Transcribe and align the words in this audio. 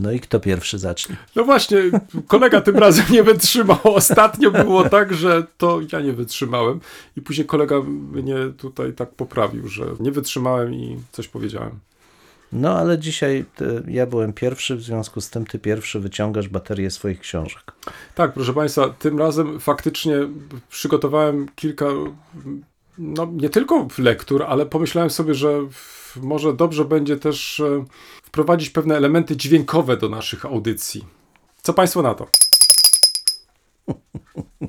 No 0.00 0.12
i 0.12 0.20
kto 0.20 0.40
pierwszy 0.40 0.78
zacznie? 0.78 1.16
No 1.36 1.44
właśnie, 1.44 1.78
kolega 2.26 2.60
tym 2.60 2.76
razem 2.76 3.06
nie 3.10 3.22
wytrzymał. 3.22 3.78
Ostatnio 3.84 4.50
było 4.50 4.88
tak, 4.88 5.14
że 5.14 5.46
to 5.58 5.80
ja 5.92 6.00
nie 6.00 6.12
wytrzymałem 6.12 6.80
i 7.16 7.22
później 7.22 7.46
kolega 7.46 7.80
mnie 8.12 8.36
tutaj 8.56 8.92
tak 8.92 9.10
poprawił, 9.10 9.68
że 9.68 9.84
nie 10.00 10.12
wytrzymałem 10.12 10.74
i 10.74 10.96
coś 11.12 11.28
powiedziałem. 11.28 11.78
No 12.52 12.78
ale 12.78 12.98
dzisiaj 12.98 13.44
ty, 13.56 13.82
ja 13.88 14.06
byłem 14.06 14.32
pierwszy, 14.32 14.76
w 14.76 14.82
związku 14.82 15.20
z 15.20 15.30
tym 15.30 15.46
ty 15.46 15.58
pierwszy 15.58 16.00
wyciągasz 16.00 16.48
baterię 16.48 16.90
swoich 16.90 17.20
książek. 17.20 17.72
Tak, 18.14 18.32
proszę 18.32 18.54
Państwa, 18.54 18.88
tym 18.88 19.18
razem 19.18 19.60
faktycznie 19.60 20.14
przygotowałem 20.68 21.46
kilka, 21.56 21.86
no 22.98 23.28
nie 23.32 23.50
tylko 23.50 23.88
lektur, 23.98 24.44
ale 24.48 24.66
pomyślałem 24.66 25.10
sobie, 25.10 25.34
że 25.34 25.58
może 26.22 26.56
dobrze 26.56 26.84
będzie 26.84 27.16
też 27.16 27.60
e, 27.60 27.84
wprowadzić 28.36 28.70
pewne 28.70 28.96
elementy 28.96 29.36
dźwiękowe 29.36 29.96
do 29.96 30.08
naszych 30.08 30.44
audycji. 30.44 31.04
Co 31.62 31.72
Państwo 31.72 32.02
na 32.02 32.14
to? 32.14 32.26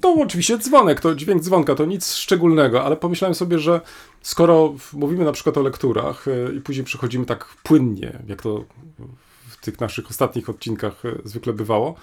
To 0.01 0.13
oczywiście 0.13 0.57
dzwonek, 0.57 1.01
to 1.01 1.15
dźwięk 1.15 1.41
dzwonka, 1.41 1.75
to 1.75 1.85
nic 1.85 2.13
szczególnego, 2.13 2.83
ale 2.83 2.97
pomyślałem 2.97 3.35
sobie, 3.35 3.59
że 3.59 3.81
skoro 4.21 4.75
mówimy 4.93 5.25
na 5.25 5.31
przykład 5.31 5.57
o 5.57 5.61
lekturach 5.61 6.27
e, 6.27 6.55
i 6.55 6.61
później 6.61 6.85
przechodzimy 6.85 7.25
tak 7.25 7.45
płynnie, 7.63 8.19
jak 8.27 8.41
to 8.41 8.65
w 9.47 9.57
tych 9.57 9.79
naszych 9.79 10.09
ostatnich 10.09 10.49
odcinkach 10.49 11.05
e, 11.05 11.15
zwykle 11.23 11.53
bywało, 11.53 11.95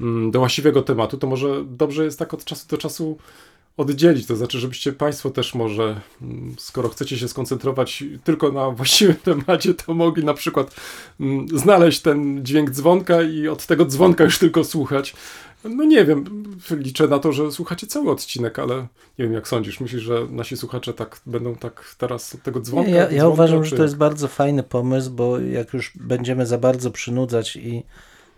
mm, 0.00 0.30
do 0.30 0.38
właściwego 0.38 0.82
tematu, 0.82 1.18
to 1.18 1.26
może 1.26 1.64
dobrze 1.64 2.04
jest 2.04 2.18
tak 2.18 2.34
od 2.34 2.44
czasu 2.44 2.68
do 2.68 2.78
czasu 2.78 3.18
oddzielić. 3.80 4.26
To 4.26 4.36
znaczy, 4.36 4.58
żebyście 4.58 4.92
Państwo 4.92 5.30
też 5.30 5.54
może, 5.54 6.00
mm, 6.22 6.54
skoro 6.58 6.88
chcecie 6.88 7.18
się 7.18 7.28
skoncentrować 7.28 8.04
tylko 8.24 8.52
na 8.52 8.70
właściwym 8.70 9.16
temacie, 9.44 9.74
to 9.74 9.94
mogli 9.94 10.24
na 10.24 10.34
przykład 10.34 10.74
mm, 11.20 11.46
znaleźć 11.58 12.00
ten 12.00 12.44
dźwięk 12.44 12.70
dzwonka 12.70 13.22
i 13.22 13.48
od 13.48 13.66
tego 13.66 13.86
dzwonka 13.86 14.24
już 14.24 14.38
tylko 14.38 14.64
słuchać. 14.64 15.14
No 15.64 15.84
nie 15.84 16.04
wiem, 16.04 16.44
liczę 16.70 17.08
na 17.08 17.18
to, 17.18 17.32
że 17.32 17.52
słuchacie 17.52 17.86
cały 17.86 18.10
odcinek, 18.10 18.58
ale 18.58 18.76
nie 19.18 19.24
wiem 19.24 19.32
jak 19.32 19.48
sądzisz. 19.48 19.80
Myślisz, 19.80 20.02
że 20.02 20.26
nasi 20.30 20.56
słuchacze 20.56 20.94
tak 20.94 21.20
będą 21.26 21.56
tak 21.56 21.94
teraz 21.98 22.34
od 22.34 22.42
tego 22.42 22.60
dzwonka? 22.60 22.90
Ja, 22.90 22.96
ja 22.96 23.08
dzwonka, 23.08 23.28
uważam, 23.28 23.62
czy... 23.62 23.68
że 23.68 23.76
to 23.76 23.82
jest 23.82 23.96
bardzo 23.96 24.28
fajny 24.28 24.62
pomysł, 24.62 25.10
bo 25.10 25.40
jak 25.40 25.72
już 25.72 25.92
będziemy 25.94 26.46
za 26.46 26.58
bardzo 26.58 26.90
przynudzać 26.90 27.56
i 27.56 27.82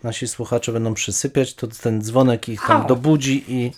nasi 0.02 0.28
słuchacze 0.28 0.72
będą 0.72 0.94
przysypiać, 0.94 1.54
to 1.54 1.66
ten 1.66 2.02
dzwonek 2.02 2.48
ich 2.48 2.66
tam 2.66 2.86
dobudzi 2.86 3.44
i 3.48 3.72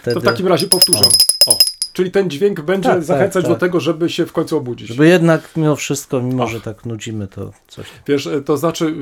wtedy... 0.00 0.14
To 0.14 0.20
w 0.20 0.24
takim 0.24 0.46
razie 0.46 0.66
powtórzę. 0.66 1.04
O, 1.46 1.58
czyli 1.92 2.10
ten 2.10 2.30
dźwięk 2.30 2.60
będzie 2.60 2.88
Tak, 2.88 2.98
tak, 2.98 3.04
zachęcać 3.04 3.44
tak. 3.44 3.52
do 3.52 3.58
tego, 3.58 3.80
żeby 3.80 4.10
się 4.10 4.26
w 4.26 4.32
końcu 4.32 4.56
obudzić. 4.56 4.88
Żeby 4.88 5.08
jednak 5.08 5.56
mimo 5.56 5.76
wszystko, 5.76 6.22
mimo 6.22 6.46
że 6.46 6.60
tak 6.60 6.86
nudzimy, 6.86 7.28
to 7.28 7.52
coś... 7.68 7.86
Wiesz, 8.06 8.28
to 8.44 8.56
znaczy 8.56 8.94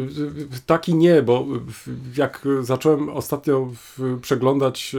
taki 0.67 0.95
nie, 0.95 1.23
bo 1.23 1.47
jak 2.17 2.49
zacząłem 2.61 3.09
ostatnio 3.09 3.73
przeglądać 4.23 4.97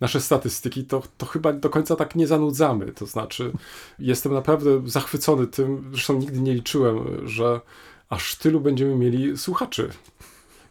nasze 0.00 0.20
statystyki, 0.20 0.84
to, 0.84 1.02
to 1.18 1.26
chyba 1.26 1.52
do 1.52 1.70
końca 1.70 1.96
tak 1.96 2.14
nie 2.14 2.26
zanudzamy. 2.26 2.92
To 2.92 3.06
znaczy 3.06 3.52
jestem 3.98 4.32
naprawdę 4.32 4.82
zachwycony 4.86 5.46
tym, 5.46 5.90
zresztą 5.92 6.18
nigdy 6.18 6.40
nie 6.40 6.54
liczyłem, 6.54 7.28
że 7.28 7.60
aż 8.08 8.36
tylu 8.36 8.60
będziemy 8.60 8.96
mieli 8.96 9.38
słuchaczy 9.38 9.90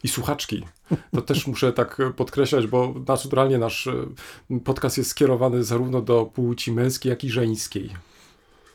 i 0.03 0.07
słuchaczki. 0.07 0.65
To 1.11 1.21
też 1.21 1.47
muszę 1.47 1.73
tak 1.73 1.97
podkreślać, 2.15 2.67
bo 2.67 2.93
naturalnie 3.07 3.57
nasz 3.57 3.89
podcast 4.63 4.97
jest 4.97 5.09
skierowany 5.09 5.63
zarówno 5.63 6.01
do 6.01 6.25
płci 6.25 6.71
męskiej, 6.71 7.09
jak 7.09 7.23
i 7.23 7.29
żeńskiej. 7.29 7.89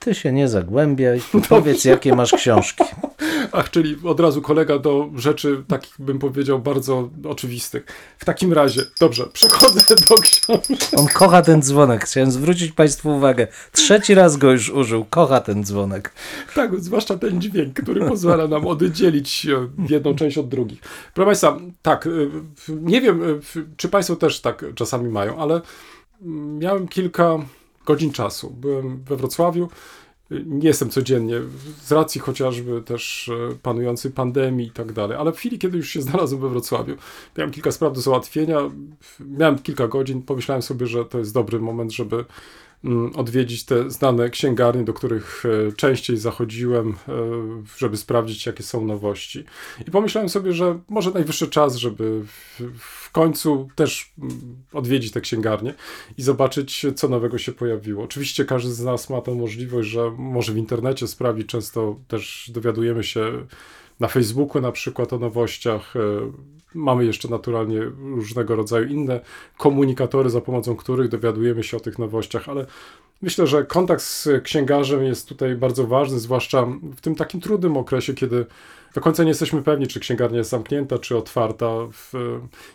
Ty 0.06 0.14
się 0.14 0.32
nie 0.32 0.48
zagłębiaj, 0.48 1.20
powiedz 1.48 1.84
jakie 1.84 2.14
masz 2.14 2.32
książki. 2.32 2.84
Ach, 3.52 3.70
czyli 3.70 3.96
od 4.04 4.20
razu 4.20 4.42
kolega 4.42 4.78
do 4.78 5.10
rzeczy, 5.16 5.64
takich 5.68 5.94
bym 5.98 6.18
powiedział, 6.18 6.58
bardzo 6.58 7.10
oczywistych. 7.28 7.86
W 8.18 8.24
takim 8.24 8.52
razie, 8.52 8.82
dobrze, 9.00 9.26
przechodzę 9.32 9.94
do 10.08 10.14
książki. 10.14 10.96
On 10.96 11.06
kocha 11.06 11.42
ten 11.42 11.62
dzwonek, 11.62 12.04
chciałem 12.04 12.30
zwrócić 12.30 12.72
Państwu 12.72 13.16
uwagę. 13.16 13.46
Trzeci 13.72 14.14
raz 14.14 14.36
go 14.36 14.52
już 14.52 14.70
użył, 14.70 15.04
kocha 15.10 15.40
ten 15.40 15.64
dzwonek. 15.64 16.12
Tak, 16.54 16.80
zwłaszcza 16.80 17.18
ten 17.18 17.40
dźwięk, 17.40 17.82
który 17.82 18.08
pozwala 18.08 18.48
nam 18.48 18.66
oddzielić 18.66 19.46
jedną 19.88 20.14
część 20.14 20.38
od 20.38 20.48
drugich. 20.48 20.80
Proszę 21.14 21.26
Państwa, 21.26 21.58
tak, 21.82 22.08
nie 22.68 23.00
wiem, 23.00 23.40
czy 23.76 23.88
Państwo 23.88 24.16
też 24.16 24.40
tak 24.40 24.64
czasami 24.74 25.08
mają, 25.08 25.38
ale 25.38 25.60
miałem 26.58 26.88
kilka 26.88 27.38
godzin 27.86 28.12
czasu. 28.12 28.50
Byłem 28.50 29.04
we 29.04 29.16
Wrocławiu, 29.16 29.69
nie 30.30 30.69
jestem 30.69 30.91
codziennie, 30.91 31.41
z 31.84 31.92
racji 31.92 32.20
chociażby 32.20 32.82
też 32.82 33.30
panującej 33.62 34.10
pandemii 34.10 34.66
i 34.66 34.70
tak 34.70 34.92
dalej, 34.92 35.19
ale 35.19 35.32
w 35.32 35.36
chwili, 35.36 35.58
kiedy 35.58 35.76
już 35.76 35.88
się 35.88 36.02
znalazłem 36.02 36.41
we 36.41 36.48
Wrocławiu, 36.48 36.97
miałem 37.38 37.50
kilka 37.50 37.72
spraw 37.72 37.92
do 37.92 38.00
załatwienia, 38.00 38.58
miałem 39.20 39.58
kilka 39.58 39.88
godzin, 39.88 40.22
pomyślałem 40.22 40.62
sobie, 40.62 40.86
że 40.86 41.04
to 41.04 41.19
jest 41.19 41.34
dobry 41.34 41.60
moment, 41.60 41.92
żeby 41.92 42.24
odwiedzić 43.14 43.64
te 43.64 43.91
znane 43.91 44.30
księgarnie, 44.30 44.84
do 44.84 44.92
których 44.92 45.44
częściej 45.76 46.16
zachodziłem, 46.16 46.94
żeby 47.78 47.97
sprawdzić, 47.97 48.47
jakie 48.47 48.62
są 48.62 48.84
nowości. 48.84 49.44
I 49.88 49.91
pomyślałem 49.91 50.28
sobie, 50.28 50.52
że 50.52 50.80
może 50.88 51.10
najwyższy 51.10 51.48
czas, 51.48 51.76
żeby 51.76 52.22
w 52.78 53.10
końcu 53.12 53.69
też 53.74 54.12
odwiedzić 54.72 55.12
te 55.12 55.20
księgarnie 55.20 55.74
i 56.19 56.22
zobaczyć, 56.22 56.86
co 56.97 57.08
nowego 57.08 57.38
się 57.38 57.52
pojawiło. 57.52 58.04
Oczywiście 58.04 58.44
każdy 58.44 58.72
z 58.72 58.84
nas 58.84 59.10
ma 59.10 59.20
tę 59.20 59.34
możliwość, 59.34 59.88
że 59.88 60.10
może 60.18 60.53
w 60.53 60.56
internecie 60.56 61.06
sprawdzić, 61.06 61.47
często 61.47 61.97
też 62.08 62.50
dowiadujemy 62.54 63.04
się 63.04 63.47
na 64.00 64.08
Facebooku 64.08 64.62
na 64.62 64.72
przykład 64.72 65.12
o 65.12 65.18
nowościach. 65.18 65.94
Mamy 66.74 67.04
jeszcze 67.04 67.28
naturalnie 67.28 67.80
różnego 68.14 68.56
rodzaju 68.56 68.88
inne 68.88 69.20
komunikatory, 69.58 70.30
za 70.30 70.40
pomocą 70.40 70.76
których 70.76 71.08
dowiadujemy 71.08 71.62
się 71.62 71.76
o 71.76 71.80
tych 71.80 71.98
nowościach, 71.98 72.48
ale 72.48 72.66
myślę, 73.22 73.46
że 73.46 73.64
kontakt 73.64 74.02
z 74.02 74.28
księgarzem 74.42 75.04
jest 75.04 75.28
tutaj 75.28 75.56
bardzo 75.56 75.86
ważny, 75.86 76.18
zwłaszcza 76.18 76.66
w 76.96 77.00
tym 77.00 77.14
takim 77.14 77.40
trudnym 77.40 77.76
okresie, 77.76 78.14
kiedy 78.14 78.46
do 78.96 79.00
końca 79.00 79.22
nie 79.22 79.28
jesteśmy 79.28 79.62
pewni, 79.62 79.86
czy 79.86 80.00
księgarnia 80.00 80.38
jest 80.38 80.50
zamknięta, 80.50 80.98
czy 80.98 81.16
otwarta. 81.16 81.66
W, 81.92 82.12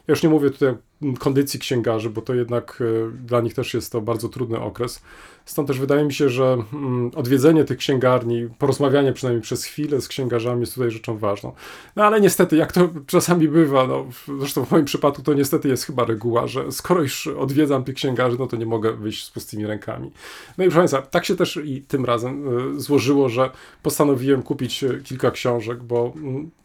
ja 0.07 0.11
już 0.11 0.23
nie 0.23 0.29
mówię 0.29 0.49
tutaj 0.49 0.73
kondycji 1.19 1.59
księgarzy, 1.59 2.09
bo 2.09 2.21
to 2.21 2.33
jednak 2.33 2.83
dla 3.25 3.41
nich 3.41 3.53
też 3.53 3.73
jest 3.73 3.91
to 3.91 4.01
bardzo 4.01 4.29
trudny 4.29 4.59
okres. 4.59 5.01
Stąd 5.45 5.67
też 5.67 5.79
wydaje 5.79 6.03
mi 6.03 6.13
się, 6.13 6.29
że 6.29 6.57
odwiedzenie 7.15 7.63
tych 7.63 7.77
księgarni, 7.77 8.49
porozmawianie 8.59 9.13
przynajmniej 9.13 9.41
przez 9.41 9.65
chwilę 9.65 10.01
z 10.01 10.07
księgarzami 10.07 10.61
jest 10.61 10.73
tutaj 10.73 10.91
rzeczą 10.91 11.17
ważną. 11.17 11.53
No 11.95 12.03
ale 12.03 12.21
niestety, 12.21 12.55
jak 12.55 12.71
to 12.71 12.89
czasami 13.07 13.47
bywa, 13.47 13.87
no, 13.87 14.05
zresztą 14.39 14.65
w 14.65 14.71
moim 14.71 14.85
przypadku 14.85 15.21
to 15.21 15.33
niestety 15.33 15.67
jest 15.67 15.85
chyba 15.85 16.05
reguła, 16.05 16.47
że 16.47 16.71
skoro 16.71 17.01
już 17.01 17.27
odwiedzam 17.27 17.83
tych 17.83 17.95
księgarzy, 17.95 18.37
no 18.39 18.47
to 18.47 18.57
nie 18.57 18.65
mogę 18.65 18.93
wyjść 18.93 19.25
z 19.25 19.31
pustymi 19.31 19.65
rękami. 19.65 20.11
No 20.57 20.63
i 20.63 20.67
proszę 20.67 20.79
Państwa, 20.79 21.01
tak 21.01 21.25
się 21.25 21.35
też 21.35 21.59
i 21.63 21.81
tym 21.81 22.05
razem 22.05 22.43
złożyło, 22.79 23.29
że 23.29 23.49
postanowiłem 23.83 24.43
kupić 24.43 24.85
kilka 25.03 25.31
książek, 25.31 25.83
bo 25.83 26.10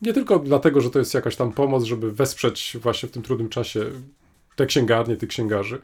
nie 0.03 0.13
tylko 0.13 0.39
dlatego, 0.39 0.81
że 0.81 0.91
to 0.91 0.99
jest 0.99 1.15
jakaś 1.15 1.37
tam 1.37 1.53
pomoc, 1.53 1.85
żeby 1.85 2.13
wesprzeć 2.13 2.77
właśnie 2.83 3.09
w 3.09 3.13
tym 3.13 3.23
trudnym 3.23 3.49
czasie 3.49 3.85
te 4.57 4.67
księgarnie, 4.67 5.17
tych 5.17 5.29
księgarzy, 5.29 5.79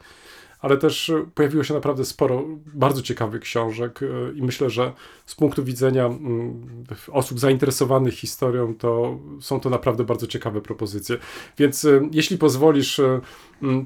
ale 0.59 0.77
też 0.77 1.11
pojawiło 1.35 1.63
się 1.63 1.73
naprawdę 1.73 2.05
sporo 2.05 2.45
bardzo 2.73 3.01
ciekawych 3.01 3.41
książek 3.41 3.99
i 4.35 4.41
myślę, 4.41 4.69
że 4.69 4.93
z 5.25 5.35
punktu 5.35 5.63
widzenia 5.63 6.09
osób 7.11 7.39
zainteresowanych 7.39 8.13
historią, 8.13 8.75
to 8.75 9.19
są 9.41 9.59
to 9.59 9.69
naprawdę 9.69 10.03
bardzo 10.03 10.27
ciekawe 10.27 10.61
propozycje. 10.61 11.17
Więc 11.57 11.87
jeśli 12.11 12.37
pozwolisz, 12.37 13.01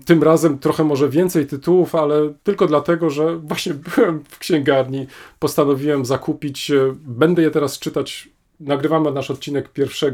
tym 0.05 0.23
razem 0.23 0.59
trochę 0.59 0.83
może 0.83 1.09
więcej 1.09 1.47
tytułów, 1.47 1.95
ale 1.95 2.33
tylko 2.43 2.67
dlatego, 2.67 3.09
że 3.09 3.37
właśnie 3.37 3.73
byłem 3.73 4.23
w 4.29 4.39
księgarni, 4.39 5.07
postanowiłem 5.39 6.05
zakupić, 6.05 6.71
będę 6.95 7.41
je 7.41 7.51
teraz 7.51 7.79
czytać, 7.79 8.29
nagrywamy 8.59 9.11
nasz 9.11 9.31
odcinek 9.31 9.69
1 9.77 10.13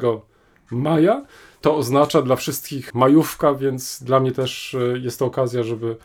maja. 0.71 1.25
To 1.61 1.75
oznacza 1.75 2.21
dla 2.21 2.35
wszystkich 2.35 2.93
majówka, 2.93 3.53
więc 3.53 4.03
dla 4.03 4.19
mnie 4.19 4.31
też 4.31 4.75
e, 4.75 4.99
jest 4.99 5.19
to 5.19 5.25
okazja, 5.25 5.63
żeby 5.63 5.95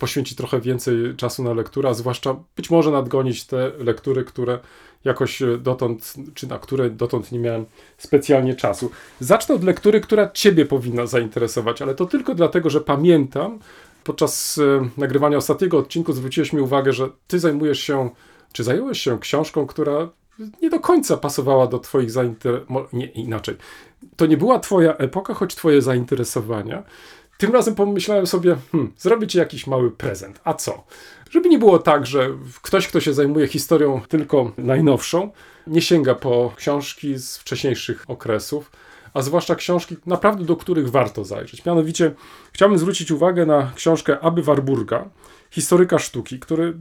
poświęcić 0.00 0.38
trochę 0.38 0.60
więcej 0.60 1.16
czasu 1.16 1.42
na 1.42 1.54
lekturę, 1.54 1.88
a 1.88 1.94
zwłaszcza 1.94 2.36
być 2.56 2.70
może 2.70 2.90
nadgonić 2.90 3.44
te 3.44 3.72
lektury, 3.78 4.24
które 4.24 4.58
jakoś 5.04 5.42
e, 5.42 5.58
dotąd, 5.58 6.14
czy 6.34 6.46
na 6.46 6.58
które 6.58 6.90
dotąd 6.90 7.32
nie 7.32 7.38
miałem 7.38 7.66
specjalnie 7.98 8.54
czasu. 8.54 8.90
Zacznę 9.20 9.54
od 9.54 9.64
lektury, 9.64 10.00
która 10.00 10.30
Ciebie 10.30 10.66
powinna 10.66 11.06
zainteresować, 11.06 11.82
ale 11.82 11.94
to 11.94 12.06
tylko 12.06 12.34
dlatego, 12.34 12.70
że 12.70 12.80
pamiętam, 12.80 13.58
podczas 14.04 14.58
e, 14.58 14.88
nagrywania 14.96 15.36
ostatniego 15.36 15.78
odcinku 15.78 16.12
zwróciłeś 16.12 16.52
mi 16.52 16.60
uwagę, 16.60 16.92
że 16.92 17.08
Ty 17.26 17.38
zajmujesz 17.38 17.80
się, 17.80 18.10
czy 18.52 18.64
zająłeś 18.64 19.00
się 19.00 19.18
książką, 19.18 19.66
która 19.66 20.08
nie 20.62 20.70
do 20.70 20.80
końca 20.80 21.16
pasowała 21.16 21.66
do 21.66 21.78
Twoich 21.78 22.10
zainteresowań. 22.10 22.86
Nie, 22.92 23.06
inaczej. 23.06 23.56
To 24.16 24.26
nie 24.26 24.36
była 24.36 24.58
Twoja 24.58 24.96
epoka, 24.96 25.34
choć 25.34 25.54
Twoje 25.54 25.82
zainteresowania. 25.82 26.82
Tym 27.38 27.52
razem 27.52 27.74
pomyślałem 27.74 28.26
sobie, 28.26 28.56
hmm, 28.72 28.92
zrobię 28.98 29.26
Ci 29.26 29.38
jakiś 29.38 29.66
mały 29.66 29.90
prezent. 29.90 30.40
A 30.44 30.54
co? 30.54 30.84
Żeby 31.30 31.48
nie 31.48 31.58
było 31.58 31.78
tak, 31.78 32.06
że 32.06 32.28
ktoś, 32.62 32.88
kto 32.88 33.00
się 33.00 33.14
zajmuje 33.14 33.46
historią 33.46 34.00
tylko 34.08 34.52
najnowszą, 34.58 35.30
nie 35.66 35.82
sięga 35.82 36.14
po 36.14 36.52
książki 36.56 37.18
z 37.18 37.36
wcześniejszych 37.36 38.04
okresów, 38.08 38.72
a 39.14 39.22
zwłaszcza 39.22 39.54
książki 39.54 39.96
naprawdę, 40.06 40.44
do 40.44 40.56
których 40.56 40.90
warto 40.90 41.24
zajrzeć. 41.24 41.64
Mianowicie 41.64 42.14
chciałbym 42.52 42.78
zwrócić 42.78 43.10
uwagę 43.10 43.46
na 43.46 43.72
książkę 43.74 44.18
Aby 44.20 44.42
Warburga, 44.42 45.08
historyka 45.50 45.98
sztuki, 45.98 46.38
który 46.38 46.64
e, 46.64 46.74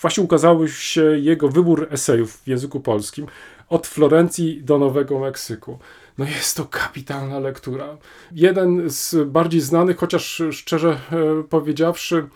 właśnie 0.00 0.22
ukazał 0.22 0.68
się 0.68 1.02
jego 1.02 1.48
wybór 1.48 1.88
esejów 1.90 2.36
w 2.36 2.48
języku 2.48 2.80
polskim 2.80 3.26
od 3.68 3.86
Florencji 3.86 4.62
do 4.62 4.78
Nowego 4.78 5.18
Meksyku. 5.18 5.78
No 6.18 6.24
jest 6.24 6.56
to 6.56 6.64
kapitalna 6.64 7.38
lektura. 7.38 7.96
Jeden 8.32 8.90
z 8.90 9.28
bardziej 9.28 9.60
znanych, 9.60 9.96
chociaż 9.96 10.42
szczerze 10.50 10.90
e, 10.90 11.42
powiedziawszy, 11.42 12.28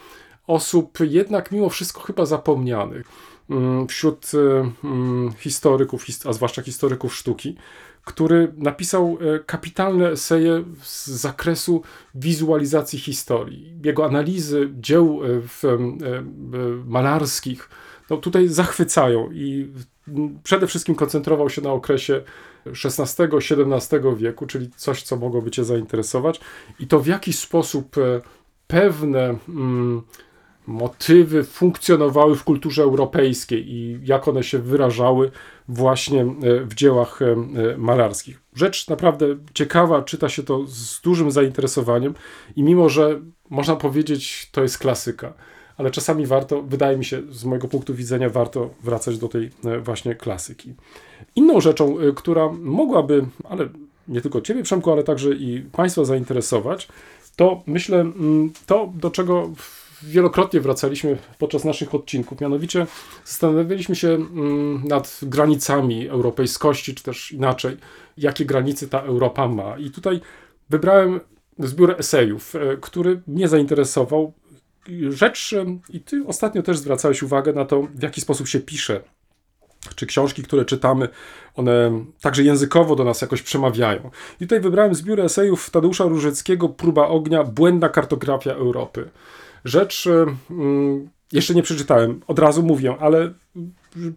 osób 0.46 0.98
jednak 1.00 1.52
mimo 1.52 1.68
wszystko 1.68 2.00
chyba 2.00 2.26
zapomnianych 2.26 3.06
mm, 3.50 3.88
wśród 3.88 4.30
e, 4.34 4.70
mm, 4.84 5.32
historyków, 5.32 6.04
a 6.24 6.32
zwłaszcza 6.32 6.62
historyków 6.62 7.14
sztuki, 7.14 7.56
który 8.04 8.52
napisał 8.56 9.18
e, 9.20 9.38
kapitalne 9.38 10.10
eseje 10.10 10.64
z 10.82 11.06
zakresu 11.06 11.82
wizualizacji 12.14 12.98
historii. 12.98 13.80
Jego 13.84 14.04
analizy 14.04 14.70
dzieł 14.74 15.20
malarskich 16.86 17.68
no, 18.10 18.16
tutaj 18.16 18.48
zachwycają 18.48 19.32
i 19.32 19.72
przede 20.42 20.66
wszystkim 20.66 20.94
koncentrował 20.94 21.50
się 21.50 21.62
na 21.62 21.72
okresie 21.72 22.22
XVI-XVII 22.66 24.16
wieku, 24.16 24.46
czyli 24.46 24.70
coś, 24.76 25.02
co 25.02 25.16
mogłoby 25.16 25.50
Cię 25.50 25.64
zainteresować, 25.64 26.40
i 26.80 26.86
to 26.86 27.00
w 27.00 27.06
jaki 27.06 27.32
sposób 27.32 27.98
e, 27.98 28.20
pewne 28.66 29.38
mm, 29.48 30.02
motywy 30.66 31.44
funkcjonowały 31.44 32.36
w 32.36 32.44
kulturze 32.44 32.82
europejskiej 32.82 33.72
i 33.72 34.00
jak 34.04 34.28
one 34.28 34.42
się 34.42 34.58
wyrażały 34.58 35.30
właśnie 35.68 36.22
e, 36.22 36.26
w 36.60 36.74
dziełach 36.74 37.22
e, 37.22 37.36
malarskich. 37.78 38.42
Rzecz 38.54 38.88
naprawdę 38.88 39.26
ciekawa, 39.54 40.02
czyta 40.02 40.28
się 40.28 40.42
to 40.42 40.66
z 40.66 41.00
dużym 41.00 41.30
zainteresowaniem 41.30 42.14
i 42.56 42.62
mimo, 42.62 42.88
że 42.88 43.20
można 43.50 43.76
powiedzieć, 43.76 44.48
to 44.52 44.62
jest 44.62 44.78
klasyka 44.78 45.34
ale 45.76 45.90
czasami 45.90 46.26
warto, 46.26 46.62
wydaje 46.62 46.96
mi 46.96 47.04
się, 47.04 47.22
z 47.30 47.44
mojego 47.44 47.68
punktu 47.68 47.94
widzenia, 47.94 48.30
warto 48.30 48.70
wracać 48.82 49.18
do 49.18 49.28
tej 49.28 49.50
e, 49.64 49.80
właśnie 49.80 50.14
klasyki. 50.14 50.74
Inną 51.36 51.60
rzeczą, 51.60 51.98
e, 51.98 52.12
która 52.12 52.48
mogłaby, 52.52 53.26
ale 53.44 53.68
nie 54.08 54.20
tylko 54.20 54.40
Ciebie, 54.40 54.62
Przemku, 54.62 54.92
ale 54.92 55.04
także 55.04 55.30
i 55.34 55.60
Państwa 55.72 56.04
zainteresować, 56.04 56.88
to 57.36 57.62
myślę 57.66 58.00
mm, 58.00 58.52
to, 58.66 58.92
do 58.94 59.10
czego 59.10 59.50
wielokrotnie 60.02 60.60
wracaliśmy 60.60 61.18
podczas 61.38 61.64
naszych 61.64 61.94
odcinków. 61.94 62.40
Mianowicie 62.40 62.86
zastanawialiśmy 63.24 63.96
się 63.96 64.08
mm, 64.08 64.82
nad 64.88 65.20
granicami 65.22 66.08
europejskości, 66.08 66.94
czy 66.94 67.04
też 67.04 67.32
inaczej, 67.32 67.76
jakie 68.16 68.44
granice 68.44 68.88
ta 68.88 69.00
Europa 69.00 69.48
ma. 69.48 69.78
I 69.78 69.90
tutaj 69.90 70.20
wybrałem 70.70 71.20
zbiór 71.58 71.94
esejów, 71.98 72.56
e, 72.56 72.76
który 72.76 73.22
mnie 73.26 73.48
zainteresował 73.48 74.32
rzecz, 75.08 75.54
i 75.88 76.00
ty 76.00 76.24
ostatnio 76.26 76.62
też 76.62 76.78
zwracałeś 76.78 77.22
uwagę 77.22 77.52
na 77.52 77.64
to, 77.64 77.82
w 77.94 78.02
jaki 78.02 78.20
sposób 78.20 78.48
się 78.48 78.60
pisze. 78.60 79.00
Czy 79.94 80.06
książki, 80.06 80.42
które 80.42 80.64
czytamy, 80.64 81.08
one 81.54 82.04
także 82.20 82.42
językowo 82.42 82.96
do 82.96 83.04
nas 83.04 83.22
jakoś 83.22 83.42
przemawiają. 83.42 84.10
I 84.40 84.44
tutaj 84.44 84.60
wybrałem 84.60 84.94
zbiór 84.94 85.20
esejów 85.20 85.70
Tadeusza 85.70 86.04
Różyckiego 86.04 86.68
Próba 86.68 87.08
ognia, 87.08 87.44
błędna 87.44 87.88
kartografia 87.88 88.52
Europy. 88.52 89.10
Rzecz, 89.64 90.08
jeszcze 91.32 91.54
nie 91.54 91.62
przeczytałem, 91.62 92.20
od 92.26 92.38
razu 92.38 92.62
mówię, 92.62 92.96
ale 93.00 93.34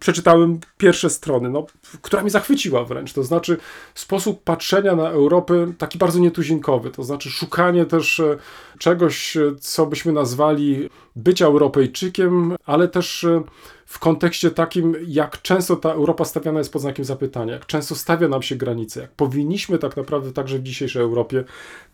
przeczytałem 0.00 0.60
pierwsze 0.78 1.10
strony, 1.10 1.50
no, 1.50 1.66
która 2.02 2.22
mnie 2.22 2.30
zachwyciła 2.30 2.84
wręcz. 2.84 3.12
To 3.12 3.24
znaczy 3.24 3.56
sposób 3.94 4.42
patrzenia 4.42 4.96
na 4.96 5.08
Europę 5.08 5.72
taki 5.78 5.98
bardzo 5.98 6.18
nietuzinkowy. 6.18 6.90
To 6.90 7.04
znaczy 7.04 7.30
szukanie 7.30 7.86
też 7.86 8.20
e, 8.20 8.36
czegoś, 8.78 9.36
e, 9.36 9.54
co 9.60 9.86
byśmy 9.86 10.12
nazwali 10.12 10.88
bycia 11.16 11.46
Europejczykiem, 11.46 12.56
ale 12.66 12.88
też 12.88 13.24
e, 13.24 13.42
w 13.86 13.98
kontekście 13.98 14.50
takim, 14.50 14.96
jak 15.06 15.42
często 15.42 15.76
ta 15.76 15.92
Europa 15.92 16.24
stawiana 16.24 16.58
jest 16.58 16.72
pod 16.72 16.82
znakiem 16.82 17.04
zapytania, 17.04 17.52
jak 17.52 17.66
często 17.66 17.94
stawia 17.94 18.28
nam 18.28 18.42
się 18.42 18.56
granice, 18.56 19.00
jak 19.00 19.10
powinniśmy 19.12 19.78
tak 19.78 19.96
naprawdę 19.96 20.32
także 20.32 20.58
w 20.58 20.62
dzisiejszej 20.62 21.02
Europie 21.02 21.44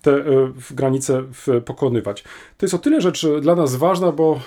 te 0.02 0.24
granice 0.70 1.22
pokonywać. 1.64 2.24
To 2.58 2.66
jest 2.66 2.74
o 2.74 2.78
tyle 2.78 3.00
rzecz 3.00 3.26
dla 3.40 3.54
nas 3.54 3.76
ważna, 3.76 4.12
bo 4.12 4.40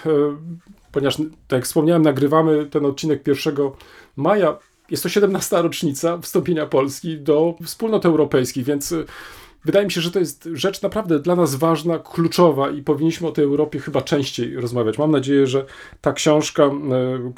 ponieważ, 0.92 1.18
tak 1.18 1.58
jak 1.58 1.66
wspomniałem, 1.66 2.02
nagrywamy 2.02 2.66
ten 2.66 2.86
odcinek 2.86 3.28
1 3.28 3.56
maja. 4.16 4.58
Jest 4.92 5.04
to 5.04 5.10
17. 5.10 5.62
rocznica 5.62 6.18
wstąpienia 6.18 6.66
Polski 6.66 7.18
do 7.18 7.56
wspólnot 7.64 8.06
europejskich, 8.06 8.66
więc 8.66 8.92
y, 8.92 9.06
wydaje 9.66 9.86
mi 9.86 9.92
się, 9.92 10.02
że 10.02 10.12
to 10.12 10.20
jest 10.20 10.50
rzecz 10.54 10.82
naprawdę 10.82 11.20
dla 11.20 11.36
nas 11.36 11.56
ważna, 11.56 12.00
kluczowa 12.00 12.70
i 12.70 12.82
powinniśmy 12.82 13.28
o 13.28 13.32
tej 13.32 13.46
Europie 13.46 13.80
chyba 13.80 14.02
częściej 14.02 14.56
rozmawiać. 14.56 14.98
Mam 14.98 15.12
nadzieję, 15.12 15.48
że 15.48 15.66
ta 16.02 16.14
książka, 16.14 16.70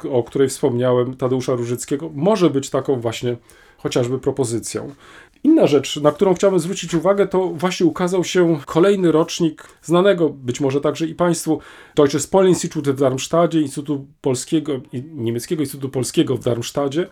y, 0.04 0.10
o 0.10 0.22
której 0.22 0.48
wspomniałem, 0.48 1.16
Tadeusza 1.16 1.54
Różyckiego, 1.54 2.10
może 2.14 2.50
być 2.50 2.70
taką 2.70 3.00
właśnie 3.00 3.36
chociażby 3.78 4.18
propozycją. 4.18 4.94
Inna 5.44 5.66
rzecz, 5.66 5.96
na 5.96 6.12
którą 6.12 6.34
chciałbym 6.34 6.60
zwrócić 6.60 6.94
uwagę, 6.94 7.26
to 7.26 7.46
właśnie 7.48 7.86
ukazał 7.86 8.24
się 8.24 8.58
kolejny 8.66 9.12
rocznik 9.12 9.68
znanego 9.82 10.28
być 10.28 10.60
może 10.60 10.80
także 10.80 11.06
i 11.06 11.14
Państwu 11.14 11.60
Deutsches 11.96 12.26
Polinstitut 12.26 12.88
w 12.88 13.00
Darmstadcie, 13.00 13.60
Instytutu 13.60 14.06
Polskiego, 14.20 14.80
Niemieckiego 15.14 15.62
Instytutu 15.62 15.88
Polskiego 15.88 16.36
w 16.36 16.44
Darmstadcie. 16.44 17.08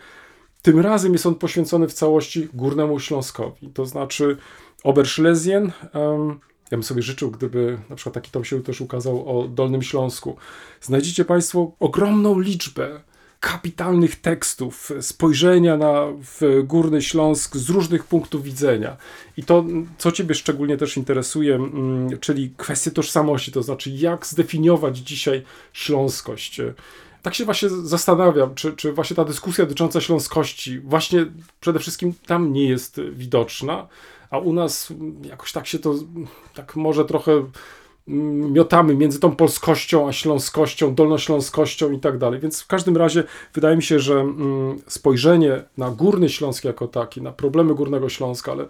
Tym 0.62 0.80
razem 0.80 1.12
jest 1.12 1.26
on 1.26 1.35
poświęcony 1.35 1.88
w 1.88 1.92
całości 1.92 2.49
Górnemu 2.54 3.00
Śląskowi, 3.00 3.68
to 3.75 3.87
znaczy 3.87 4.37
Oberschlesien. 4.85 5.73
Um, 5.94 6.40
ja 6.70 6.76
bym 6.76 6.82
sobie 6.82 7.02
życzył, 7.02 7.30
gdyby 7.30 7.78
na 7.90 7.97
przykład 7.97 8.14
taki 8.14 8.30
tom 8.30 8.44
się 8.44 8.62
też 8.62 8.80
ukazał 8.80 9.40
o 9.40 9.49
Dolnym 9.49 9.82
Śląsku. 9.82 10.37
Znajdziecie 10.80 11.25
Państwo 11.25 11.73
ogromną 11.80 12.38
liczbę 12.38 13.00
kapitalnych 13.40 14.16
tekstów, 14.16 14.92
spojrzenia 15.00 15.76
na 15.76 16.07
Górny 16.64 17.02
Śląsk 17.02 17.57
z 17.57 17.71
różnych 17.71 18.04
punktów 18.04 18.42
widzenia. 18.42 18.97
I 19.37 19.45
to, 19.45 19.64
co 19.99 20.12
Ciebie 20.12 20.35
szczególnie 20.35 20.76
też 20.76 20.97
interesuje, 20.97 21.54
mm, 21.54 22.18
czyli 22.18 22.54
kwestie 22.57 22.90
tożsamości, 22.90 23.52
to 23.52 23.62
znaczy 23.62 23.90
jak 23.90 24.26
zdefiniować 24.26 24.99
dzisiaj 24.99 25.42
śląskość. 25.73 26.61
Tak 27.23 27.35
się 27.35 27.45
właśnie 27.45 27.68
zastanawiam, 27.68 28.54
czy, 28.54 28.73
czy 28.73 28.92
właśnie 28.92 29.16
ta 29.16 29.25
dyskusja 29.25 29.64
dotycząca 29.64 30.00
śląskości 30.00 30.80
właśnie 30.80 31.26
przede 31.61 31.78
wszystkim 31.78 32.14
tam 32.26 32.52
nie 32.52 32.68
jest 32.68 33.00
widoczna, 33.12 33.88
a 34.30 34.38
u 34.38 34.52
nas 34.52 34.92
jakoś 35.23 35.52
tak 35.52 35.66
się 35.66 35.78
to 35.78 35.95
tak 36.54 36.76
może 36.76 37.04
trochę 37.04 37.45
miotamy 38.09 38.95
między 38.95 39.21
tą 39.21 39.37
polskością 39.37 40.09
a 40.09 40.12
śląskością, 40.12 40.95
dolnośląskością 40.95 41.93
i 41.93 41.99
tak 41.99 42.19
dalej. 42.19 42.41
Więc 42.41 42.62
w 42.62 42.67
każdym 42.67 42.97
razie 42.97 43.25
wydaje 43.55 43.77
mi 43.77 43.83
się, 43.83 43.99
że 43.99 44.21
mm, 44.21 44.79
spojrzenie 44.87 45.62
na 45.77 45.91
Górny 45.91 46.29
Śląsk 46.29 46.65
jako 46.65 46.88
taki, 46.88 47.23
na 47.23 47.33
problemy 47.33 47.75
Górnego 47.75 48.09
Śląska, 48.09 48.53
ale 48.53 48.67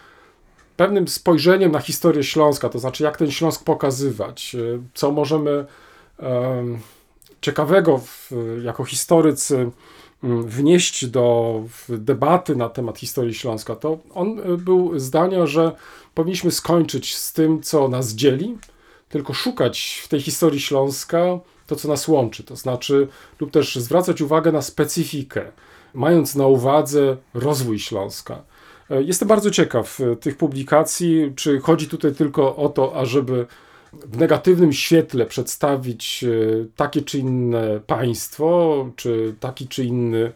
pewnym 0.76 1.08
spojrzeniem 1.08 1.72
na 1.72 1.80
historię 1.80 2.24
Śląska, 2.24 2.68
to 2.68 2.78
znaczy 2.78 3.04
jak 3.04 3.16
ten 3.16 3.30
Śląsk 3.30 3.64
pokazywać, 3.64 4.54
y, 4.54 4.80
co 4.94 5.10
możemy 5.10 5.66
ciekawego 7.40 7.98
w, 7.98 8.30
jako 8.64 8.84
historycy 8.84 9.70
mm, 10.24 10.42
wnieść 10.42 11.06
do 11.06 11.54
debaty 11.88 12.56
na 12.56 12.68
temat 12.68 12.98
historii 12.98 13.34
Śląska, 13.34 13.76
to 13.76 13.98
on 14.14 14.38
y, 14.38 14.58
był 14.58 14.98
zdania, 14.98 15.46
że 15.46 15.72
powinniśmy 16.14 16.50
skończyć 16.50 17.16
z 17.16 17.32
tym, 17.32 17.62
co 17.62 17.88
nas 17.88 18.12
dzieli, 18.12 18.58
tylko 19.08 19.34
szukać 19.34 20.00
w 20.04 20.08
tej 20.08 20.20
historii 20.20 20.60
Śląska 20.60 21.38
to, 21.70 21.76
co 21.76 21.88
nas 21.88 22.08
łączy, 22.08 22.44
to 22.44 22.56
znaczy, 22.56 23.08
lub 23.40 23.50
też 23.50 23.76
zwracać 23.76 24.20
uwagę 24.20 24.52
na 24.52 24.62
specyfikę, 24.62 25.42
mając 25.94 26.34
na 26.34 26.46
uwadze 26.46 27.16
rozwój 27.34 27.78
Śląska. 27.78 28.42
E, 28.90 29.02
jestem 29.02 29.28
bardzo 29.28 29.50
ciekaw 29.50 30.00
e, 30.00 30.16
tych 30.16 30.36
publikacji, 30.36 31.32
czy 31.36 31.60
chodzi 31.60 31.88
tutaj 31.88 32.14
tylko 32.14 32.56
o 32.56 32.68
to, 32.68 32.96
ażeby 32.96 33.46
w 33.92 34.18
negatywnym 34.18 34.72
świetle 34.72 35.26
przedstawić 35.26 36.24
e, 36.24 36.28
takie 36.76 37.02
czy 37.02 37.18
inne 37.18 37.80
państwo, 37.86 38.86
czy 38.96 39.34
taki 39.40 39.68
czy 39.68 39.84
inny 39.84 40.32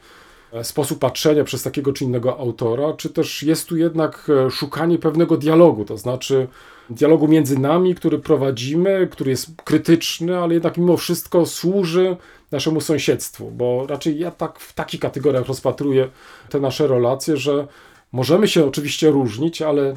sposób 0.63 0.99
patrzenia 0.99 1.45
przez 1.45 1.63
takiego 1.63 1.93
czy 1.93 2.05
innego 2.05 2.39
autora, 2.39 2.93
czy 2.93 3.11
też 3.11 3.43
jest 3.43 3.69
tu 3.69 3.77
jednak 3.77 4.31
szukanie 4.51 4.99
pewnego 4.99 5.37
dialogu, 5.37 5.85
to 5.85 5.99
znaczy 5.99 6.49
dialogu 6.91 7.29
między 7.29 7.59
nami, 7.59 7.95
który 7.95 8.19
prowadzimy, 8.19 9.09
który 9.11 9.31
jest 9.31 9.51
krytyczny, 9.65 10.39
ale 10.39 10.55
jednak 10.55 10.77
mimo 10.77 10.97
wszystko 10.97 11.47
służy 11.47 12.17
naszemu 12.51 12.81
sąsiedztwu, 12.81 13.51
bo 13.51 13.87
raczej 13.87 14.19
ja 14.19 14.31
tak 14.31 14.59
w 14.59 14.73
takich 14.73 15.01
kategoriach 15.01 15.47
rozpatruję 15.47 16.09
te 16.49 16.61
nasze 16.61 16.87
relacje, 16.87 17.37
że 17.37 17.67
możemy 18.13 18.49
się 18.49 18.67
oczywiście 18.67 19.11
różnić, 19.11 19.63
ale 19.63 19.95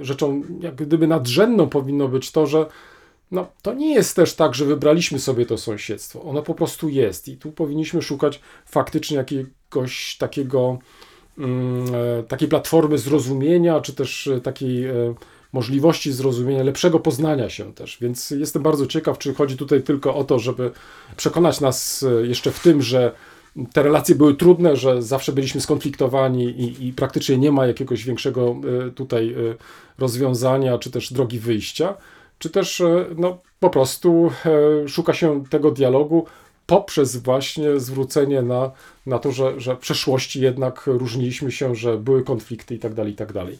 rzeczą 0.00 0.42
jak 0.60 0.74
gdyby 0.74 1.06
nadrzędną 1.06 1.68
powinno 1.68 2.08
być 2.08 2.32
to, 2.32 2.46
że 2.46 2.66
no, 3.32 3.46
to 3.62 3.74
nie 3.74 3.94
jest 3.94 4.16
też 4.16 4.34
tak, 4.34 4.54
że 4.54 4.64
wybraliśmy 4.64 5.18
sobie 5.18 5.46
to 5.46 5.58
sąsiedztwo. 5.58 6.22
Ono 6.22 6.42
po 6.42 6.54
prostu 6.54 6.88
jest 6.88 7.28
i 7.28 7.36
tu 7.36 7.52
powinniśmy 7.52 8.02
szukać 8.02 8.40
faktycznie 8.66 9.16
jakiegoś 9.16 10.16
takiego, 10.18 10.78
mm, 11.38 11.86
e, 11.94 12.22
takiej 12.22 12.48
platformy 12.48 12.98
zrozumienia, 12.98 13.80
czy 13.80 13.92
też 13.92 14.26
e, 14.26 14.40
takiej 14.40 14.84
e, 14.84 15.14
możliwości 15.52 16.12
zrozumienia, 16.12 16.62
lepszego 16.62 17.00
poznania 17.00 17.50
się 17.50 17.74
też. 17.74 17.98
Więc 18.00 18.30
jestem 18.30 18.62
bardzo 18.62 18.86
ciekaw, 18.86 19.18
czy 19.18 19.34
chodzi 19.34 19.56
tutaj 19.56 19.82
tylko 19.82 20.14
o 20.14 20.24
to, 20.24 20.38
żeby 20.38 20.70
przekonać 21.16 21.60
nas 21.60 22.04
jeszcze 22.22 22.50
w 22.50 22.60
tym, 22.60 22.82
że 22.82 23.12
te 23.72 23.82
relacje 23.82 24.14
były 24.14 24.34
trudne, 24.34 24.76
że 24.76 25.02
zawsze 25.02 25.32
byliśmy 25.32 25.60
skonfliktowani 25.60 26.44
i, 26.44 26.88
i 26.88 26.92
praktycznie 26.92 27.38
nie 27.38 27.52
ma 27.52 27.66
jakiegoś 27.66 28.04
większego 28.04 28.56
tutaj 28.94 29.34
rozwiązania, 29.98 30.78
czy 30.78 30.90
też 30.90 31.12
drogi 31.12 31.38
wyjścia, 31.38 31.94
czy 32.42 32.50
też 32.50 32.82
no, 33.16 33.38
po 33.60 33.70
prostu 33.70 34.30
szuka 34.86 35.14
się 35.14 35.44
tego 35.50 35.70
dialogu 35.70 36.26
poprzez 36.66 37.16
właśnie 37.16 37.80
zwrócenie 37.80 38.42
na, 38.42 38.70
na 39.06 39.18
to, 39.18 39.32
że, 39.32 39.60
że 39.60 39.76
w 39.76 39.78
przeszłości 39.78 40.40
jednak 40.40 40.86
różniliśmy 40.86 41.52
się, 41.52 41.74
że 41.74 41.98
były 41.98 42.24
konflikty 42.24 42.74
itd., 42.74 42.96
tak 42.96 43.06
itd. 43.06 43.46
Tak 43.46 43.54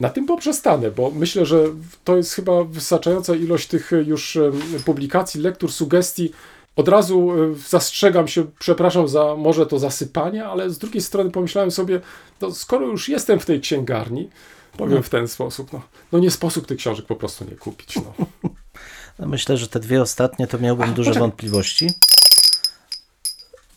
na 0.00 0.08
tym 0.08 0.26
poprzestanę, 0.26 0.90
bo 0.90 1.10
myślę, 1.10 1.46
że 1.46 1.64
to 2.04 2.16
jest 2.16 2.34
chyba 2.34 2.64
wystarczająca 2.64 3.34
ilość 3.34 3.66
tych 3.66 3.90
już 4.06 4.38
publikacji, 4.84 5.40
lektur, 5.40 5.72
sugestii. 5.72 6.32
Od 6.76 6.88
razu 6.88 7.32
e, 7.32 7.54
zastrzegam 7.68 8.28
się, 8.28 8.46
przepraszam 8.58 9.08
za 9.08 9.36
może 9.36 9.66
to 9.66 9.78
zasypanie, 9.78 10.44
ale 10.44 10.70
z 10.70 10.78
drugiej 10.78 11.02
strony 11.02 11.30
pomyślałem 11.30 11.70
sobie, 11.70 12.00
no 12.40 12.50
skoro 12.50 12.86
już 12.86 13.08
jestem 13.08 13.40
w 13.40 13.46
tej 13.46 13.60
księgarni, 13.60 14.28
powiem 14.76 14.96
no. 14.96 15.02
w 15.02 15.08
ten 15.08 15.28
sposób, 15.28 15.72
no, 15.72 15.82
no 16.12 16.18
nie 16.18 16.30
sposób 16.30 16.66
tych 16.66 16.78
książek 16.78 17.06
po 17.06 17.16
prostu 17.16 17.44
nie 17.44 17.56
kupić. 17.56 17.96
No. 17.96 18.14
no 19.18 19.26
myślę, 19.26 19.56
że 19.56 19.68
te 19.68 19.80
dwie 19.80 20.02
ostatnie 20.02 20.46
to 20.46 20.58
miałbym 20.58 20.90
A, 20.90 20.92
duże 20.92 21.10
poczekaj. 21.10 21.20
wątpliwości, 21.20 21.90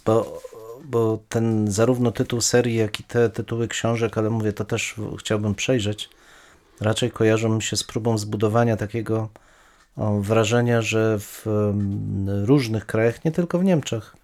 bo 0.06 0.42
bo 0.90 1.20
ten 1.30 1.72
zarówno 1.72 2.12
tytuł 2.12 2.42
serii, 2.42 2.76
jak 2.76 3.00
i 3.00 3.04
te 3.04 3.30
tytuły 3.30 3.68
książek, 3.68 4.18
ale 4.18 4.30
mówię, 4.30 4.54
to 4.54 4.66
też 4.66 4.96
chciałbym 5.20 5.56
przejrzeć, 5.56 6.10
raczej 6.82 7.12
kojarzą 7.12 7.50
mi 7.50 7.62
się 7.62 7.78
z 7.78 7.84
próbą 7.84 8.18
zbudowania 8.18 8.78
takiego 8.78 9.30
o, 9.98 10.20
wrażenia, 10.20 10.82
że 10.82 11.20
w 11.20 11.46
różnych 12.46 12.86
krajach, 12.86 13.26
nie 13.26 13.32
tylko 13.32 13.60
w 13.60 13.64
Niemczech, 13.64 14.16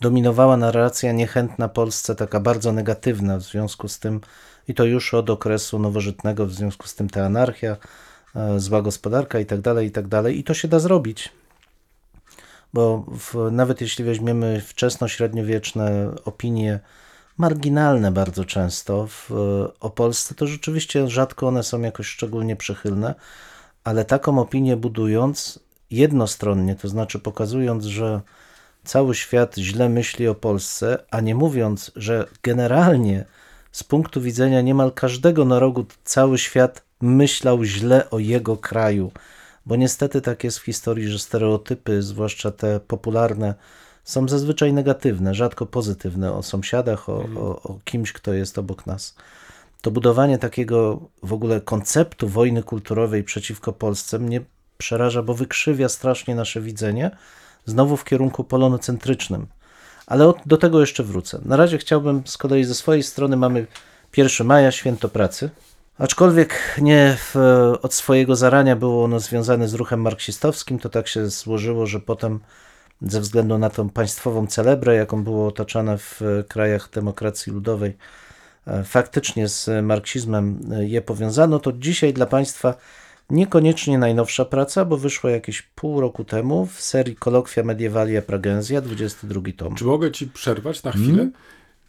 dominowała 0.00 0.56
narracja 0.56 1.12
niechętna 1.12 1.68
Polsce, 1.68 2.14
taka 2.14 2.40
bardzo 2.40 2.72
negatywna 2.72 3.38
w 3.38 3.42
związku 3.42 3.88
z 3.88 3.98
tym, 3.98 4.20
i 4.68 4.74
to 4.74 4.84
już 4.84 5.14
od 5.14 5.30
okresu 5.30 5.78
nowożytnego, 5.78 6.46
w 6.46 6.52
związku 6.52 6.86
z 6.86 6.94
tym 6.94 7.10
ta 7.10 7.24
anarchia, 7.24 7.76
e, 8.36 8.60
zła 8.60 8.82
gospodarka 8.82 9.40
i 9.40 9.46
tak 9.46 9.60
dalej, 9.60 9.86
i 9.86 9.90
tak 9.90 10.08
dalej. 10.08 10.38
I 10.38 10.44
to 10.44 10.54
się 10.54 10.68
da 10.68 10.78
zrobić 10.78 11.32
bo 12.76 13.04
w, 13.18 13.48
nawet 13.52 13.80
jeśli 13.80 14.04
weźmiemy 14.04 14.60
wczesno-średniowieczne 14.60 16.10
opinie, 16.24 16.80
marginalne 17.38 18.12
bardzo 18.12 18.44
często 18.44 19.06
w, 19.06 19.30
o 19.80 19.90
Polsce, 19.90 20.34
to 20.34 20.46
rzeczywiście 20.46 21.08
rzadko 21.08 21.48
one 21.48 21.62
są 21.62 21.80
jakoś 21.80 22.06
szczególnie 22.06 22.56
przychylne, 22.56 23.14
ale 23.84 24.04
taką 24.04 24.38
opinię 24.38 24.76
budując 24.76 25.58
jednostronnie, 25.90 26.74
to 26.74 26.88
znaczy 26.88 27.18
pokazując, 27.18 27.84
że 27.84 28.20
cały 28.84 29.14
świat 29.14 29.54
źle 29.56 29.88
myśli 29.88 30.28
o 30.28 30.34
Polsce, 30.34 30.98
a 31.10 31.20
nie 31.20 31.34
mówiąc, 31.34 31.92
że 31.96 32.26
generalnie 32.42 33.24
z 33.76 33.84
punktu 33.84 34.20
widzenia 34.20 34.60
niemal 34.60 34.92
każdego 34.92 35.44
narodu 35.44 35.86
cały 36.04 36.38
świat 36.38 36.82
myślał 37.00 37.64
źle 37.64 38.10
o 38.10 38.18
jego 38.18 38.56
kraju, 38.56 39.12
bo 39.66 39.76
niestety 39.76 40.20
tak 40.20 40.44
jest 40.44 40.58
w 40.58 40.64
historii, 40.64 41.08
że 41.08 41.18
stereotypy, 41.18 42.02
zwłaszcza 42.02 42.50
te 42.50 42.80
popularne, 42.80 43.54
są 44.04 44.28
zazwyczaj 44.28 44.72
negatywne, 44.72 45.34
rzadko 45.34 45.66
pozytywne 45.66 46.32
o 46.32 46.42
sąsiadach, 46.42 47.08
o, 47.08 47.20
mhm. 47.20 47.38
o, 47.38 47.62
o 47.62 47.78
kimś, 47.84 48.12
kto 48.12 48.32
jest 48.32 48.58
obok 48.58 48.86
nas. 48.86 49.14
To 49.82 49.90
budowanie 49.90 50.38
takiego 50.38 51.00
w 51.22 51.32
ogóle 51.32 51.60
konceptu 51.60 52.28
wojny 52.28 52.62
kulturowej 52.62 53.24
przeciwko 53.24 53.72
Polsce 53.72 54.18
mnie 54.18 54.40
przeraża, 54.78 55.22
bo 55.22 55.34
wykrzywia 55.34 55.88
strasznie 55.88 56.34
nasze 56.34 56.60
widzenie, 56.60 57.10
znowu 57.64 57.96
w 57.96 58.04
kierunku 58.04 58.44
polonocentrycznym. 58.44 59.46
Ale 60.06 60.32
do 60.46 60.56
tego 60.56 60.80
jeszcze 60.80 61.02
wrócę. 61.02 61.40
Na 61.44 61.56
razie 61.56 61.78
chciałbym 61.78 62.22
z 62.26 62.36
kolei 62.36 62.64
ze 62.64 62.74
swojej 62.74 63.02
strony 63.02 63.36
mamy 63.36 63.66
1 64.16 64.46
maja, 64.46 64.72
święto 64.72 65.08
pracy. 65.08 65.50
Aczkolwiek 65.98 66.76
nie 66.82 67.16
w, 67.18 67.36
od 67.82 67.94
swojego 67.94 68.36
zarania 68.36 68.76
było 68.76 69.04
ono 69.04 69.20
związane 69.20 69.68
z 69.68 69.74
ruchem 69.74 70.00
marksistowskim, 70.00 70.78
to 70.78 70.88
tak 70.88 71.08
się 71.08 71.26
złożyło, 71.26 71.86
że 71.86 72.00
potem 72.00 72.40
ze 73.02 73.20
względu 73.20 73.58
na 73.58 73.70
tą 73.70 73.90
państwową 73.90 74.46
celebrę, 74.46 74.94
jaką 74.94 75.24
było 75.24 75.46
otaczane 75.46 75.98
w 75.98 76.20
krajach 76.48 76.90
demokracji 76.90 77.52
ludowej, 77.52 77.96
e, 78.66 78.84
faktycznie 78.84 79.48
z 79.48 79.84
marksizmem 79.84 80.60
je 80.78 81.02
powiązano, 81.02 81.58
to 81.58 81.72
dzisiaj 81.72 82.12
dla 82.12 82.26
Państwa 82.26 82.74
Niekoniecznie 83.30 83.98
najnowsza 83.98 84.44
praca, 84.44 84.84
bo 84.84 84.96
wyszła 84.96 85.30
jakieś 85.30 85.62
pół 85.62 86.00
roku 86.00 86.24
temu 86.24 86.66
w 86.66 86.80
serii 86.80 87.16
Kolokwia 87.16 87.62
Medievalia 87.62 88.22
Pragenzja, 88.22 88.80
22 88.80 89.40
tom. 89.56 89.74
Czy 89.74 89.84
mogę 89.84 90.12
ci 90.12 90.26
przerwać 90.26 90.82
na 90.82 90.92
chwilę? 90.92 91.10
Mhm. 91.10 91.32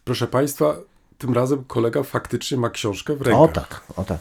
Proszę 0.04 0.26
państwa, 0.26 0.76
tym 1.18 1.34
razem 1.34 1.64
kolega 1.64 2.02
faktycznie 2.02 2.58
ma 2.58 2.70
książkę 2.70 3.16
w 3.16 3.22
rękach. 3.22 3.42
O 3.42 3.48
tak, 3.48 3.80
o 3.96 4.04
tak, 4.04 4.20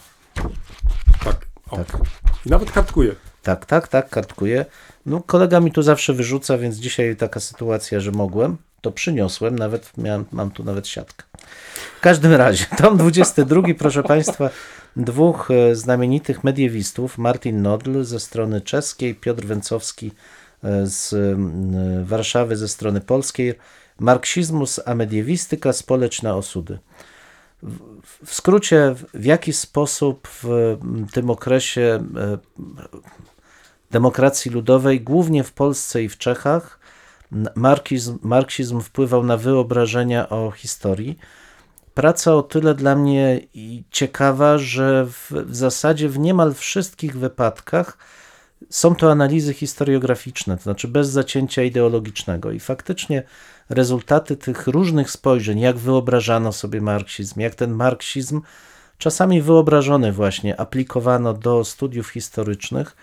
tak. 1.23 1.45
O. 1.69 1.77
tak. 1.77 1.97
I 2.45 2.49
nawet 2.49 2.71
kartkuje. 2.71 3.15
Tak, 3.43 3.65
tak, 3.65 3.87
tak, 3.87 4.09
kartkuję. 4.09 4.65
No, 5.05 5.21
kolega 5.25 5.59
mi 5.59 5.71
tu 5.71 5.81
zawsze 5.81 6.13
wyrzuca, 6.13 6.57
więc 6.57 6.75
dzisiaj 6.75 7.15
taka 7.15 7.39
sytuacja, 7.39 7.99
że 7.99 8.11
mogłem, 8.11 8.57
to 8.81 8.91
przyniosłem, 8.91 9.59
nawet 9.59 9.97
miałem, 9.97 10.25
mam 10.31 10.51
tu 10.51 10.63
nawet 10.63 10.87
siatkę. 10.87 11.25
W 11.97 11.99
każdym 12.01 12.33
razie, 12.33 12.65
tom 12.77 12.97
22, 12.97 13.61
proszę 13.77 14.03
Państwa, 14.03 14.49
dwóch 14.97 15.51
e, 15.51 15.75
znamienitych 15.75 16.43
mediewistów, 16.43 17.17
Martin 17.17 17.61
Nodl 17.61 18.03
ze 18.03 18.19
strony 18.19 18.61
czeskiej, 18.61 19.15
Piotr 19.15 19.45
Węcowski 19.45 20.11
e, 20.63 20.87
z 20.87 21.13
mm, 21.13 22.05
Warszawy 22.05 22.57
ze 22.57 22.67
strony 22.67 23.01
polskiej, 23.01 23.53
Marksizmus 23.99 24.79
a 24.85 24.95
mediewistyka, 24.95 25.73
społeczne 25.73 26.35
osudy. 26.35 26.79
W 28.25 28.33
skrócie, 28.33 28.95
w 29.13 29.25
jaki 29.25 29.53
sposób 29.53 30.27
w 30.27 30.77
tym 31.13 31.29
okresie 31.29 31.81
e, 31.81 32.37
demokracji 33.91 34.51
ludowej, 34.51 35.01
głównie 35.01 35.43
w 35.43 35.53
Polsce 35.53 36.03
i 36.03 36.09
w 36.09 36.17
Czechach, 36.17 36.79
marksizm, 37.55 38.17
marksizm 38.21 38.81
wpływał 38.81 39.23
na 39.23 39.37
wyobrażenia 39.37 40.29
o 40.29 40.51
historii. 40.51 41.17
Praca 41.97 42.35
o 42.35 42.43
tyle 42.43 42.75
dla 42.75 42.95
mnie 42.95 43.39
ciekawa, 43.91 44.57
że 44.57 45.05
w, 45.05 45.31
w 45.31 45.55
zasadzie 45.55 46.09
w 46.09 46.19
niemal 46.19 46.53
wszystkich 46.53 47.17
wypadkach 47.17 47.97
są 48.69 48.95
to 48.95 49.11
analizy 49.11 49.53
historiograficzne, 49.53 50.57
to 50.57 50.63
znaczy 50.63 50.87
bez 50.87 51.09
zacięcia 51.09 51.63
ideologicznego. 51.63 52.51
I 52.51 52.59
faktycznie 52.59 53.23
rezultaty 53.69 54.37
tych 54.37 54.67
różnych 54.67 55.11
spojrzeń, 55.11 55.59
jak 55.59 55.77
wyobrażano 55.77 56.53
sobie 56.53 56.81
marksizm, 56.81 57.39
jak 57.39 57.55
ten 57.55 57.71
marksizm, 57.71 58.41
czasami 58.97 59.41
wyobrażony 59.41 60.11
właśnie, 60.11 60.59
aplikowano 60.59 61.33
do 61.33 61.65
studiów 61.65 62.09
historycznych, 62.09 62.95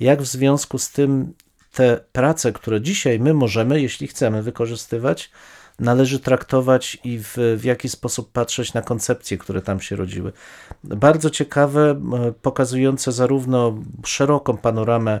jak 0.00 0.22
w 0.22 0.26
związku 0.26 0.78
z 0.78 0.90
tym 0.90 1.32
te 1.72 2.00
prace, 2.12 2.52
które 2.52 2.80
dzisiaj 2.80 3.20
my 3.20 3.34
możemy, 3.34 3.80
jeśli 3.80 4.06
chcemy 4.06 4.42
wykorzystywać, 4.42 5.30
należy 5.80 6.20
traktować 6.20 6.98
i 7.04 7.18
w, 7.18 7.36
w 7.56 7.64
jaki 7.64 7.88
sposób 7.88 8.32
patrzeć 8.32 8.74
na 8.74 8.82
koncepcje, 8.82 9.38
które 9.38 9.62
tam 9.62 9.80
się 9.80 9.96
rodziły. 9.96 10.32
Bardzo 10.84 11.30
ciekawe, 11.30 11.90
e, 11.90 12.32
pokazujące 12.32 13.12
zarówno 13.12 13.78
szeroką 14.04 14.56
panoramę 14.56 15.20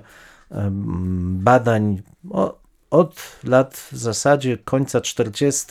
badań 1.20 2.02
od 2.90 3.38
lat 3.44 3.88
w 3.92 3.96
zasadzie 3.96 4.58
końca 4.58 5.00
40. 5.00 5.66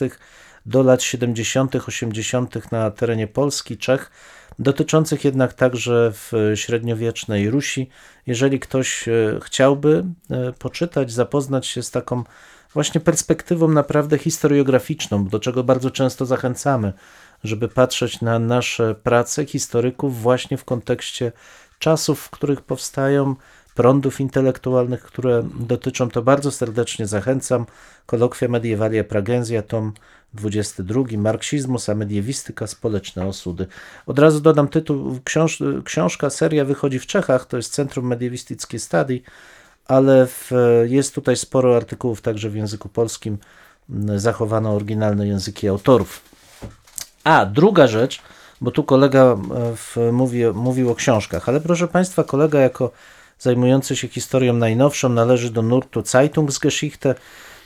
do 0.66 0.82
lat 0.82 1.02
70., 1.02 1.88
80. 1.88 2.72
na 2.72 2.90
terenie 2.90 3.26
Polski, 3.26 3.78
Czech, 3.78 4.10
dotyczących 4.58 5.24
jednak 5.24 5.54
także 5.54 6.12
w 6.14 6.52
średniowiecznej 6.54 7.50
Rusi. 7.50 7.88
Jeżeli 8.26 8.60
ktoś 8.60 9.08
e, 9.08 9.12
chciałby 9.42 10.04
e, 10.30 10.52
poczytać, 10.52 11.12
zapoznać 11.12 11.66
się 11.66 11.82
z 11.82 11.90
taką 11.90 12.24
właśnie 12.74 13.00
perspektywą 13.00 13.68
naprawdę 13.68 14.18
historiograficzną, 14.18 15.28
do 15.28 15.40
czego 15.40 15.64
bardzo 15.64 15.90
często 15.90 16.26
zachęcamy, 16.26 16.92
żeby 17.44 17.68
patrzeć 17.68 18.20
na 18.20 18.38
nasze 18.38 18.94
prace 18.94 19.46
historyków 19.46 20.22
właśnie 20.22 20.56
w 20.56 20.64
kontekście 20.64 21.32
czasów, 21.78 22.20
w 22.20 22.30
których 22.30 22.60
powstają 22.60 23.34
prądów 23.74 24.20
intelektualnych, 24.20 25.02
które 25.02 25.48
dotyczą, 25.60 26.08
to 26.08 26.22
bardzo 26.22 26.50
serdecznie 26.50 27.06
zachęcam. 27.06 27.66
Kolokwia 28.06 28.48
Medievalia 28.48 29.04
Pragenzja, 29.04 29.62
tom 29.62 29.92
22, 30.34 31.02
Marksizmus 31.16 31.88
a 31.88 31.94
mediewistyka, 31.94 32.66
społeczne 32.66 33.26
osudy. 33.26 33.66
Od 34.06 34.18
razu 34.18 34.40
dodam 34.40 34.68
tytuł, 34.68 35.20
książ 35.24 35.62
książka, 35.84 36.30
seria 36.30 36.64
wychodzi 36.64 36.98
w 36.98 37.06
Czechach, 37.06 37.46
to 37.46 37.56
jest 37.56 37.72
Centrum 37.72 38.06
Mediewistickie 38.06 38.78
Study, 38.78 39.20
ale 39.90 40.26
w, 40.26 40.50
jest 40.88 41.14
tutaj 41.14 41.36
sporo 41.36 41.76
artykułów 41.76 42.22
także 42.22 42.50
w 42.50 42.54
języku 42.54 42.88
polskim, 42.88 43.38
zachowano 44.16 44.72
oryginalne 44.74 45.26
języki 45.26 45.68
autorów. 45.68 46.20
A, 47.24 47.46
druga 47.46 47.86
rzecz, 47.86 48.22
bo 48.60 48.70
tu 48.70 48.84
kolega 48.84 49.22
e, 49.22 49.36
w, 49.76 49.96
mówi, 50.12 50.46
mówił 50.54 50.90
o 50.90 50.94
książkach, 50.94 51.48
ale 51.48 51.60
proszę 51.60 51.88
Państwa, 51.88 52.24
kolega 52.24 52.60
jako 52.60 52.90
zajmujący 53.38 53.96
się 53.96 54.08
historią 54.08 54.52
najnowszą 54.52 55.08
należy 55.08 55.50
do 55.50 55.62
nurtu 55.62 56.02
Zeitungsgeschichte, 56.02 57.14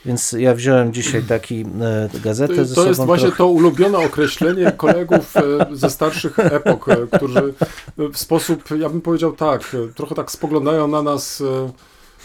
więc 0.05 0.31
ja 0.31 0.55
wziąłem 0.55 0.93
dzisiaj 0.93 1.23
taki 1.23 1.61
e, 1.61 2.19
gazetę 2.19 2.55
to, 2.55 2.65
ze 2.65 2.75
to 2.75 2.87
jest 2.87 3.05
właśnie 3.05 3.27
trochę. 3.27 3.37
to 3.37 3.47
ulubione 3.47 3.97
określenie 3.97 4.71
kolegów 4.77 5.37
e, 5.37 5.41
ze 5.71 5.89
starszych 5.89 6.39
epok, 6.39 6.89
e, 6.89 6.97
którzy 7.17 7.53
w 7.97 8.17
sposób, 8.17 8.63
ja 8.79 8.89
bym 8.89 9.01
powiedział 9.01 9.31
tak, 9.31 9.61
e, 9.61 9.93
trochę 9.93 10.15
tak 10.15 10.31
spoglądają 10.31 10.87
na 10.87 11.01
nas 11.01 11.41
e, 11.41 11.71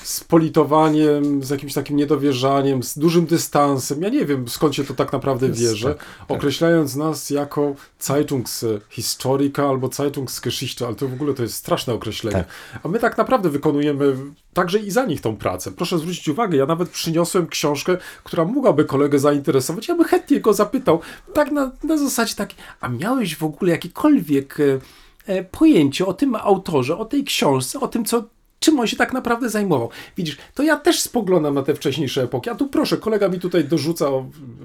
z 0.03 0.25
politowaniem, 0.25 1.45
z 1.45 1.51
jakimś 1.51 1.75
takim 1.75 1.97
niedowierzaniem, 1.97 2.83
z 2.83 2.99
dużym 2.99 3.27
dystansem. 3.27 4.03
Ja 4.03 4.09
nie 4.09 4.27
wiem, 4.27 4.49
skąd 4.49 4.75
się 4.75 4.85
to 4.85 4.95
tak 4.95 5.13
naprawdę 5.13 5.47
Jest, 5.47 5.61
bierze, 5.61 5.95
tak, 5.95 6.05
określając 6.29 6.97
nas 6.97 7.31
jako 7.31 7.75
Zeitungshistoriker 8.01 9.65
albo 9.65 9.89
Zeitungsgeschichte, 9.89 10.87
ale 10.87 10.95
to 10.95 11.09
w 11.09 11.13
ogóle 11.13 11.35
to 11.35 11.43
jest 11.43 11.55
straszne 11.55 11.95
określenie. 11.95 12.37
Tak. 12.37 12.81
A 12.83 12.89
my 12.89 12.99
tak 12.99 13.19
naprawdę 13.19 13.51
wykonujemy 13.51 14.17
także 14.55 14.79
i 14.79 14.91
za 14.91 15.05
nich 15.05 15.21
tą 15.21 15.37
pracę. 15.37 15.73
Proszę 15.73 15.99
zwrócić 15.99 16.29
uwagę, 16.29 16.57
ja 16.57 16.67
nawet 16.67 16.89
przyniosłem 16.89 17.47
książkę, 17.47 17.97
która 18.25 18.45
mogłaby 18.45 18.85
kolegę 18.85 19.19
zainteresować. 19.19 19.89
Ja 19.89 19.95
bym 19.95 20.05
chętnie 20.05 20.41
go 20.41 20.53
zapytał, 20.53 21.01
tak 21.35 21.51
na, 21.51 21.71
na 21.85 21.99
zasadzie 21.99 22.35
takiej, 22.35 22.59
a 22.81 22.89
miałeś 22.89 23.37
w 23.37 23.45
ogóle 23.45 23.71
jakiekolwiek 23.71 24.61
e, 24.61 24.79
e, 25.27 25.45
pojęcie 25.45 26.07
o 26.07 26.15
tym 26.15 26.35
autorze, 26.35 26.99
o 26.99 27.05
tej 27.05 27.25
książce, 27.25 27.81
o 27.81 27.89
tym, 27.89 28.05
co 28.05 28.25
czym 28.61 28.81
on 28.81 28.87
się 28.87 28.97
tak 28.97 29.13
naprawdę 29.13 29.51
zajmował. 29.51 29.91
Widzisz, 30.17 30.37
to 30.55 30.63
ja 30.63 30.77
też 30.77 31.01
spoglądam 31.01 31.55
na 31.55 31.63
te 31.63 31.75
wcześniejsze 31.75 32.23
epoki. 32.23 32.51
A 32.51 32.55
tu 32.55 32.69
proszę, 32.69 32.97
kolega 32.97 33.29
mi 33.29 33.39
tutaj 33.41 33.65
dorzuca, 33.65 34.07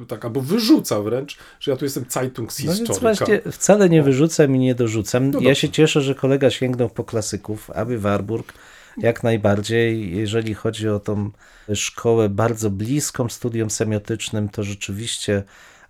tak, 0.07 0.25
albo 0.25 0.41
wyrzuca 0.41 1.01
wręcz, 1.01 1.37
że 1.59 1.71
ja 1.71 1.77
tu 1.77 1.85
jestem 1.85 2.03
No 2.03 2.11
Zeitungshistoryka. 2.11 2.99
właśnie 2.99 3.41
wcale 3.51 3.89
nie 3.89 4.03
wyrzucam 4.03 4.55
i 4.55 4.59
nie 4.59 4.75
dorzucam. 4.75 5.31
No 5.31 5.39
ja 5.39 5.55
się 5.55 5.69
cieszę, 5.69 6.01
że 6.01 6.15
kolega 6.15 6.49
sięgnął 6.49 6.89
po 6.89 7.03
klasyków, 7.03 7.71
aby 7.71 7.99
Warburg 7.99 8.53
jak 8.97 9.23
najbardziej. 9.23 10.15
Jeżeli 10.17 10.53
chodzi 10.53 10.89
o 10.89 10.99
tą 10.99 11.31
szkołę 11.73 12.29
bardzo 12.29 12.69
bliską 12.69 13.29
studiom 13.29 13.69
semiotycznym, 13.69 14.49
to 14.49 14.63
rzeczywiście 14.63 15.43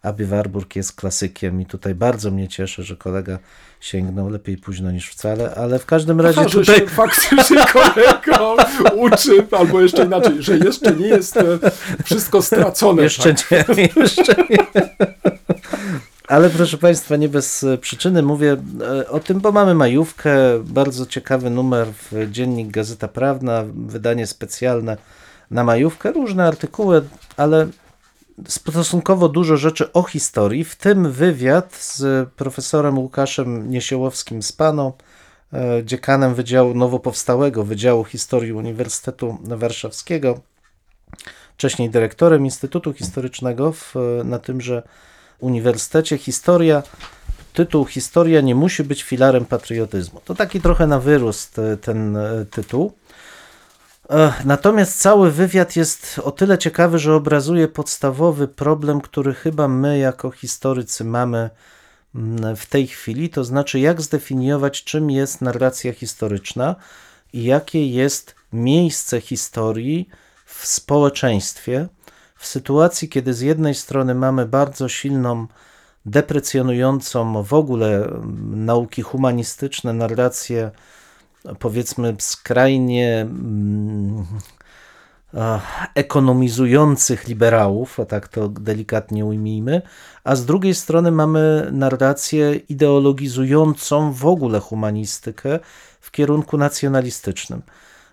Aby 0.05 0.27
Warburg 0.27 0.75
jest 0.75 0.95
klasykiem 0.95 1.61
i 1.61 1.65
tutaj 1.65 1.95
bardzo 1.95 2.31
mnie 2.31 2.47
cieszy, 2.47 2.83
że 2.83 2.95
kolega 2.95 3.39
sięgnął 3.79 4.29
lepiej 4.29 4.57
późno 4.57 4.91
niż 4.91 5.09
wcale, 5.09 5.55
ale 5.55 5.79
w 5.79 5.85
każdym 5.85 6.21
razie 6.21 6.39
Aha, 6.39 6.49
że 6.49 6.59
tutaj... 6.59 6.75
się 6.75 6.87
faktycznie 6.87 7.65
kolega 7.73 8.39
uczy, 8.95 9.47
albo 9.51 9.81
jeszcze 9.81 10.05
inaczej, 10.05 10.43
że 10.43 10.57
jeszcze 10.57 10.95
nie 10.95 11.07
jest 11.07 11.37
e, 11.37 11.43
wszystko 12.03 12.41
stracone. 12.41 13.03
Jeszcze 13.03 13.33
tak? 13.33 13.77
nie, 13.77 13.89
jeszcze 14.03 14.35
nie. 14.49 14.57
Ale 16.27 16.49
proszę 16.49 16.77
Państwa, 16.77 17.15
nie 17.15 17.29
bez 17.29 17.63
e, 17.63 17.77
przyczyny 17.77 18.21
mówię 18.21 18.57
e, 18.81 19.09
o 19.09 19.19
tym, 19.19 19.39
bo 19.39 19.51
mamy 19.51 19.75
majówkę, 19.75 20.33
bardzo 20.63 21.05
ciekawy 21.05 21.49
numer 21.49 21.87
w 21.87 22.31
dziennik 22.31 22.71
Gazeta 22.71 23.07
Prawna, 23.07 23.63
wydanie 23.75 24.27
specjalne 24.27 24.97
na 25.51 25.63
majówkę, 25.63 26.11
różne 26.11 26.47
artykuły, 26.47 27.01
ale 27.37 27.67
stosunkowo 28.47 29.29
dużo 29.29 29.57
rzeczy 29.57 29.93
o 29.93 30.03
historii, 30.03 30.63
w 30.63 30.75
tym 30.75 31.11
wywiad 31.11 31.75
z 31.75 32.29
profesorem 32.29 32.97
Łukaszem 32.97 33.69
Niesiołowskim 33.69 34.43
z 34.43 34.51
Pano, 34.51 34.93
e, 35.53 35.81
dziekanem 35.83 36.35
Wydziału 36.35 36.73
Nowopowstałego 36.73 37.63
Wydziału 37.63 38.03
Historii 38.03 38.53
Uniwersytetu 38.53 39.37
Warszawskiego, 39.43 40.39
wcześniej 41.53 41.89
dyrektorem 41.89 42.45
Instytutu 42.45 42.93
Historycznego 42.93 43.71
w, 43.71 43.95
na 44.23 44.39
tymże 44.39 44.83
Uniwersytecie. 45.39 46.17
Historia, 46.17 46.83
tytuł 47.53 47.85
Historia 47.85 48.41
nie 48.41 48.55
musi 48.55 48.83
być 48.83 49.03
filarem 49.03 49.45
patriotyzmu. 49.45 50.21
To 50.25 50.35
taki 50.35 50.61
trochę 50.61 50.87
na 50.87 50.99
wyrost 50.99 51.59
e, 51.59 51.77
ten 51.77 52.17
e, 52.17 52.45
tytuł. 52.45 52.93
Natomiast 54.45 54.99
cały 54.99 55.31
wywiad 55.31 55.75
jest 55.75 56.19
o 56.23 56.31
tyle 56.31 56.57
ciekawy, 56.57 56.99
że 56.99 57.15
obrazuje 57.15 57.67
podstawowy 57.67 58.47
problem, 58.47 59.01
który 59.01 59.33
chyba 59.33 59.67
my 59.67 59.97
jako 59.97 60.31
historycy 60.31 61.03
mamy 61.03 61.49
mm, 62.15 62.55
w 62.55 62.65
tej 62.65 62.87
chwili, 62.87 63.29
to 63.29 63.43
znaczy 63.43 63.79
jak 63.79 64.01
zdefiniować, 64.01 64.83
czym 64.83 65.11
jest 65.11 65.41
narracja 65.41 65.93
historyczna 65.93 66.75
i 67.33 67.43
jakie 67.43 67.87
jest 67.87 68.35
miejsce 68.53 69.21
historii 69.21 70.09
w 70.45 70.67
społeczeństwie, 70.67 71.87
w 72.35 72.47
sytuacji, 72.47 73.09
kiedy 73.09 73.33
z 73.33 73.41
jednej 73.41 73.75
strony 73.75 74.15
mamy 74.15 74.45
bardzo 74.45 74.89
silną, 74.89 75.47
deprecjonującą 76.05 77.43
w 77.43 77.53
ogóle 77.53 78.05
mm, 78.05 78.65
nauki 78.65 79.01
humanistyczne 79.01 79.93
narrację 79.93 80.71
powiedzmy 81.59 82.15
skrajnie 82.19 83.21
mm, 83.21 84.25
ekonomizujących 85.95 87.27
liberałów, 87.27 87.99
a 87.99 88.05
tak 88.05 88.27
to 88.27 88.49
delikatnie 88.49 89.25
ujmijmy, 89.25 89.81
a 90.23 90.35
z 90.35 90.45
drugiej 90.45 90.75
strony 90.75 91.11
mamy 91.11 91.69
narrację 91.71 92.55
ideologizującą 92.55 94.13
w 94.13 94.25
ogóle 94.25 94.59
humanistykę 94.59 95.59
w 96.01 96.11
kierunku 96.11 96.57
nacjonalistycznym. 96.57 97.61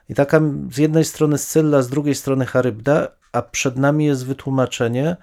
I 0.09 0.15
taka 0.15 0.41
z 0.73 0.79
jednej 0.79 1.05
strony 1.05 1.39
Scylla, 1.39 1.83
z 1.83 1.89
drugiej 1.89 2.15
strony 2.15 2.47
Charybda, 2.47 3.09
a 3.33 3.43
przed 3.43 3.77
nami 3.77 4.05
jest 4.05 4.27
wytłumaczenie, 4.27 5.17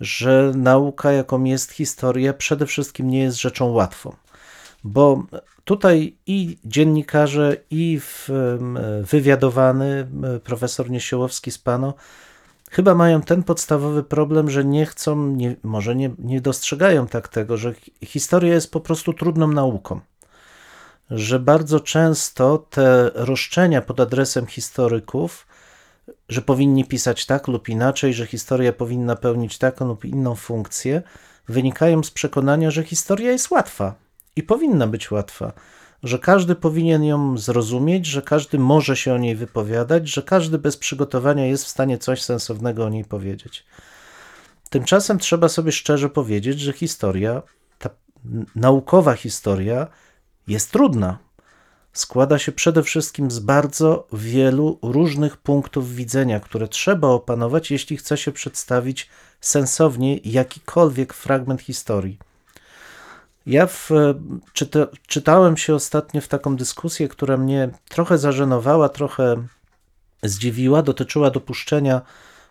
że 0.00 0.52
nauka, 0.54 1.12
jaką 1.12 1.44
jest 1.44 1.72
historia, 1.72 2.32
przede 2.32 2.66
wszystkim 2.66 3.10
nie 3.10 3.18
jest 3.18 3.40
rzeczą 3.40 3.72
łatwą. 3.72 4.12
Bo 4.86 5.22
tutaj 5.64 6.16
i 6.26 6.58
dziennikarze, 6.64 7.56
i 7.70 8.00
wywiadowany 9.02 10.08
profesor 10.44 10.90
Niesiołowski 10.90 11.50
z 11.50 11.58
Pano 11.58 11.94
chyba 12.70 12.94
mają 12.94 13.22
ten 13.22 13.42
podstawowy 13.42 14.02
problem, 14.02 14.50
że 14.50 14.64
nie 14.64 14.86
chcą, 14.86 15.26
nie, 15.26 15.56
może 15.62 15.96
nie, 15.96 16.10
nie 16.18 16.40
dostrzegają 16.40 17.06
tak 17.06 17.28
tego, 17.28 17.56
że 17.56 17.74
historia 18.04 18.54
jest 18.54 18.70
po 18.72 18.80
prostu 18.80 19.12
trudną 19.12 19.48
nauką. 19.48 20.00
Że 21.10 21.38
bardzo 21.38 21.80
często 21.80 22.58
te 22.70 23.10
roszczenia 23.14 23.82
pod 23.82 24.00
adresem 24.00 24.46
historyków, 24.46 25.46
że 26.28 26.42
powinni 26.42 26.84
pisać 26.84 27.26
tak 27.26 27.48
lub 27.48 27.68
inaczej, 27.68 28.14
że 28.14 28.26
historia 28.26 28.72
powinna 28.72 29.16
pełnić 29.16 29.58
taką 29.58 29.86
lub 29.86 30.04
inną 30.04 30.34
funkcję, 30.34 31.02
wynikają 31.48 32.02
z 32.02 32.10
przekonania, 32.10 32.70
że 32.70 32.82
historia 32.82 33.30
jest 33.30 33.50
łatwa 33.50 34.05
i 34.36 34.42
powinna 34.42 34.86
być 34.86 35.10
łatwa, 35.10 35.52
że 36.02 36.18
każdy 36.18 36.54
powinien 36.54 37.04
ją 37.04 37.38
zrozumieć, 37.38 38.06
że 38.06 38.22
każdy 38.22 38.58
może 38.58 38.96
się 38.96 39.14
o 39.14 39.18
niej 39.18 39.36
wypowiadać, 39.36 40.08
że 40.08 40.22
każdy 40.22 40.58
bez 40.58 40.76
przygotowania 40.76 41.46
jest 41.46 41.64
w 41.64 41.68
stanie 41.68 41.98
coś 41.98 42.22
sensownego 42.22 42.84
o 42.84 42.88
niej 42.88 43.04
powiedzieć. 43.04 43.66
Tymczasem 44.70 45.18
trzeba 45.18 45.48
sobie 45.48 45.72
szczerze 45.72 46.08
powiedzieć, 46.08 46.60
że 46.60 46.72
historia, 46.72 47.42
ta 47.78 47.90
naukowa 48.54 49.14
historia 49.14 49.86
jest 50.48 50.72
trudna. 50.72 51.18
Składa 51.92 52.38
się 52.38 52.52
przede 52.52 52.82
wszystkim 52.82 53.30
z 53.30 53.38
bardzo 53.38 54.06
wielu 54.12 54.78
różnych 54.82 55.36
punktów 55.36 55.94
widzenia, 55.94 56.40
które 56.40 56.68
trzeba 56.68 57.08
opanować, 57.08 57.70
jeśli 57.70 57.96
chce 57.96 58.16
się 58.16 58.32
przedstawić 58.32 59.10
sensownie 59.40 60.16
jakikolwiek 60.16 61.14
fragment 61.14 61.62
historii. 61.62 62.18
Ja 63.46 63.66
w, 63.66 63.90
czyta, 64.52 64.86
czytałem 65.06 65.56
się 65.56 65.74
ostatnio 65.74 66.20
w 66.20 66.28
taką 66.28 66.56
dyskusję, 66.56 67.08
która 67.08 67.36
mnie 67.36 67.70
trochę 67.88 68.18
zażenowała, 68.18 68.88
trochę 68.88 69.46
zdziwiła. 70.22 70.82
Dotyczyła 70.82 71.30
dopuszczenia 71.30 72.02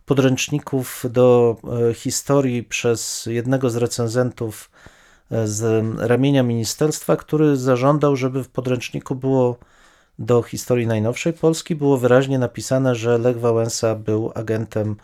podręczników 0.06 1.06
do 1.10 1.58
e, 1.90 1.94
historii 1.94 2.64
przez 2.64 3.26
jednego 3.26 3.70
z 3.70 3.76
recenzentów 3.76 4.72
e, 5.32 5.48
z 5.48 5.86
ramienia 6.00 6.44
ministerstwa, 6.44 7.16
który 7.16 7.58
zażądał, 7.58 8.16
żeby 8.16 8.44
w 8.44 8.50
podręczniku 8.50 9.16
było 9.16 9.58
do 10.20 10.44
historii 10.44 10.88
najnowszej 10.88 11.34
Polski 11.34 11.76
było 11.76 11.98
wyraźnie 11.98 12.40
napisane, 12.40 12.96
że 12.96 13.18
Lech 13.18 13.40
Wałęsa 13.40 13.96
był 13.96 14.32
agentem 14.36 14.96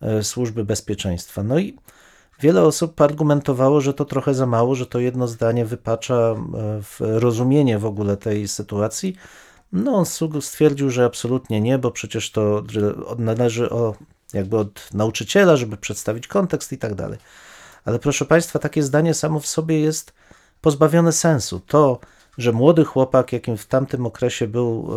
e, 0.00 0.22
służby 0.22 0.64
bezpieczeństwa. 0.64 1.42
No 1.42 1.58
i 1.58 1.78
Wiele 2.40 2.62
osób 2.62 3.00
argumentowało, 3.00 3.80
że 3.80 3.94
to 3.94 4.04
trochę 4.04 4.34
za 4.34 4.46
mało, 4.46 4.74
że 4.74 4.86
to 4.86 4.98
jedno 4.98 5.28
zdanie 5.28 5.64
wypacza 5.64 6.14
e, 6.14 6.36
w 6.82 6.96
rozumienie 7.00 7.78
w 7.78 7.86
ogóle 7.86 8.16
tej 8.16 8.48
sytuacji. 8.48 9.16
No, 9.72 9.94
on 9.94 10.06
stwierdził, 10.40 10.90
że 10.90 11.04
absolutnie 11.04 11.60
nie, 11.60 11.78
bo 11.78 11.90
przecież 11.90 12.30
to 12.30 12.62
należy 13.18 13.70
o, 13.70 13.94
jakby 14.32 14.56
od 14.56 14.94
nauczyciela, 14.94 15.56
żeby 15.56 15.76
przedstawić 15.76 16.26
kontekst 16.28 16.72
i 16.72 16.78
tak 16.78 16.94
dalej. 16.94 17.18
Ale 17.84 17.98
proszę 17.98 18.24
Państwa, 18.24 18.58
takie 18.58 18.82
zdanie 18.82 19.14
samo 19.14 19.40
w 19.40 19.46
sobie 19.46 19.80
jest 19.80 20.12
pozbawione 20.60 21.12
sensu. 21.12 21.60
To, 21.60 22.00
że 22.38 22.52
młody 22.52 22.84
chłopak, 22.84 23.32
jakim 23.32 23.56
w 23.56 23.66
tamtym 23.66 24.06
okresie 24.06 24.48
był 24.48 24.88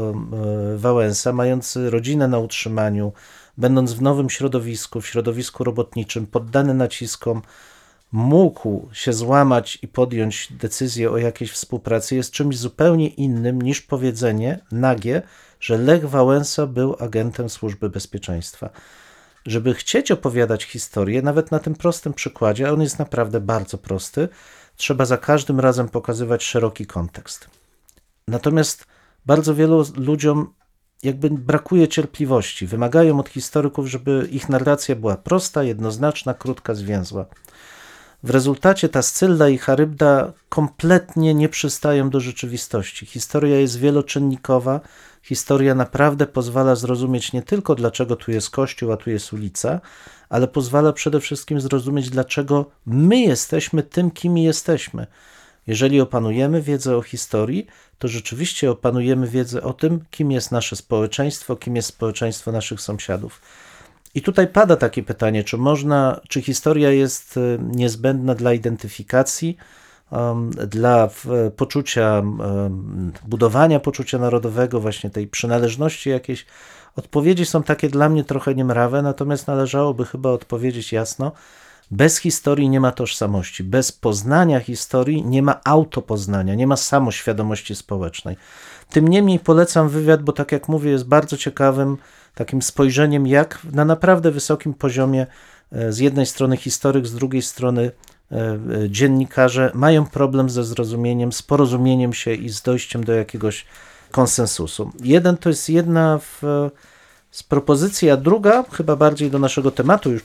e, 0.74 0.78
Wałęsa, 0.78 1.34
mający 1.34 1.90
rodzinę 1.90 2.28
na 2.28 2.40
utrzymaniu, 2.40 3.14
będąc 3.58 3.94
w 3.94 4.02
nowym 4.02 4.30
środowisku, 4.30 5.02
w 5.02 5.08
środowisku 5.08 5.64
robotniczym, 5.64 6.28
poddany 6.28 6.74
naciskom, 6.74 7.42
mógł 8.12 8.90
się 8.94 9.14
złamać 9.14 9.80
i 9.82 9.88
podjąć 9.88 10.48
decyzję 10.52 11.12
o 11.12 11.18
jakiejś 11.18 11.52
współpracy, 11.52 12.16
jest 12.16 12.32
czymś 12.32 12.58
zupełnie 12.58 13.08
innym 13.08 13.62
niż 13.62 13.82
powiedzenie 13.82 14.60
nagie, 14.72 15.22
że 15.60 15.78
Lech 15.78 16.10
Wałęsa 16.10 16.68
był 16.68 16.96
agentem 17.00 17.50
służby 17.50 17.90
bezpieczeństwa. 17.90 18.70
Żeby 19.46 19.74
chcieć 19.74 20.12
opowiadać 20.12 20.64
historię, 20.64 21.22
nawet 21.22 21.52
na 21.52 21.60
tym 21.60 21.76
prostym 21.76 22.14
przykładzie, 22.14 22.68
a 22.68 22.72
on 22.72 22.82
jest 22.82 23.00
naprawdę 23.00 23.40
bardzo 23.40 23.78
prosty, 23.78 24.30
trzeba 24.76 25.06
za 25.06 25.18
każdym 25.18 25.60
razem 25.60 25.90
pokazywać 25.90 26.44
szeroki 26.44 26.86
kontekst. 26.86 27.50
Natomiast 28.28 28.86
bardzo 29.26 29.56
wielu 29.56 29.86
ludziom 29.96 30.54
jakby 31.04 31.30
brakuje 31.30 31.88
cierpliwości. 31.88 32.68
Wymagają 32.68 33.20
od 33.20 33.30
historyków, 33.30 33.88
żeby 33.88 34.28
ich 34.32 34.50
narracja 34.50 34.96
była 34.96 35.18
prosta, 35.18 35.64
jednoznaczna, 35.64 36.34
krótka, 36.34 36.76
zwięzła. 36.76 37.26
W 38.24 38.30
rezultacie 38.30 38.90
ta 38.90 39.02
Scylla 39.02 39.50
i 39.50 39.58
Charybda 39.58 40.34
kompletnie 40.50 41.34
nie 41.34 41.50
przystają 41.50 42.10
do 42.10 42.20
rzeczywistości. 42.20 43.06
Historia 43.06 43.60
jest 43.60 43.80
wieloczynnikowa. 43.80 44.80
Historia 45.24 45.76
naprawdę 45.76 46.28
pozwala 46.28 46.76
zrozumieć 46.76 47.34
nie 47.34 47.42
tylko 47.42 47.76
dlaczego 47.76 48.16
tu 48.16 48.32
jest 48.32 48.50
kościół, 48.50 48.92
a 48.92 48.98
tu 48.98 49.10
jest 49.10 49.34
ulica, 49.34 49.82
ale 50.30 50.48
pozwala 50.48 50.94
przede 50.94 51.20
wszystkim 51.20 51.62
zrozumieć, 51.62 52.10
dlaczego 52.10 52.66
my 52.86 53.20
jesteśmy 53.20 53.84
tym, 53.84 54.12
kim 54.12 54.38
jesteśmy. 54.38 55.08
Jeżeli 55.68 56.02
opanujemy 56.02 56.62
wiedzę 56.62 56.98
o 56.98 57.02
historii, 57.02 57.68
to 58.00 58.08
rzeczywiście 58.08 58.72
opanujemy 58.72 59.28
wiedzę 59.28 59.64
o 59.64 59.74
tym, 59.74 60.00
kim 60.12 60.32
jest 60.32 60.52
nasze 60.52 60.76
społeczeństwo, 60.76 61.56
kim 61.56 61.76
jest 61.76 61.88
społeczeństwo 61.88 62.52
naszych 62.52 62.82
sąsiadów. 62.82 63.42
I 64.16 64.22
tutaj 64.22 64.48
pada 64.48 64.76
takie 64.76 65.04
pytanie, 65.04 65.44
czy 65.44 65.58
można, 65.58 66.22
czy 66.30 66.42
historia 66.42 66.92
jest 66.92 67.38
y, 67.38 67.60
niezbędna 67.62 68.36
dla 68.36 68.54
identyfikacji, 68.54 69.58
um, 70.12 70.50
dla 70.50 71.10
poczucia, 71.56 72.14
um, 72.20 73.12
budowania 73.28 73.80
poczucia 73.80 74.18
narodowego, 74.18 74.80
właśnie 74.80 75.10
tej 75.10 75.28
przynależności 75.28 76.10
jakiejś. 76.10 76.46
Odpowiedzi 76.96 77.46
są 77.46 77.64
takie 77.64 77.90
dla 77.90 78.10
mnie 78.10 78.24
trochę 78.24 78.56
niemrawe, 78.56 79.02
natomiast 79.02 79.48
należałoby 79.48 80.06
chyba 80.06 80.30
odpowiedzieć 80.30 80.92
jasno, 80.94 81.32
bez 81.92 82.18
historii 82.18 82.70
nie 82.70 82.80
ma 82.80 82.92
tożsamości, 82.92 83.64
bez 83.64 83.92
poznania 83.92 84.60
historii 84.60 85.26
nie 85.26 85.42
ma 85.42 85.60
autopoznania, 85.64 86.56
nie 86.56 86.68
ma 86.68 86.78
samoświadomości 86.78 87.76
społecznej. 87.76 88.38
Tym 88.90 89.08
niemniej 89.08 89.40
polecam 89.40 89.90
wywiad, 89.90 90.24
bo 90.24 90.32
tak 90.32 90.52
jak 90.52 90.68
mówię, 90.68 90.92
jest 90.92 91.08
bardzo 91.08 91.38
ciekawym 91.38 91.98
takim 92.36 92.62
spojrzeniem, 92.62 93.28
jak 93.28 93.60
na 93.72 93.86
naprawdę 93.86 94.32
wysokim 94.32 94.74
poziomie 94.74 95.28
e, 95.72 95.92
z 95.92 96.00
jednej 96.00 96.26
strony 96.26 96.58
historyk, 96.58 97.08
z 97.08 97.14
drugiej 97.16 97.42
strony 97.42 97.92
e, 98.32 98.36
e, 98.36 98.90
dziennikarze 98.90 99.72
mają 99.74 100.06
problem 100.06 100.50
ze 100.50 100.64
zrozumieniem, 100.64 101.32
z 101.32 101.42
porozumieniem 101.42 102.14
się 102.14 102.34
i 102.34 102.50
z 102.50 102.62
dojściem 102.62 103.04
do 103.04 103.14
jakiegoś 103.14 103.66
konsensusu. 104.12 104.92
Jeden 105.04 105.38
to 105.38 105.50
jest 105.50 105.70
jedna 105.70 106.20
w 106.20 106.70
z 107.38 107.44
propozycji, 107.44 108.10
a 108.10 108.18
druga, 108.18 108.64
chyba 108.72 108.96
bardziej 108.96 109.32
do 109.32 109.40
naszego 109.40 109.72
tematu 109.72 110.12
już 110.12 110.24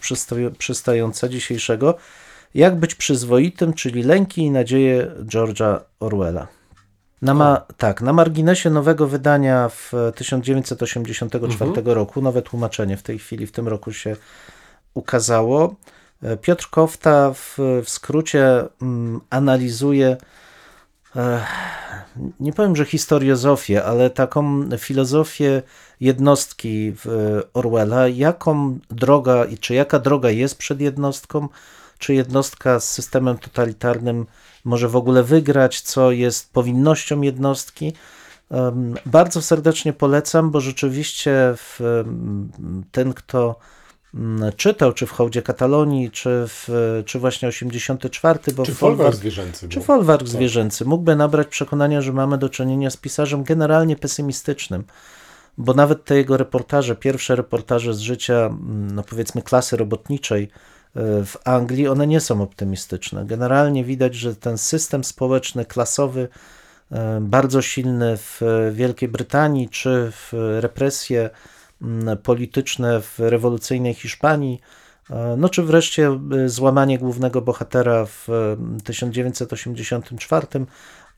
przystająca 0.59 1.29
dzisiejszego, 1.29 1.95
jak 2.55 2.77
być 2.77 2.95
przyzwoitym, 2.95 3.73
czyli 3.73 4.03
lęki 4.03 4.43
i 4.43 4.51
nadzieje 4.51 5.11
George'a 5.21 5.81
Orwella. 6.01 6.47
Na 7.23 7.35
ma, 7.35 7.67
tak, 7.77 8.03
na 8.03 8.13
marginesie 8.13 8.71
nowego 8.71 9.07
wydania 9.07 9.69
w 9.69 9.93
1984 10.15 11.53
mhm. 11.53 11.87
roku, 11.87 12.23
nowe 12.23 12.43
tłumaczenie 12.43 12.97
w 12.97 13.03
tej 13.03 13.19
chwili, 13.19 13.47
w 13.47 13.53
tym 13.53 13.69
roku 13.69 13.93
się 13.93 14.17
ukazało. 14.95 15.75
Piotr 16.43 16.71
Kofta 16.71 17.33
w, 17.35 17.59
w 17.85 17.91
skrócie 17.91 18.65
mm, 18.83 19.21
analizuje 19.31 20.17
nie 22.41 22.53
powiem, 22.53 22.77
że 22.77 22.85
historiozofię, 22.85 23.85
ale 23.85 24.11
taką 24.11 24.69
filozofię 24.79 25.63
jednostki 26.01 26.95
Orwella, 27.55 28.09
jaką 28.09 28.79
droga 28.91 29.45
i 29.45 29.59
czy 29.59 29.75
jaka 29.75 29.99
droga 29.99 30.31
jest 30.31 30.59
przed 30.59 30.81
jednostką, 30.81 31.49
czy 31.99 32.15
jednostka 32.15 32.81
z 32.81 32.91
systemem 32.91 33.39
totalitarnym 33.39 34.27
może 34.65 34.89
w 34.89 34.97
ogóle 34.97 35.23
wygrać, 35.23 35.81
co 35.81 36.11
jest 36.11 36.53
powinnością 36.53 37.21
jednostki. 37.21 37.93
Bardzo 39.07 39.43
serdecznie 39.43 39.93
polecam, 39.93 40.51
bo 40.51 40.61
rzeczywiście 40.61 41.55
ten, 42.93 43.15
kto 43.15 43.59
czytał, 44.57 44.93
czy 44.93 45.07
w 45.07 45.11
Hołdzie 45.11 45.43
Katalonii, 45.43 46.11
czy, 46.11 46.45
w, 46.49 46.69
czy 47.07 47.19
właśnie 47.19 47.49
84, 47.49 48.39
bo 48.57 48.67
Czy 48.67 48.75
folwark 48.75 49.17
zwierzęcy? 49.17 49.69
czy 49.69 49.81
folwark 49.81 50.23
Tak. 50.23 50.29
zwierzęcy 50.29 50.85
mógłby 50.85 51.17
nabrać 51.17 51.49
przekonania, 51.49 52.01
że 52.03 52.13
mamy 52.13 52.39
do 52.39 52.49
czynienia 52.49 52.91
z 52.91 52.97
pisarzem 52.97 53.45
generalnie 53.45 53.97
pesymistycznym, 53.97 54.85
bo 55.59 55.75
nawet 55.75 56.05
te 56.05 56.17
jego 56.17 56.37
reportaże, 56.37 56.97
pierwsze 56.97 57.37
reportaże 57.37 57.95
z 57.95 57.99
życia, 57.99 58.35
mm, 58.35 58.95
no 58.95 59.03
powiedzmy, 59.03 59.43
klasy 59.43 59.77
robotniczej 59.77 60.43
y, 60.43 60.49
w 61.27 61.37
Anglii, 61.45 61.89
one 61.89 62.07
nie 62.07 62.21
są 62.21 62.43
optymistyczne. 62.43 63.27
Generalnie 63.27 63.85
widać, 63.85 64.15
że 64.15 64.37
ten 64.37 64.59
system 64.59 65.05
społeczny, 65.05 65.65
klasowy, 65.65 66.29
y, 66.93 66.97
bardzo 67.21 67.63
silny 67.63 68.17
w 68.17 68.41
Wielkiej 68.73 69.09
Brytanii, 69.09 69.69
czy 69.69 70.13
w 70.13 70.33
represje 70.61 71.21
mm, 71.21 71.33
polityczne 72.23 73.01
w 73.01 73.19
rewolucyjnej 73.19 73.95
Hiszpanii, 73.95 74.61
e, 75.11 75.35
no 75.39 75.49
czy 75.49 75.63
wreszcie 75.63 76.21
y, 76.45 76.49
złamanie 76.49 76.99
głównego 76.99 77.43
bohatera 77.43 78.07
w 78.07 78.29
y, 78.79 78.83
1984, 78.85 80.47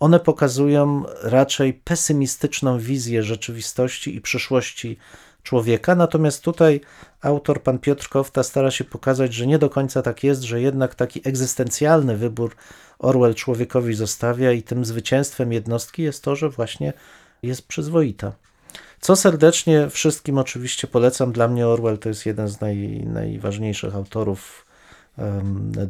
one 0.00 0.20
pokazują 0.20 1.04
raczej 1.22 1.74
pesymistyczną 1.74 2.78
wizję 2.78 3.22
rzeczywistości 3.22 4.16
i 4.16 4.20
przyszłości 4.20 4.98
człowieka. 5.42 5.94
Natomiast 5.94 6.42
tutaj 6.42 6.80
autor, 7.20 7.62
pan 7.62 7.78
Piotr 7.78 8.08
Kofta, 8.08 8.42
stara 8.42 8.70
się 8.70 8.84
pokazać, 8.84 9.34
że 9.34 9.46
nie 9.46 9.58
do 9.58 9.70
końca 9.70 10.02
tak 10.02 10.24
jest, 10.24 10.42
że 10.42 10.60
jednak 10.60 10.94
taki 10.94 11.28
egzystencjalny 11.28 12.16
wybór 12.16 12.56
Orwell 12.98 13.34
człowiekowi 13.34 13.94
zostawia 13.94 14.52
i 14.52 14.62
tym 14.62 14.84
zwycięstwem 14.84 15.52
jednostki 15.52 16.02
jest 16.02 16.24
to, 16.24 16.36
że 16.36 16.48
właśnie 16.48 16.92
jest 17.42 17.68
przyzwoita. 17.68 18.32
Co 19.04 19.16
serdecznie 19.16 19.90
wszystkim 19.90 20.38
oczywiście 20.38 20.86
polecam. 20.86 21.32
Dla 21.32 21.48
mnie 21.48 21.66
Orwell 21.66 21.98
to 21.98 22.08
jest 22.08 22.26
jeden 22.26 22.48
z 22.48 22.60
naj, 22.60 22.76
najważniejszych 23.06 23.94
autorów 23.94 24.66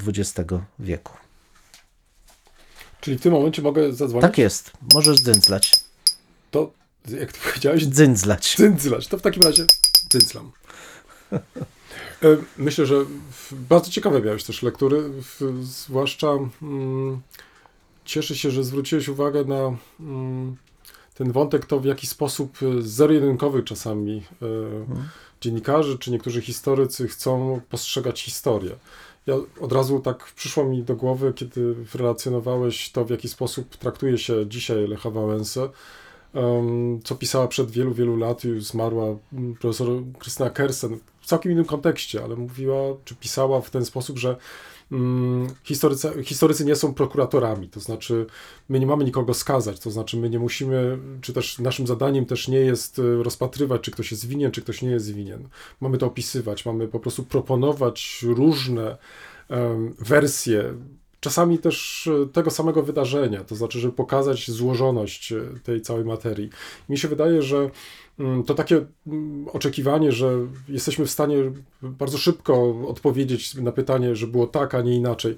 XX 0.06 0.52
wieku. 0.78 1.12
Czyli 3.00 3.18
w 3.18 3.20
tym 3.20 3.32
momencie 3.32 3.62
mogę 3.62 3.92
zadzwonić? 3.92 4.22
Tak 4.22 4.38
jest, 4.38 4.72
możesz 4.94 5.20
dzyndzlać. 5.20 5.80
To, 6.50 6.72
jak 7.08 7.32
ty 7.32 7.38
powiedziałeś, 7.48 7.84
Dzyndzlać. 7.86 8.56
Dzyndzlać. 8.56 9.08
To 9.08 9.18
w 9.18 9.22
takim 9.22 9.42
razie 9.42 9.66
dzyndzlam. 10.10 10.52
E, 11.32 12.36
Myślę, 12.58 12.86
że 12.86 12.96
bardzo 13.52 13.90
ciekawe 13.90 14.20
miałeś 14.20 14.44
też 14.44 14.62
lektury, 14.62 15.10
zwłaszcza 15.62 16.28
mm, 16.62 17.20
cieszę 18.04 18.36
się, 18.36 18.50
że 18.50 18.64
zwróciłeś 18.64 19.08
uwagę 19.08 19.44
na 19.44 19.76
mm, 20.00 20.56
ten 21.14 21.32
wątek, 21.32 21.66
to 21.66 21.80
w 21.80 21.84
jaki 21.84 22.06
sposób 22.06 22.58
e, 22.62 22.82
zero-jedynkowy 22.82 23.62
czasami 23.62 24.22
e, 24.42 24.46
dziennikarze 25.40 25.98
czy 25.98 26.10
niektórzy 26.10 26.42
historycy 26.42 27.08
chcą 27.08 27.60
postrzegać 27.68 28.22
historię. 28.22 28.70
Ja 29.26 29.34
od 29.60 29.72
razu 29.72 30.00
tak 30.00 30.32
przyszło 30.36 30.64
mi 30.64 30.82
do 30.82 30.96
głowy, 30.96 31.32
kiedy 31.36 31.74
relacjonowałeś 31.94 32.90
to, 32.90 33.04
w 33.04 33.10
jaki 33.10 33.28
sposób 33.28 33.76
traktuje 33.76 34.18
się 34.18 34.46
dzisiaj 34.46 34.88
Lecha 34.88 35.10
Wałęsę, 35.10 35.68
co 37.04 37.14
pisała 37.14 37.48
przed 37.48 37.70
wielu, 37.70 37.94
wielu 37.94 38.16
lat, 38.16 38.44
już 38.44 38.64
zmarła 38.64 39.04
mm, 39.32 39.54
profesor 39.54 39.88
Krystyna 40.18 40.50
Kersen, 40.50 40.98
w 41.20 41.26
całkiem 41.26 41.52
innym 41.52 41.64
kontekście, 41.64 42.24
ale 42.24 42.36
mówiła, 42.36 42.76
czy 43.04 43.14
pisała 43.14 43.60
w 43.60 43.70
ten 43.70 43.84
sposób, 43.84 44.18
że 44.18 44.36
historycy, 45.64 46.24
historycy 46.24 46.64
nie 46.64 46.76
są 46.76 46.94
prokuratorami, 46.94 47.68
to 47.68 47.80
znaczy 47.80 48.26
my 48.68 48.80
nie 48.80 48.86
mamy 48.86 49.04
nikogo 49.04 49.34
skazać, 49.34 49.80
to 49.80 49.90
znaczy 49.90 50.16
my 50.16 50.30
nie 50.30 50.38
musimy, 50.38 50.98
czy 51.20 51.32
też 51.32 51.58
naszym 51.58 51.86
zadaniem 51.86 52.26
też 52.26 52.48
nie 52.48 52.58
jest 52.58 52.98
e, 52.98 53.22
rozpatrywać, 53.22 53.80
czy 53.80 53.90
ktoś 53.90 54.10
jest 54.10 54.26
winien, 54.26 54.50
czy 54.50 54.62
ktoś 54.62 54.82
nie 54.82 54.90
jest 54.90 55.14
winien. 55.14 55.48
Mamy 55.80 55.98
to 55.98 56.06
opisywać, 56.06 56.66
mamy 56.66 56.88
po 56.88 57.00
prostu 57.00 57.22
proponować 57.22 58.24
różne 58.28 58.96
em, 59.48 59.94
wersje, 59.98 60.74
czasami 61.24 61.58
też 61.58 62.06
e, 62.06 62.26
tego 62.26 62.50
samego 62.50 62.82
wydarzenia, 62.82 63.44
to 63.44 63.54
znaczy, 63.54 63.78
żeby 63.78 63.94
pokazać 63.94 64.50
złożoność 64.50 65.32
e, 65.32 65.40
tej 65.62 65.80
całej 65.80 66.04
materii. 66.04 66.50
Mi 66.88 66.98
się 66.98 67.08
wydaje, 67.08 67.42
że 67.42 67.70
mm, 68.18 68.42
to 68.42 68.54
takie 68.54 68.86
mm, 69.06 69.48
oczekiwanie, 69.48 70.12
że 70.12 70.38
jesteśmy 70.68 71.06
w 71.06 71.10
stanie 71.10 71.36
bardzo 71.82 72.18
szybko 72.18 72.74
odpowiedzieć 72.88 73.54
na 73.54 73.72
pytanie, 73.72 74.16
że 74.16 74.26
było 74.26 74.46
tak, 74.46 74.74
a 74.74 74.82
nie 74.82 74.96
inaczej. 74.96 75.36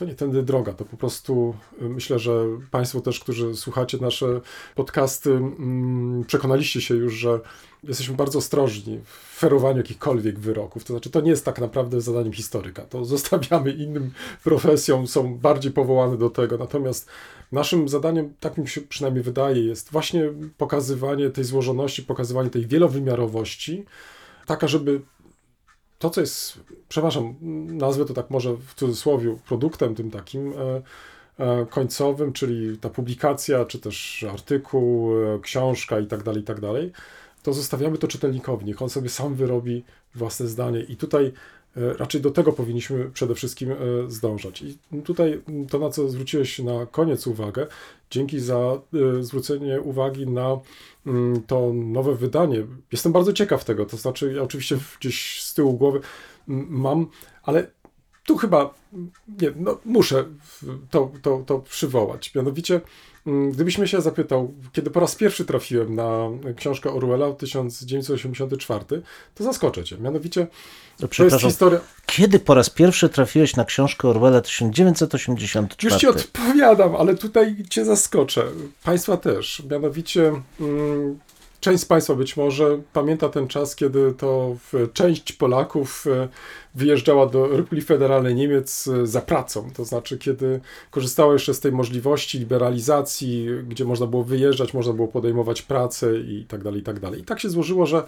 To 0.00 0.04
nie 0.04 0.14
tędy 0.14 0.42
droga, 0.42 0.72
to 0.72 0.84
po 0.84 0.96
prostu 0.96 1.54
y, 1.82 1.88
myślę, 1.88 2.18
że 2.18 2.44
Państwo 2.70 3.00
też, 3.00 3.20
którzy 3.20 3.54
słuchacie 3.54 3.98
nasze 4.00 4.40
podcasty, 4.74 5.30
mm, 5.30 6.24
przekonaliście 6.26 6.80
się 6.80 6.94
już, 6.94 7.14
że 7.14 7.40
jesteśmy 7.84 8.16
bardzo 8.16 8.38
ostrożni 8.38 9.00
w 9.04 9.38
ferowaniu 9.38 9.76
jakichkolwiek 9.76 10.38
wyroków. 10.38 10.84
To 10.84 10.92
znaczy, 10.92 11.10
to 11.10 11.20
nie 11.20 11.30
jest 11.30 11.44
tak 11.44 11.60
naprawdę 11.60 12.00
zadaniem 12.00 12.32
historyka. 12.32 12.82
To 12.82 13.04
zostawiamy 13.14 13.70
innym 13.70 14.10
profesjom, 14.44 15.06
są 15.06 15.38
bardziej 15.38 15.72
powołane 15.72 16.16
do 16.16 16.30
tego. 16.30 16.58
Natomiast 16.58 17.08
naszym 17.52 17.88
zadaniem, 17.88 18.34
tak 18.40 18.58
mi 18.58 18.68
się 18.68 18.80
przynajmniej 18.80 19.24
wydaje, 19.24 19.64
jest 19.64 19.90
właśnie 19.90 20.32
pokazywanie 20.58 21.30
tej 21.30 21.44
złożoności, 21.44 22.02
pokazywanie 22.02 22.50
tej 22.50 22.66
wielowymiarowości, 22.66 23.84
taka, 24.46 24.68
żeby 24.68 25.00
to, 26.00 26.10
co 26.10 26.20
jest, 26.20 26.60
przepraszam, 26.88 27.34
nazwę 27.66 28.04
to 28.04 28.14
tak 28.14 28.30
może 28.30 28.56
w 28.56 28.74
cudzysłowie, 28.74 29.36
produktem 29.46 29.94
tym 29.94 30.10
takim 30.10 30.52
e, 30.52 30.82
e, 31.38 31.66
końcowym, 31.66 32.32
czyli 32.32 32.78
ta 32.78 32.90
publikacja, 32.90 33.64
czy 33.64 33.78
też 33.78 34.24
artykuł, 34.32 35.14
e, 35.14 35.40
książka 35.40 36.00
i 36.00 36.06
tak 36.06 36.22
dalej, 36.22 36.42
i 36.42 36.44
tak 36.44 36.60
dalej, 36.60 36.92
to 37.42 37.52
zostawiamy 37.52 37.98
to 37.98 38.08
czytelnikowi, 38.08 38.66
niech 38.66 38.82
on 38.82 38.90
sobie 38.90 39.08
sam 39.08 39.34
wyrobi 39.34 39.84
własne 40.14 40.46
zdanie. 40.46 40.80
I 40.80 40.96
tutaj 40.96 41.32
raczej 41.76 42.20
do 42.20 42.30
tego 42.30 42.52
powinniśmy 42.52 43.10
przede 43.10 43.34
wszystkim 43.34 43.72
e, 43.72 43.76
zdążać. 44.08 44.62
I 44.62 44.78
tutaj 45.04 45.42
to, 45.70 45.78
na 45.78 45.90
co 45.90 46.08
zwróciłeś 46.08 46.58
na 46.58 46.86
koniec 46.86 47.26
uwagę, 47.26 47.66
dzięki 48.10 48.40
za 48.40 48.56
e, 48.58 49.22
zwrócenie 49.22 49.80
uwagi 49.80 50.26
na 50.26 50.58
mm, 51.06 51.42
to 51.46 51.72
nowe 51.74 52.14
wydanie. 52.14 52.66
Jestem 52.92 53.12
bardzo 53.12 53.32
ciekaw 53.32 53.64
tego, 53.64 53.86
to 53.86 53.96
znaczy 53.96 54.32
ja 54.32 54.42
oczywiście 54.42 54.78
gdzieś 55.00 55.42
z 55.42 55.54
tyłu 55.54 55.74
głowy 55.74 56.00
mm, 56.48 56.66
mam, 56.70 57.06
ale 57.42 57.70
tu 58.26 58.36
chyba 58.36 58.74
mm, 58.92 59.10
nie, 59.40 59.52
no, 59.56 59.78
muszę 59.84 60.24
to, 60.90 61.12
to, 61.22 61.42
to 61.46 61.58
przywołać. 61.58 62.34
Mianowicie, 62.34 62.80
mm, 63.26 63.50
gdybyś 63.50 63.78
mnie 63.78 63.88
się 63.88 64.00
zapytał, 64.00 64.54
kiedy 64.72 64.90
po 64.90 65.00
raz 65.00 65.14
pierwszy 65.14 65.44
trafiłem 65.44 65.94
na 65.94 66.28
książkę 66.56 66.90
Orwella 66.90 67.32
1984, 67.32 68.84
to 69.34 69.44
zaskoczę 69.44 69.84
cię. 69.84 69.98
Mianowicie, 69.98 70.46
to 71.16 71.24
jest 71.24 71.40
historia. 71.40 71.80
kiedy 72.06 72.38
po 72.38 72.54
raz 72.54 72.70
pierwszy 72.70 73.08
trafiłeś 73.08 73.56
na 73.56 73.64
książkę 73.64 74.08
Orwella 74.08 74.40
1984? 74.40 75.94
Już 75.94 76.00
ci 76.00 76.06
odpowiadam, 76.06 76.96
ale 76.96 77.14
tutaj 77.14 77.56
cię 77.70 77.84
zaskoczę. 77.84 78.44
Państwa 78.84 79.16
też. 79.16 79.62
Mianowicie 79.70 80.32
mm, 80.60 81.18
część 81.60 81.82
z 81.82 81.84
Państwa 81.84 82.14
być 82.14 82.36
może 82.36 82.80
pamięta 82.92 83.28
ten 83.28 83.48
czas, 83.48 83.76
kiedy 83.76 84.12
to 84.12 84.56
część 84.92 85.32
Polaków 85.32 86.06
e, 86.06 86.28
wyjeżdżała 86.74 87.26
do 87.26 87.46
Republiki 87.46 87.86
Federalnej 87.86 88.34
Niemiec 88.34 88.88
e, 88.88 89.06
za 89.06 89.20
pracą. 89.20 89.70
To 89.76 89.84
znaczy, 89.84 90.18
kiedy 90.18 90.60
korzystała 90.90 91.32
jeszcze 91.32 91.54
z 91.54 91.60
tej 91.60 91.72
możliwości 91.72 92.38
liberalizacji, 92.38 93.46
gdzie 93.68 93.84
można 93.84 94.06
było 94.06 94.24
wyjeżdżać, 94.24 94.74
można 94.74 94.92
było 94.92 95.08
podejmować 95.08 95.62
pracę 95.62 96.18
i 96.18 96.44
tak 96.48 96.62
dalej, 96.62 96.80
i 96.80 96.84
tak 96.84 97.00
dalej. 97.00 97.20
I 97.20 97.24
tak 97.24 97.40
się 97.40 97.50
złożyło, 97.50 97.86
że 97.86 98.02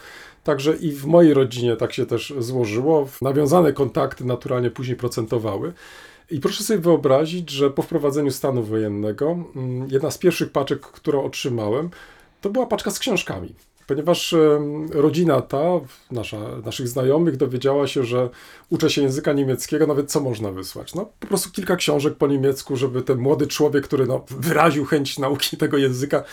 także 0.44 0.76
i 0.76 0.92
w 0.92 1.06
mojej 1.06 1.34
rodzinie 1.34 1.76
tak 1.76 1.92
się 1.92 2.06
też 2.06 2.34
złożyło. 2.38 3.08
Nawiązane 3.22 3.72
kontakty 3.72 4.24
naturalnie 4.24 4.70
później 4.70 4.96
procentowały. 4.96 5.72
I 6.30 6.40
proszę 6.40 6.64
sobie 6.64 6.80
wyobrazić, 6.80 7.50
że 7.50 7.70
po 7.70 7.82
wprowadzeniu 7.82 8.30
stanu 8.30 8.62
wojennego 8.62 9.36
mm, 9.56 9.88
jedna 9.90 10.10
z 10.10 10.18
pierwszych 10.18 10.50
paczek, 10.50 10.80
którą 10.80 11.24
otrzymałem, 11.24 11.90
to 12.42 12.50
była 12.50 12.66
paczka 12.66 12.90
z 12.90 12.98
książkami. 12.98 13.54
Ponieważ 13.86 14.34
rodzina 14.90 15.40
ta, 15.40 15.62
nasza, 16.10 16.38
naszych 16.64 16.88
znajomych, 16.88 17.36
dowiedziała 17.36 17.86
się, 17.86 18.04
że 18.04 18.28
uczę 18.70 18.90
się 18.90 19.02
języka 19.02 19.32
niemieckiego, 19.32 19.86
nawet 19.86 20.10
co 20.10 20.20
można 20.20 20.50
wysłać? 20.50 20.94
No, 20.94 21.10
po 21.20 21.26
prostu 21.26 21.50
kilka 21.50 21.76
książek 21.76 22.14
po 22.14 22.26
niemiecku, 22.26 22.76
żeby 22.76 23.02
ten 23.02 23.18
młody 23.18 23.46
człowiek, 23.46 23.84
który 23.84 24.06
no, 24.06 24.24
wyraził 24.30 24.84
chęć 24.84 25.18
nauki 25.18 25.56
tego 25.56 25.78
języka, 25.78 26.24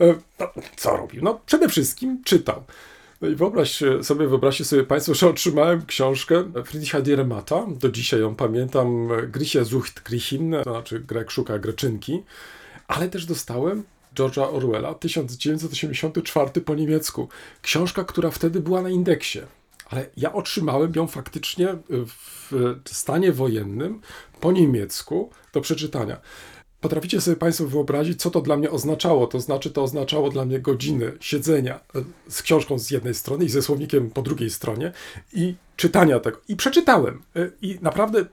e, 0.00 0.14
no, 0.40 0.46
co 0.76 0.96
robił? 0.96 1.22
No, 1.22 1.40
przede 1.46 1.68
wszystkim 1.68 2.22
czytał. 2.24 2.62
No 3.20 3.28
i 3.28 3.34
wyobraź 3.34 3.82
sobie, 4.02 4.26
wyobraźcie 4.26 4.64
sobie 4.64 4.84
Państwo, 4.84 5.14
że 5.14 5.28
otrzymałem 5.28 5.86
książkę 5.86 6.52
Friedricha 6.64 7.00
Dieremata, 7.00 7.66
do 7.80 7.88
dzisiaj 7.88 8.20
ją 8.20 8.34
pamiętam, 8.34 9.08
Grieche 9.28 9.64
sucht 9.64 10.02
Griechin, 10.02 10.56
to 10.64 10.70
znaczy 10.70 11.00
Grek 11.00 11.30
szuka 11.30 11.58
Greczynki, 11.58 12.22
ale 12.88 13.08
też 13.08 13.26
dostałem 13.26 13.82
George'a 14.18 14.52
Orwella 14.52 14.94
1984 14.94 16.60
po 16.60 16.74
niemiecku. 16.74 17.28
Książka, 17.62 18.04
która 18.04 18.30
wtedy 18.30 18.60
była 18.60 18.82
na 18.82 18.90
indeksie. 18.90 19.40
Ale 19.90 20.06
ja 20.16 20.32
otrzymałem 20.32 20.92
ją 20.96 21.06
faktycznie 21.06 21.68
w 21.88 22.80
stanie 22.84 23.32
wojennym 23.32 24.00
po 24.40 24.52
niemiecku 24.52 25.30
do 25.52 25.60
przeczytania. 25.60 26.20
Potraficie 26.80 27.20
sobie 27.20 27.36
Państwo 27.36 27.66
wyobrazić, 27.66 28.20
co 28.20 28.30
to 28.30 28.40
dla 28.40 28.56
mnie 28.56 28.70
oznaczało? 28.70 29.26
To 29.26 29.40
znaczy, 29.40 29.70
to 29.70 29.82
oznaczało 29.82 30.30
dla 30.30 30.44
mnie 30.44 30.60
godziny 30.60 31.12
siedzenia 31.20 31.80
e, 31.94 32.04
z 32.28 32.42
książką 32.42 32.78
z 32.78 32.90
jednej 32.90 33.14
strony 33.14 33.44
i 33.44 33.48
ze 33.48 33.62
słownikiem 33.62 34.10
po 34.10 34.22
drugiej 34.22 34.50
stronie 34.50 34.92
i 35.32 35.54
czytania 35.76 36.20
tego. 36.20 36.40
I 36.48 36.56
przeczytałem. 36.56 37.22
E, 37.36 37.50
I 37.62 37.78
naprawdę, 37.82 38.24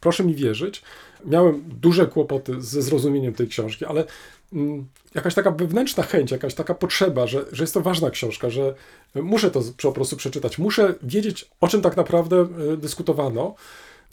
proszę 0.00 0.24
mi 0.24 0.34
wierzyć, 0.34 0.82
miałem 1.26 1.64
duże 1.80 2.06
kłopoty 2.06 2.60
ze 2.62 2.82
zrozumieniem 2.82 3.34
tej 3.34 3.48
książki, 3.48 3.84
ale 3.84 4.04
mm, 4.52 4.86
jakaś 5.14 5.34
taka 5.34 5.50
wewnętrzna 5.50 6.02
chęć, 6.02 6.30
jakaś 6.30 6.54
taka 6.54 6.74
potrzeba, 6.74 7.26
że, 7.26 7.44
że 7.52 7.62
jest 7.62 7.74
to 7.74 7.80
ważna 7.80 8.10
książka, 8.10 8.50
że 8.50 8.74
muszę 9.14 9.50
to 9.50 9.62
po 9.82 9.92
prostu 9.92 10.16
przeczytać, 10.16 10.58
muszę 10.58 10.94
wiedzieć, 11.02 11.50
o 11.60 11.68
czym 11.68 11.82
tak 11.82 11.96
naprawdę 11.96 12.48
dyskutowano. 12.76 13.54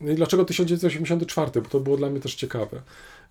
No 0.02 0.12
i 0.12 0.16
dlaczego 0.16 0.46
1984? 0.46 1.62
Bo 1.62 1.70
to 1.70 1.80
było 1.80 1.98
dla 1.98 2.10
mnie 2.10 2.20
też 2.20 2.36
ciekawe. 2.36 2.82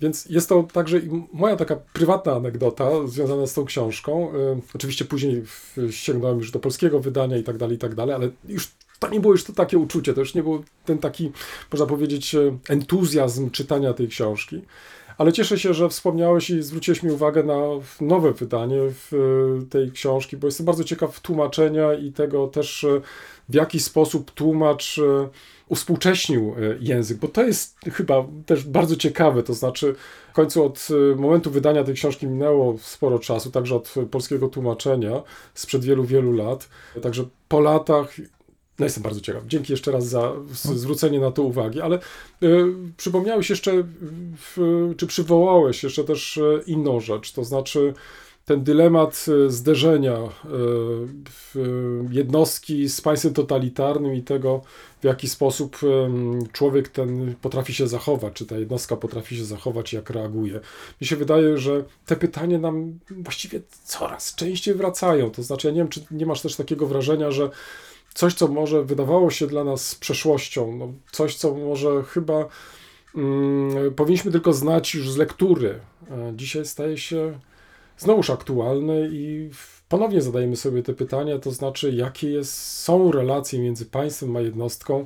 Więc 0.01 0.27
jest 0.27 0.49
to 0.49 0.63
także 0.63 1.01
moja 1.33 1.57
taka 1.57 1.77
prywatna 1.77 2.33
anegdota 2.33 2.91
związana 3.07 3.47
z 3.47 3.55
tą 3.55 3.65
książką. 3.65 4.35
Y, 4.35 4.63
oczywiście 4.75 5.05
później 5.05 5.43
sięgnąłem 5.91 6.39
już 6.39 6.51
do 6.51 6.59
polskiego 6.59 7.01
wydania 7.01 7.37
i 7.37 7.43
tak 7.43 7.57
dalej, 7.57 7.77
i 7.77 7.79
tak 7.79 7.95
dalej, 7.95 8.15
ale 8.15 8.29
już 8.49 8.69
to 9.01 9.09
nie 9.09 9.21
było 9.21 9.33
już 9.33 9.45
to 9.45 9.53
takie 9.53 9.79
uczucie, 9.79 10.15
to 10.15 10.21
już 10.21 10.35
nie 10.35 10.43
był 10.43 10.65
ten 10.85 10.99
taki, 10.99 11.33
można 11.73 11.87
powiedzieć, 11.87 12.35
y, 12.35 12.59
entuzjazm 12.69 13.51
czytania 13.51 13.95
tej 13.95 14.09
książki. 14.09 14.63
Ale 15.19 15.33
cieszę 15.33 15.59
się, 15.59 15.75
że 15.75 15.89
wspomniałeś 15.89 16.51
i 16.51 16.63
zwróciłeś 16.63 17.03
mi 17.03 17.11
uwagę 17.11 17.43
na 17.43 17.59
nowe 18.01 18.33
wydanie 18.33 18.81
y, 18.83 18.93
tej 19.71 19.93
książki, 19.93 20.37
bo 20.37 20.47
jestem 20.47 20.67
bardzo 20.67 20.85
ciekaw 20.85 21.21
tłumaczenia 21.21 21.95
i 21.95 22.13
tego 22.13 22.47
też, 22.47 22.87
w 23.49 23.55
jaki 23.55 23.81
sposób 23.81 24.31
tłumacz 24.31 25.01
uspółcześnił 25.71 26.55
e, 26.59 26.77
język, 26.81 27.19
bo 27.19 27.29
to 27.29 27.43
jest 27.43 27.77
chyba 27.93 28.25
też 28.47 28.65
bardzo 28.65 28.97
ciekawe, 28.97 29.43
to 29.43 29.55
znaczy 29.55 29.95
w 30.31 30.33
końcu 30.33 30.65
od 30.65 30.89
e, 31.13 31.17
momentu 31.17 31.51
wydania 31.51 31.85
tej 31.85 31.95
książki 31.95 32.27
minęło 32.27 32.77
sporo 32.79 33.19
czasu, 33.19 33.51
także 33.51 33.77
od 33.77 33.95
polskiego 34.11 34.49
tłumaczenia 34.49 35.23
sprzed 35.55 35.85
wielu, 35.85 36.05
wielu 36.05 36.33
lat, 36.33 36.69
także 37.03 37.25
po 37.49 37.61
latach 37.61 38.17
no 38.81 38.87
jestem 38.87 39.03
bardzo 39.03 39.21
ciekaw. 39.21 39.47
Dzięki 39.47 39.73
jeszcze 39.73 39.93
raz 39.93 40.09
za 40.09 40.33
zwrócenie 40.53 41.21
na 41.21 41.31
to 41.31 41.43
uwagi, 41.43 41.81
ale 41.81 41.99
y, 42.43 42.65
przypomniałeś 42.97 43.51
jeszcze, 43.51 43.73
y, 43.73 43.85
czy 44.97 45.07
przywołałeś 45.07 45.83
jeszcze 45.83 46.05
też 46.05 46.41
inną 46.67 47.01
rzecz, 47.01 47.33
to 47.33 47.45
znaczy 47.45 47.95
ten 48.51 48.65
dylemat 48.65 49.27
e, 49.29 49.51
zderzenia 49.51 50.17
e, 50.17 50.29
jednostki 52.11 52.89
z 52.89 53.01
państwem 53.01 53.35
totalitarnym 53.35 54.15
i 54.15 54.23
tego, 54.23 54.63
w 55.01 55.05
jaki 55.05 55.29
sposób 55.29 55.79
człowiek 56.53 56.89
ten 56.89 57.35
potrafi 57.43 57.75
się 57.75 57.89
zachować, 57.89 58.33
czy 58.35 58.47
ta 58.47 58.59
jednostka 58.59 58.97
potrafi 58.97 59.37
się 59.37 59.45
zachować, 59.45 59.93
jak 59.93 60.11
reaguje. 60.11 60.61
Mi 61.01 61.07
się 61.07 61.17
wydaje, 61.17 61.59
że 61.59 61.85
te 62.07 62.17
pytania 62.17 62.59
nam 62.59 62.99
właściwie 63.11 63.61
coraz 63.85 64.35
częściej 64.35 64.75
wracają. 64.75 65.31
To 65.31 65.43
znaczy, 65.43 65.69
ja 65.69 65.75
nie 65.75 65.81
wiem, 65.81 65.89
czy 65.89 66.01
nie 66.11 66.27
masz 66.27 66.43
też 66.43 66.57
takiego 66.57 66.87
wrażenia, 66.87 67.31
że 67.31 67.51
coś, 68.15 68.35
co 68.35 68.49
może 68.49 68.85
wydawało 68.85 69.31
się 69.31 69.47
dla 69.47 69.65
nas 69.65 69.95
przeszłością, 69.95 70.77
no 70.77 70.93
coś, 71.13 71.37
co 71.37 71.55
może 71.55 72.03
chyba 72.03 72.49
mm, 73.15 73.95
powinniśmy 73.95 74.33
tylko 74.33 74.53
znać 74.53 74.95
już 74.95 75.11
z 75.11 75.17
lektury, 75.17 75.81
dzisiaj 76.35 76.65
staje 76.65 76.99
się 76.99 77.39
znowuż 77.99 78.31
aktualny 78.31 79.09
i 79.13 79.51
ponownie 79.89 80.23
zadajemy 80.23 80.57
sobie 80.57 80.83
te 80.83 80.95
pytania, 80.95 81.39
to 81.39 81.51
znaczy, 81.51 81.93
jakie 81.93 82.31
jest, 82.31 82.55
są 82.59 83.13
relacje 83.13 83.59
między 83.59 83.87
państwem 83.87 84.37
a 84.37 84.41
jednostką, 84.41 85.05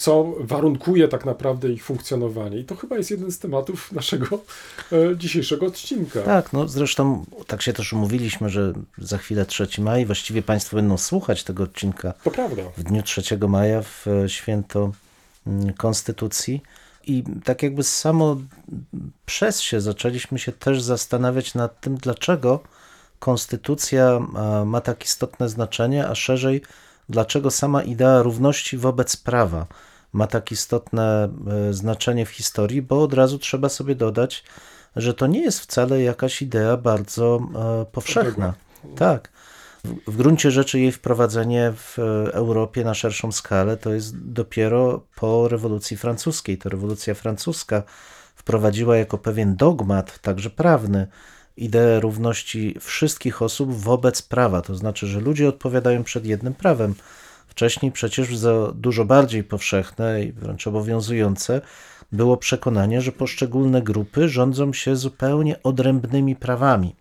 co 0.00 0.34
warunkuje 0.38 1.08
tak 1.08 1.24
naprawdę 1.24 1.68
ich 1.68 1.84
funkcjonowanie. 1.84 2.58
I 2.58 2.64
to 2.64 2.76
chyba 2.76 2.96
jest 2.96 3.10
jeden 3.10 3.32
z 3.32 3.38
tematów 3.38 3.92
naszego 3.92 4.26
e, 4.92 5.16
dzisiejszego 5.16 5.66
odcinka. 5.66 6.20
Tak, 6.20 6.52
no 6.52 6.68
zresztą 6.68 7.24
tak 7.46 7.62
się 7.62 7.72
też 7.72 7.92
umówiliśmy, 7.92 8.48
że 8.48 8.72
za 8.98 9.18
chwilę 9.18 9.46
3 9.46 9.68
maja, 9.78 10.06
właściwie 10.06 10.42
Państwo 10.42 10.76
będą 10.76 10.98
słuchać 10.98 11.44
tego 11.44 11.62
odcinka. 11.62 12.12
To 12.24 12.30
prawda. 12.30 12.62
W 12.76 12.82
dniu 12.82 13.02
3 13.02 13.22
maja 13.48 13.82
w 13.82 14.06
e, 14.06 14.28
święto 14.28 14.92
mm, 15.46 15.72
Konstytucji. 15.72 16.62
I 17.06 17.24
tak 17.44 17.62
jakby 17.62 17.82
samo 17.82 18.36
przez 19.26 19.60
się 19.60 19.80
zaczęliśmy 19.80 20.38
się 20.38 20.52
też 20.52 20.82
zastanawiać 20.82 21.54
nad 21.54 21.80
tym, 21.80 21.96
dlaczego 21.96 22.60
konstytucja 23.18 24.20
ma 24.66 24.80
tak 24.80 25.04
istotne 25.04 25.48
znaczenie, 25.48 26.08
a 26.08 26.14
szerzej, 26.14 26.62
dlaczego 27.08 27.50
sama 27.50 27.82
idea 27.82 28.22
równości 28.22 28.78
wobec 28.78 29.16
prawa 29.16 29.66
ma 30.12 30.26
tak 30.26 30.52
istotne 30.52 31.28
e, 31.68 31.72
znaczenie 31.72 32.26
w 32.26 32.30
historii, 32.30 32.82
bo 32.82 33.02
od 33.02 33.14
razu 33.14 33.38
trzeba 33.38 33.68
sobie 33.68 33.94
dodać, 33.94 34.44
że 34.96 35.14
to 35.14 35.26
nie 35.26 35.40
jest 35.40 35.60
wcale 35.60 36.02
jakaś 36.02 36.42
idea 36.42 36.76
bardzo 36.76 37.40
e, 37.54 37.86
powszechna. 37.92 38.54
Tak. 38.96 39.30
W 40.06 40.16
gruncie 40.16 40.50
rzeczy 40.50 40.80
jej 40.80 40.92
wprowadzenie 40.92 41.72
w 41.76 41.98
Europie 42.32 42.84
na 42.84 42.94
szerszą 42.94 43.32
skalę 43.32 43.76
to 43.76 43.92
jest 43.92 44.18
dopiero 44.32 45.06
po 45.16 45.48
rewolucji 45.48 45.96
francuskiej. 45.96 46.58
To 46.58 46.68
rewolucja 46.68 47.14
francuska 47.14 47.82
wprowadziła 48.34 48.96
jako 48.96 49.18
pewien 49.18 49.56
dogmat, 49.56 50.18
także 50.18 50.50
prawny, 50.50 51.06
ideę 51.56 52.00
równości 52.00 52.76
wszystkich 52.80 53.42
osób 53.42 53.74
wobec 53.74 54.22
prawa. 54.22 54.62
To 54.62 54.74
znaczy, 54.74 55.06
że 55.06 55.20
ludzie 55.20 55.48
odpowiadają 55.48 56.04
przed 56.04 56.26
jednym 56.26 56.54
prawem. 56.54 56.94
Wcześniej 57.50 57.92
przecież 57.92 58.36
za 58.36 58.72
dużo 58.74 59.04
bardziej 59.04 59.44
powszechne 59.44 60.22
i 60.24 60.32
wręcz 60.32 60.66
obowiązujące 60.66 61.60
było 62.12 62.36
przekonanie, 62.36 63.00
że 63.00 63.12
poszczególne 63.12 63.82
grupy 63.82 64.28
rządzą 64.28 64.72
się 64.72 64.96
zupełnie 64.96 65.62
odrębnymi 65.62 66.36
prawami. 66.36 66.96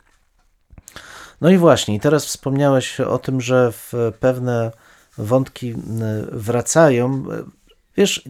No 1.42 1.50
i 1.50 1.58
właśnie, 1.58 2.00
teraz 2.00 2.26
wspomniałeś 2.26 3.00
o 3.00 3.18
tym, 3.18 3.42
że 3.42 3.74
pewne 4.20 4.72
wątki 5.18 5.76
wracają. 6.32 7.24
Wiesz, 7.98 8.30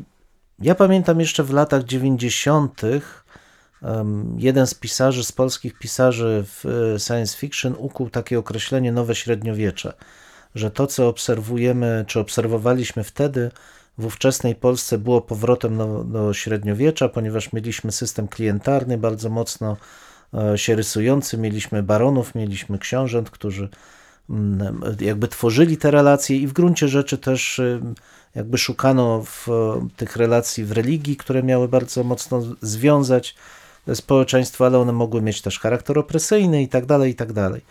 ja 0.60 0.76
pamiętam 0.76 1.20
jeszcze 1.20 1.44
w 1.44 1.54
latach 1.54 1.84
90. 1.84 2.82
jeden 4.38 4.68
z 4.68 4.74
pisarzy, 4.74 5.24
z 5.24 5.32
polskich 5.32 5.80
pisarzy 5.80 6.46
w 6.48 6.66
e, 6.66 7.00
science 7.00 7.38
fiction 7.38 7.76
ukuł 7.78 8.10
takie 8.10 8.40
określenie 8.40 8.92
nowe 8.92 9.16
średniowiecze, 9.16 9.94
że 10.56 10.72
to, 10.72 10.88
co 10.88 11.08
obserwujemy, 11.08 12.06
czy 12.08 12.20
obserwowaliśmy 12.20 13.04
wtedy 13.04 13.52
w 13.98 14.06
ówczesnej 14.06 14.56
Polsce 14.56 14.98
było 14.98 15.22
powrotem 15.22 15.78
do, 15.78 16.04
do 16.04 16.34
średniowiecza, 16.34 17.10
ponieważ 17.10 17.54
mieliśmy 17.54 17.92
system 17.92 18.28
klientarny 18.28 18.98
bardzo 18.98 19.30
mocno 19.30 19.78
E, 20.34 20.58
się 20.58 20.76
rysujący, 20.76 21.38
mieliśmy 21.38 21.84
baronów, 21.84 22.36
mieliśmy 22.36 22.80
książąt, 22.80 23.30
którzy 23.30 23.70
mm, 24.30 24.82
jakby 25.00 25.28
tworzyli 25.28 25.78
te 25.78 25.92
relacje 25.92 26.38
i 26.38 26.48
w 26.48 26.54
gruncie 26.54 26.88
rzeczy 26.88 27.18
też 27.18 27.60
y, 27.60 27.82
jakby 28.36 28.58
szukano 28.58 29.24
w 29.26 29.48
tych 29.98 30.16
relacji 30.16 30.66
w 30.66 30.72
religii, 30.72 31.18
które 31.18 31.44
miały 31.44 31.68
bardzo 31.68 32.04
mocno 32.04 32.42
związać 32.62 33.36
społeczeństwo, 33.94 34.66
ale 34.66 34.80
one 34.80 34.92
mogły 34.92 35.22
mieć 35.22 35.42
też 35.42 35.60
charakter 35.60 36.00
opresyjny 36.00 36.62
i 36.62 36.68
tak 36.68 36.86
dalej, 36.86 37.12
i 37.12 37.16
tak 37.16 37.34
dalej. 37.34 37.62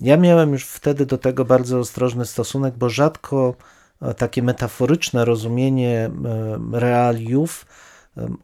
Ja 0.00 0.16
miałem 0.16 0.52
już 0.52 0.66
wtedy 0.66 1.06
do 1.06 1.18
tego 1.18 1.44
bardzo 1.44 1.78
ostrożny 1.78 2.26
stosunek, 2.26 2.74
bo 2.76 2.88
rzadko 2.88 3.54
e, 4.02 4.14
takie 4.14 4.42
metaforyczne 4.42 5.24
rozumienie 5.24 5.98
e, 5.98 6.10
realiów 6.72 7.66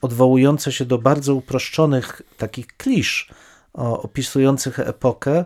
odwołujące 0.03 0.73
się 0.73 0.85
do 0.85 0.99
bardzo 0.99 1.35
uproszczonych 1.35 2.23
takich 2.37 2.67
klisz, 2.67 3.31
opisujących 3.75 4.81
epokę 4.81 5.45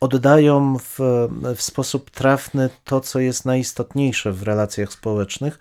oddają 0.00 0.78
w, 0.78 0.98
w 1.56 1.62
sposób 1.62 2.10
trafny 2.10 2.70
to, 2.84 3.00
co 3.00 3.20
jest 3.20 3.44
najistotniejsze 3.44 4.32
w 4.32 4.42
relacjach 4.42 4.92
społecznych, 4.92 5.58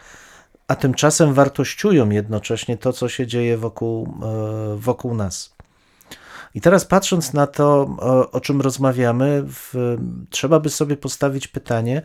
a 0.68 0.76
tymczasem 0.76 1.34
wartościują 1.34 2.10
jednocześnie 2.10 2.78
to, 2.78 2.94
co 2.94 3.10
się 3.10 3.28
dzieje 3.28 3.58
wokół, 3.58 4.14
e, 4.24 4.76
wokół 4.78 5.16
nas. 5.16 5.56
I 6.56 6.62
teraz 6.62 6.86
patrząc 6.86 7.34
na 7.34 7.48
to, 7.48 7.96
o, 8.00 8.32
o 8.32 8.42
czym 8.42 8.62
rozmawiamy, 8.62 9.44
w, 9.48 9.98
trzeba 10.30 10.60
by 10.60 10.70
sobie 10.70 10.98
postawić 10.98 11.48
pytanie, 11.48 12.02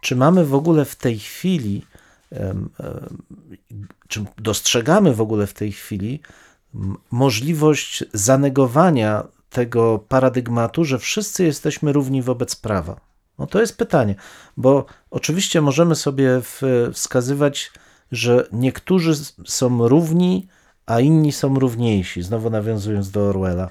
czy 0.00 0.16
mamy 0.16 0.44
w 0.44 0.54
ogóle 0.54 0.84
w 0.84 0.96
tej 0.96 1.18
chwili, 1.18 1.86
czy 4.08 4.24
dostrzegamy 4.38 5.14
w 5.14 5.20
ogóle 5.20 5.46
w 5.46 5.54
tej 5.54 5.72
chwili 5.72 6.20
możliwość 7.10 8.04
zanegowania 8.12 9.24
tego 9.50 9.98
paradygmatu, 10.08 10.84
że 10.84 10.98
wszyscy 10.98 11.44
jesteśmy 11.44 11.92
równi 11.92 12.22
wobec 12.22 12.56
prawa? 12.56 13.00
No 13.38 13.46
to 13.46 13.60
jest 13.60 13.76
pytanie, 13.78 14.14
bo 14.56 14.86
oczywiście 15.10 15.60
możemy 15.60 15.94
sobie 15.94 16.40
wskazywać, 16.92 17.72
że 18.12 18.48
niektórzy 18.52 19.14
są 19.46 19.88
równi, 19.88 20.48
a 20.86 21.00
inni 21.00 21.32
są 21.32 21.58
równiejsi, 21.58 22.22
znowu 22.22 22.50
nawiązując 22.50 23.10
do 23.10 23.28
Orwella, 23.28 23.70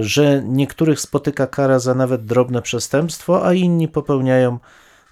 że 0.00 0.42
niektórych 0.44 1.00
spotyka 1.00 1.46
kara 1.46 1.78
za 1.78 1.94
nawet 1.94 2.24
drobne 2.24 2.62
przestępstwo, 2.62 3.46
a 3.46 3.52
inni 3.52 3.88
popełniają 3.88 4.58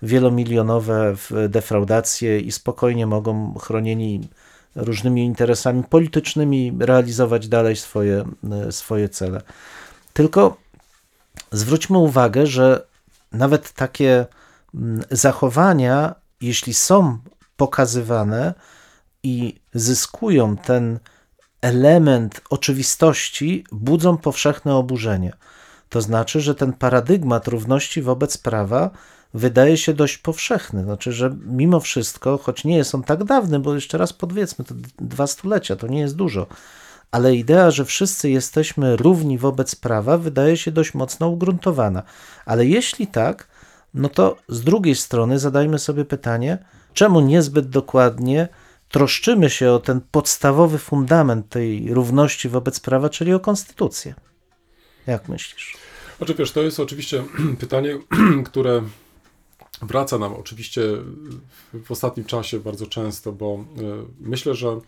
wielomilionowe 0.03 1.15
defraudacje 1.49 2.41
i 2.41 2.53
spokojnie 2.53 3.07
mogą 3.07 3.55
chronieni 3.55 4.29
różnymi 4.77 5.25
interesami 5.25 5.85
politycznymi 5.85 6.73
realizować 6.79 7.49
dalej 7.49 7.77
swoje, 7.77 8.25
swoje 8.71 9.09
cele. 9.09 9.43
Tylko 10.13 10.57
zwróćmy 11.53 11.99
uwagę, 11.99 12.47
że 12.47 12.87
nawet 13.33 13.73
takie 13.73 14.27
mm, 14.75 15.03
zachowania, 15.11 16.15
jeśli 16.41 16.75
są 16.75 17.19
pokazywane 17.57 18.55
i 19.23 19.61
zyskują 19.75 20.57
ten 20.57 20.99
element 21.65 22.41
oczywistości, 22.51 23.65
budzą 23.73 24.17
powszechne 24.17 24.75
oburzenie. 24.75 25.33
To 25.89 26.01
znaczy, 26.01 26.41
że 26.41 26.55
ten 26.55 26.73
paradygmat 26.73 27.49
równości 27.49 28.03
wobec 28.03 28.39
prawa 28.39 28.91
wydaje 29.35 29.77
się 29.77 29.95
dość 29.95 30.19
powszechny. 30.19 30.85
Znaczy, 30.85 31.13
że 31.13 31.37
mimo 31.47 31.81
wszystko, 31.81 32.39
choć 32.39 32.65
nie 32.65 32.77
jest 32.77 32.95
on 32.95 33.03
tak 33.03 33.25
dawny, 33.25 33.59
bo 33.59 33.75
jeszcze 33.75 33.99
raz 33.99 34.13
podwiedzmy, 34.13 34.65
to 34.65 34.75
dwa 34.99 35.27
stulecia, 35.27 35.77
to 35.77 35.87
nie 35.87 36.01
jest 36.01 36.17
dużo, 36.17 36.47
ale 37.11 37.35
idea, 37.35 37.71
że 37.71 37.85
wszyscy 37.85 38.31
jesteśmy 38.31 38.97
równi 38.97 39.39
wobec 39.39 39.75
prawa, 39.75 40.19
wydaje 40.19 40.57
się 40.57 40.73
dość 40.73 40.95
mocno 40.95 41.29
ugruntowana. 41.29 42.03
Ale 42.47 42.67
jeśli 42.67 43.07
tak, 43.07 43.49
no 43.95 44.09
to 44.09 44.37
z 44.49 44.61
drugiej 44.61 44.95
strony 44.95 45.39
zadajmy 45.39 45.79
sobie 45.79 46.05
pytanie, 46.05 46.59
czemu 46.95 47.21
niezbyt 47.21 47.69
dokładnie 47.69 48.49
troszczymy 48.95 49.51
się 49.51 49.73
o 49.73 49.79
ten 49.79 50.01
podstawowy 50.11 50.79
fundament 50.79 51.49
tej 51.49 51.95
równości 51.95 52.49
wobec 52.49 52.81
prawa, 52.81 53.09
czyli 53.09 53.35
o 53.35 53.41
konstytucję. 53.41 54.15
Jak 55.07 55.29
myślisz? 55.29 55.77
Znaczy 56.19 56.35
wiesz, 56.35 56.53
to 56.53 56.63
jest 56.63 56.81
oczywiście 56.81 57.25
pytanie, 57.61 57.99
które 58.51 58.83
wraca 59.83 60.19
nam 60.19 60.35
oczywiście 60.35 60.83
w 61.85 61.91
ostatnim 61.91 62.27
czasie 62.27 62.61
bardzo 62.61 62.87
często, 62.87 63.33
bo 63.33 63.55
e, 63.55 63.65
myślę, 64.21 64.55
że 64.55 64.81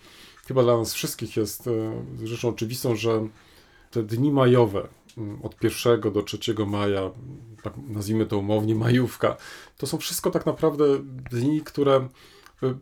chyba 0.49 0.63
dla 0.63 0.79
nas 0.79 0.95
wszystkich 0.95 1.37
jest 1.37 1.67
e, 1.67 2.27
rzeczą 2.27 2.49
oczywistą, 2.49 2.97
że 2.97 3.29
te 3.91 4.03
dni 4.03 4.33
majowe 4.33 4.89
mm, 5.19 5.43
od 5.43 5.65
1 5.65 6.13
do 6.13 6.23
3 6.23 6.39
maja, 6.67 7.11
tak 7.63 7.73
nazwijmy 7.89 8.27
to 8.27 8.39
umownie 8.39 8.75
majówka, 8.75 9.37
to 9.77 9.87
są 9.87 9.99
wszystko 9.99 10.31
tak 10.31 10.47
naprawdę 10.47 10.85
dni, 11.31 11.61
które 11.61 12.09
e, 12.63 12.75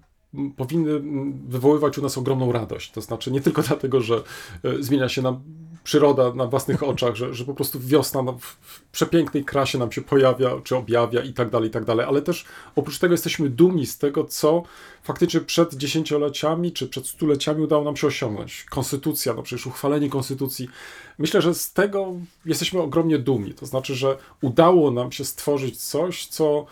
powinny 0.56 1.00
wywoływać 1.48 1.98
u 1.98 2.02
nas 2.02 2.18
ogromną 2.18 2.52
radość. 2.52 2.90
To 2.90 3.00
znaczy 3.00 3.30
nie 3.30 3.40
tylko 3.40 3.62
dlatego, 3.68 4.00
że 4.00 4.22
zmienia 4.80 5.08
się 5.08 5.22
nam 5.22 5.40
przyroda 5.84 6.34
na 6.34 6.46
własnych 6.46 6.82
oczach, 6.92 7.16
że, 7.16 7.34
że 7.34 7.44
po 7.44 7.54
prostu 7.54 7.80
wiosna 7.80 8.22
w 8.22 8.56
przepięknej 8.92 9.44
krasie 9.44 9.78
nam 9.78 9.92
się 9.92 10.02
pojawia, 10.02 10.50
czy 10.64 10.76
objawia 10.76 11.22
i 11.22 11.32
tak 11.32 11.50
dalej, 11.50 11.68
i 11.68 11.72
tak 11.72 11.84
dalej, 11.84 12.06
ale 12.06 12.22
też 12.22 12.44
oprócz 12.76 12.98
tego 12.98 13.14
jesteśmy 13.14 13.50
dumni 13.50 13.86
z 13.86 13.98
tego, 13.98 14.24
co 14.24 14.62
faktycznie 15.02 15.40
przed 15.40 15.74
dziesięcioleciami, 15.74 16.72
czy 16.72 16.88
przed 16.88 17.06
stuleciami 17.06 17.62
udało 17.62 17.84
nam 17.84 17.96
się 17.96 18.06
osiągnąć. 18.06 18.64
Konstytucja, 18.70 19.34
no 19.34 19.42
przecież 19.42 19.66
uchwalenie 19.66 20.10
konstytucji. 20.10 20.68
Myślę, 21.18 21.42
że 21.42 21.54
z 21.54 21.72
tego 21.72 22.12
jesteśmy 22.44 22.80
ogromnie 22.80 23.18
dumni, 23.18 23.54
to 23.54 23.66
znaczy, 23.66 23.94
że 23.94 24.16
udało 24.40 24.90
nam 24.90 25.12
się 25.12 25.24
stworzyć 25.24 25.82
coś, 25.82 26.26
co 26.26 26.66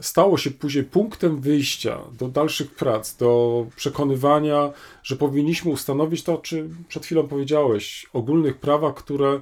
stało 0.00 0.38
się 0.38 0.50
później 0.50 0.84
punktem 0.84 1.40
wyjścia 1.40 1.98
do 2.18 2.28
dalszych 2.28 2.74
prac, 2.74 3.16
do 3.16 3.66
przekonywania, 3.76 4.70
że 5.02 5.16
powinniśmy 5.16 5.70
ustanowić 5.70 6.22
to, 6.22 6.38
czy 6.38 6.68
przed 6.88 7.04
chwilą 7.04 7.28
powiedziałeś, 7.28 8.06
ogólnych 8.12 8.58
prawach, 8.58 8.94
które 8.94 9.40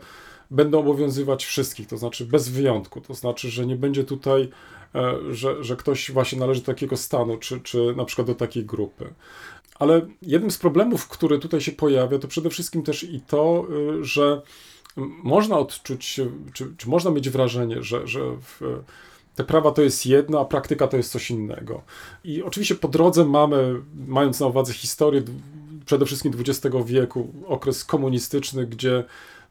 będą 0.51 0.79
obowiązywać 0.79 1.45
wszystkich, 1.45 1.87
to 1.87 1.99
znaczy 1.99 2.25
bez 2.25 2.49
wyjątku, 2.49 3.01
to 3.01 3.15
znaczy, 3.15 3.51
że 3.51 3.67
nie 3.67 3.77
będzie 3.77 4.05
tutaj, 4.05 4.49
e, 4.95 5.15
że, 5.31 5.65
że 5.65 5.77
ktoś 5.77 6.11
właśnie 6.11 6.39
należy 6.39 6.61
do 6.61 6.67
takiego 6.67 6.97
stanu, 6.97 7.37
czy, 7.37 7.61
czy 7.61 7.95
na 7.97 8.05
przykład 8.05 8.27
do 8.27 8.35
takiej 8.35 8.65
grupy. 8.65 9.15
Ale 9.79 10.07
jednym 10.23 10.51
z 10.51 10.59
problemów, 10.59 11.09
który 11.09 11.39
tutaj 11.39 11.61
się 11.61 11.73
pojawia, 11.73 12.19
to 12.19 12.29
przede 12.29 12.51
wszystkim 12.51 12.83
też 12.83 13.05
i 13.05 13.21
to, 13.21 13.67
e, 14.01 14.05
że 14.05 14.43
można 15.23 15.59
odczuć, 15.59 16.21
czy, 16.53 16.75
czy 16.77 16.89
można 16.89 17.11
mieć 17.11 17.31
wrażenie, 17.31 17.83
że, 17.83 18.07
że 18.07 18.21
w, 18.21 18.61
te 19.41 19.45
prawa 19.45 19.71
to 19.71 19.83
jest 19.83 20.07
jedno, 20.07 20.41
a 20.41 20.45
praktyka 20.45 20.89
to 20.89 20.97
jest 20.97 21.13
coś 21.13 21.31
innego. 21.31 21.83
I 22.25 22.43
oczywiście 22.43 22.75
po 22.75 22.89
drodze 22.89 23.25
mamy, 23.25 23.81
mając 24.07 24.41
na 24.41 24.47
uwadze 24.47 24.73
historię 24.73 25.23
przede 25.87 26.07
wszystkim 26.07 26.33
XX 26.39 26.77
wieku, 26.85 27.33
okres 27.47 27.85
komunistyczny, 27.85 28.67
gdzie 28.67 29.05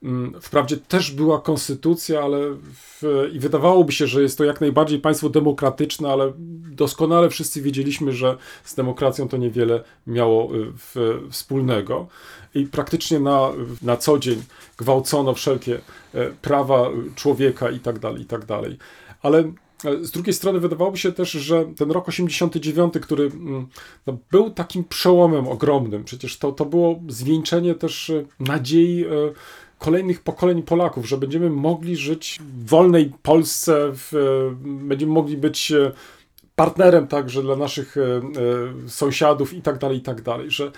mm, 0.04 0.42
Wprawdzie 0.42 0.78
też 0.78 1.12
była 1.12 1.42
konstytucja, 1.42 2.22
ale 2.22 2.38
w, 2.74 3.30
i 3.34 3.40
wydawałoby 3.40 3.92
się, 3.92 4.08
że 4.08 4.22
jest 4.22 4.38
to 4.38 4.44
jak 4.44 4.62
najbardziej 4.62 5.00
państwo 5.00 5.30
demokratyczne, 5.30 6.10
ale 6.10 6.34
doskonale 6.72 7.30
wszyscy 7.30 7.62
wiedzieliśmy, 7.62 8.12
że 8.12 8.38
z 8.64 8.76
demokracją 8.76 9.28
to 9.28 9.38
niewiele 9.38 9.84
miało 10.08 10.56
y, 10.56 10.72
w, 10.78 11.20
wspólnego. 11.32 12.08
I 12.56 12.66
praktycznie 12.66 13.20
na, 13.20 13.50
na 13.82 13.98
co 13.98 14.20
dzień 14.20 14.44
gwałcono 14.78 15.34
wszelkie 15.34 15.80
e, 16.14 16.30
prawa 16.42 16.90
człowieka 17.16 17.70
i 17.70 17.80
tak 17.80 18.00
dalej, 18.00 18.22
i 18.22 18.26
tak 18.26 18.46
dalej. 18.46 18.78
Ale 19.22 19.52
z 20.02 20.12
drugiej 20.12 20.34
strony 20.34 20.60
wydawałoby 20.60 20.98
się 20.98 21.12
też, 21.12 21.32
że 21.32 21.66
ten 21.78 21.92
rok 21.92 22.08
89, 22.08 22.94
który 23.02 23.24
mm, 23.24 23.68
no, 24.08 24.18
był 24.32 24.50
takim 24.50 24.84
przełomem 24.84 25.48
ogromnym, 25.48 26.04
przecież 26.04 26.38
to, 26.38 26.52
to 26.52 26.66
było 26.66 27.00
zwieńczenie 27.08 27.76
też 27.76 28.10
e, 28.10 28.24
nadziei 28.40 29.06
e, 29.06 29.10
kolejnych 29.80 30.22
pokoleń 30.22 30.64
Polaków, 30.64 31.08
że 31.08 31.18
będziemy 31.18 31.50
mogli 31.50 31.96
żyć 31.96 32.40
w 32.40 32.70
wolnej 32.70 33.12
Polsce, 33.24 33.92
w, 33.94 34.14
e, 34.14 34.56
będziemy 34.64 35.12
mogli 35.12 35.38
być 35.38 35.74
partnerem 36.56 37.08
także 37.08 37.42
dla 37.42 37.56
naszych 37.56 37.96
sąsiadów 38.88 39.54
i 39.54 39.62
tak 39.62 39.78
dalej, 39.78 39.98
i 39.98 40.02
tak 40.02 40.22
dalej, 40.22 40.52
że 40.52 40.72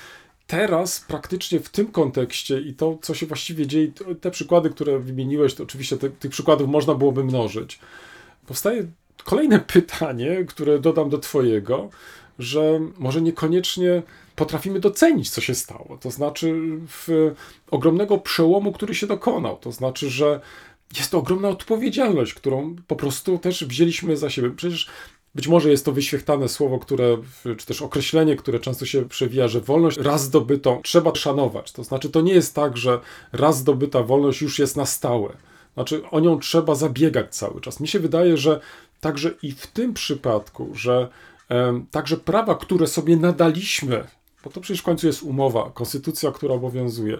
teraz 0.47 1.05
praktycznie 1.07 1.59
w 1.59 1.69
tym 1.69 1.87
kontekście 1.87 2.61
i 2.61 2.73
to, 2.73 2.97
co 3.01 3.13
się 3.13 3.25
właściwie 3.25 3.67
dzieje, 3.67 3.91
te 4.21 4.31
przykłady, 4.31 4.69
które 4.69 4.99
wymieniłeś, 4.99 5.53
to 5.53 5.63
oczywiście 5.63 5.97
te, 5.97 6.09
tych 6.09 6.31
przykładów 6.31 6.69
można 6.69 6.95
byłoby 6.95 7.23
mnożyć 7.23 7.79
powstaje 8.51 8.87
kolejne 9.23 9.59
pytanie, 9.75 10.45
które 10.47 10.79
dodam 10.79 11.09
do 11.09 11.17
Twojego, 11.17 11.89
że 12.39 12.79
może 12.97 13.21
niekoniecznie 13.21 14.03
potrafimy 14.35 14.79
docenić, 14.79 15.29
co 15.29 15.41
się 15.41 15.55
stało. 15.55 15.97
To 16.01 16.11
znaczy, 16.11 16.55
w 16.87 17.31
ogromnego 17.71 18.17
przełomu, 18.17 18.71
który 18.71 18.95
się 18.95 19.07
dokonał. 19.07 19.57
To 19.57 19.71
znaczy, 19.71 20.09
że 20.09 20.39
jest 20.97 21.11
to 21.11 21.17
ogromna 21.17 21.49
odpowiedzialność, 21.49 22.33
którą 22.33 22.75
po 22.87 22.95
prostu 22.95 23.37
też 23.37 23.65
wzięliśmy 23.65 24.17
za 24.17 24.29
siebie. 24.29 24.49
Przecież 24.55 24.89
być 25.35 25.47
może 25.47 25.71
jest 25.71 25.85
to 25.85 25.91
wyświechtane 25.91 26.49
słowo, 26.49 26.79
które, 26.79 27.17
czy 27.57 27.65
też 27.65 27.81
określenie, 27.81 28.35
które 28.35 28.59
często 28.59 28.85
się 28.85 29.09
przewija, 29.09 29.47
że 29.47 29.61
wolność 29.61 29.97
raz 29.97 30.23
zdobytą 30.23 30.81
trzeba 30.83 31.15
szanować. 31.15 31.71
To 31.71 31.83
znaczy, 31.83 32.09
to 32.09 32.21
nie 32.21 32.33
jest 32.33 32.55
tak, 32.55 32.77
że 32.77 32.99
raz 33.31 33.57
zdobyta 33.57 34.03
wolność 34.03 34.41
już 34.41 34.59
jest 34.59 34.77
na 34.77 34.85
stałe 34.85 35.37
znaczy, 35.73 36.09
o 36.09 36.19
nią 36.19 36.39
trzeba 36.39 36.75
zabiegać 36.75 37.35
cały 37.35 37.61
czas. 37.61 37.79
Mi 37.79 37.87
się 37.87 37.99
wydaje, 37.99 38.37
że 38.37 38.59
także 39.01 39.31
i 39.43 39.51
w 39.51 39.67
tym 39.67 39.93
przypadku, 39.93 40.69
że 40.73 41.07
e, 41.49 41.83
także 41.91 42.17
prawa, 42.17 42.55
które 42.55 42.87
sobie 42.87 43.17
nadaliśmy, 43.17 44.07
bo 44.43 44.49
to 44.49 44.61
przecież 44.61 44.81
w 44.81 44.85
końcu 44.85 45.07
jest 45.07 45.23
umowa, 45.23 45.71
konstytucja, 45.73 46.31
która 46.31 46.53
obowiązuje, 46.53 47.17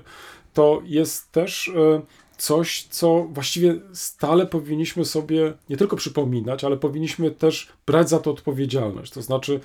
to 0.53 0.81
jest 0.85 1.31
też 1.31 1.67
e, 1.67 2.01
coś, 2.37 2.83
co 2.83 3.27
właściwie 3.29 3.75
stale 3.93 4.47
powinniśmy 4.47 5.05
sobie 5.05 5.53
nie 5.69 5.77
tylko 5.77 5.95
przypominać, 5.95 6.63
ale 6.63 6.77
powinniśmy 6.77 7.31
też 7.31 7.67
brać 7.85 8.09
za 8.09 8.19
to 8.19 8.31
odpowiedzialność. 8.31 9.11
To 9.11 9.21
znaczy, 9.21 9.59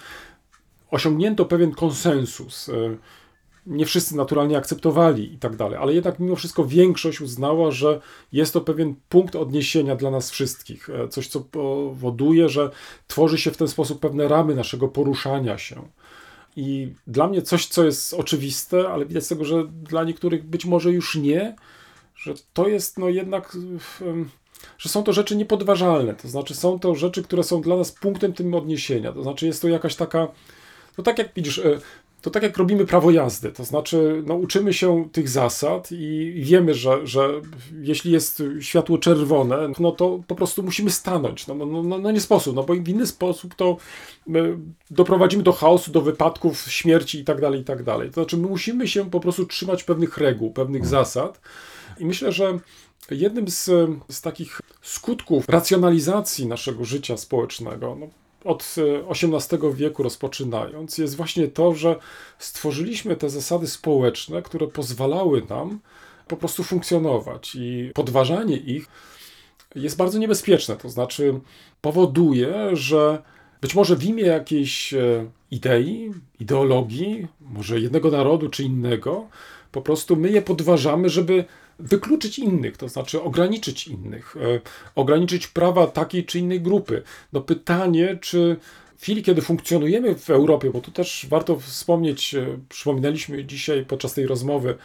osiągnięto 0.90 1.44
pewien 1.44 1.72
konsensus. 1.72 2.68
E, 2.68 2.96
nie 3.66 3.86
wszyscy 3.86 4.16
naturalnie 4.16 4.56
akceptowali 4.56 5.34
i 5.34 5.38
tak 5.38 5.56
dalej, 5.56 5.78
ale 5.78 5.94
jednak 5.94 6.18
mimo 6.18 6.36
wszystko 6.36 6.64
większość 6.64 7.20
uznała, 7.20 7.70
że 7.70 8.00
jest 8.32 8.52
to 8.52 8.60
pewien 8.60 8.94
punkt 9.08 9.36
odniesienia 9.36 9.96
dla 9.96 10.10
nas 10.10 10.30
wszystkich. 10.30 10.90
E, 10.90 11.08
coś, 11.08 11.28
co 11.28 11.40
powoduje, 11.40 12.48
że 12.48 12.70
tworzy 13.06 13.38
się 13.38 13.50
w 13.50 13.56
ten 13.56 13.68
sposób 13.68 14.00
pewne 14.00 14.28
ramy 14.28 14.54
naszego 14.54 14.88
poruszania 14.88 15.58
się. 15.58 15.88
I 16.56 16.92
dla 17.06 17.26
mnie 17.28 17.42
coś, 17.42 17.66
co 17.66 17.84
jest 17.84 18.14
oczywiste, 18.14 18.88
ale 18.88 19.06
widać 19.06 19.24
z 19.24 19.28
tego, 19.28 19.44
że 19.44 19.64
dla 19.64 20.04
niektórych 20.04 20.44
być 20.44 20.64
może 20.64 20.92
już 20.92 21.16
nie, 21.16 21.56
że 22.16 22.34
to 22.52 22.68
jest 22.68 22.98
no 22.98 23.08
jednak, 23.08 23.56
że 24.78 24.88
są 24.88 25.02
to 25.02 25.12
rzeczy 25.12 25.36
niepodważalne. 25.36 26.14
To 26.14 26.28
znaczy, 26.28 26.54
są 26.54 26.78
to 26.78 26.94
rzeczy, 26.94 27.22
które 27.22 27.44
są 27.44 27.60
dla 27.60 27.76
nas 27.76 27.92
punktem 27.92 28.32
tym 28.32 28.54
odniesienia. 28.54 29.12
To 29.12 29.22
znaczy, 29.22 29.46
jest 29.46 29.62
to 29.62 29.68
jakaś 29.68 29.96
taka. 29.96 30.28
No 30.98 31.04
tak 31.04 31.18
jak 31.18 31.34
widzisz, 31.34 31.58
e, 31.58 31.80
to 32.26 32.30
tak 32.30 32.42
jak 32.42 32.56
robimy 32.56 32.86
prawo 32.86 33.10
jazdy, 33.10 33.52
to 33.52 33.64
znaczy 33.64 34.22
no, 34.26 34.34
uczymy 34.34 34.74
się 34.74 35.08
tych 35.12 35.28
zasad 35.28 35.88
i 35.92 36.32
wiemy, 36.36 36.74
że, 36.74 37.06
że 37.06 37.28
jeśli 37.80 38.12
jest 38.12 38.42
światło 38.60 38.98
czerwone, 38.98 39.72
no 39.80 39.92
to 39.92 40.20
po 40.26 40.34
prostu 40.34 40.62
musimy 40.62 40.90
stanąć. 40.90 41.46
No, 41.46 41.54
no, 41.54 41.66
no, 41.82 41.98
no 41.98 42.10
nie 42.10 42.20
sposób, 42.20 42.56
no 42.56 42.62
bo 42.62 42.74
w 42.74 42.88
inny 42.88 43.06
sposób 43.06 43.54
to 43.54 43.76
doprowadzimy 44.90 45.42
do 45.42 45.52
chaosu, 45.52 45.92
do 45.92 46.00
wypadków, 46.00 46.58
śmierci 46.58 47.20
i 47.20 47.24
tak 47.24 47.40
dalej, 47.40 47.60
i 47.60 47.64
tak 47.64 47.82
dalej. 47.82 48.08
To 48.08 48.14
znaczy 48.14 48.36
my 48.36 48.48
musimy 48.48 48.88
się 48.88 49.10
po 49.10 49.20
prostu 49.20 49.46
trzymać 49.46 49.84
pewnych 49.84 50.18
reguł, 50.18 50.52
pewnych 50.52 50.86
zasad 50.86 51.40
i 51.98 52.06
myślę, 52.06 52.32
że 52.32 52.58
jednym 53.10 53.48
z, 53.48 53.64
z 54.08 54.20
takich 54.20 54.60
skutków 54.82 55.48
racjonalizacji 55.48 56.46
naszego 56.46 56.84
życia 56.84 57.16
społecznego, 57.16 57.96
no, 58.00 58.08
od 58.44 58.74
XVIII 59.10 59.74
wieku 59.74 60.02
rozpoczynając, 60.02 60.98
jest 60.98 61.16
właśnie 61.16 61.48
to, 61.48 61.74
że 61.74 61.96
stworzyliśmy 62.38 63.16
te 63.16 63.30
zasady 63.30 63.66
społeczne, 63.66 64.42
które 64.42 64.66
pozwalały 64.66 65.42
nam 65.48 65.80
po 66.28 66.36
prostu 66.36 66.64
funkcjonować 66.64 67.54
i 67.54 67.90
podważanie 67.94 68.56
ich 68.56 68.88
jest 69.74 69.96
bardzo 69.96 70.18
niebezpieczne. 70.18 70.76
To 70.76 70.88
znaczy 70.88 71.40
powoduje, 71.80 72.76
że 72.76 73.22
być 73.60 73.74
może 73.74 73.96
w 73.96 74.04
imię 74.04 74.22
jakiejś 74.24 74.94
e, 74.94 75.30
idei, 75.50 76.12
ideologii, 76.40 77.26
może 77.40 77.80
jednego 77.80 78.10
narodu 78.10 78.48
czy 78.48 78.62
innego, 78.62 79.28
po 79.72 79.82
prostu 79.82 80.16
my 80.16 80.30
je 80.30 80.42
podważamy, 80.42 81.08
żeby 81.08 81.44
wykluczyć 81.78 82.38
innych, 82.38 82.76
to 82.76 82.88
znaczy 82.88 83.22
ograniczyć 83.22 83.88
innych, 83.88 84.36
e, 84.36 84.60
ograniczyć 84.94 85.46
prawa 85.46 85.86
takiej 85.86 86.24
czy 86.24 86.38
innej 86.38 86.60
grupy. 86.60 87.02
No 87.32 87.40
pytanie, 87.40 88.18
czy 88.20 88.56
w 88.96 89.02
chwili, 89.02 89.22
kiedy 89.22 89.42
funkcjonujemy 89.42 90.14
w 90.14 90.30
Europie, 90.30 90.70
bo 90.70 90.80
tu 90.80 90.90
też 90.90 91.26
warto 91.30 91.58
wspomnieć, 91.60 92.34
e, 92.34 92.58
przypominaliśmy 92.68 93.44
dzisiaj 93.44 93.84
podczas 93.84 94.14
tej 94.14 94.26
rozmowy, 94.26 94.76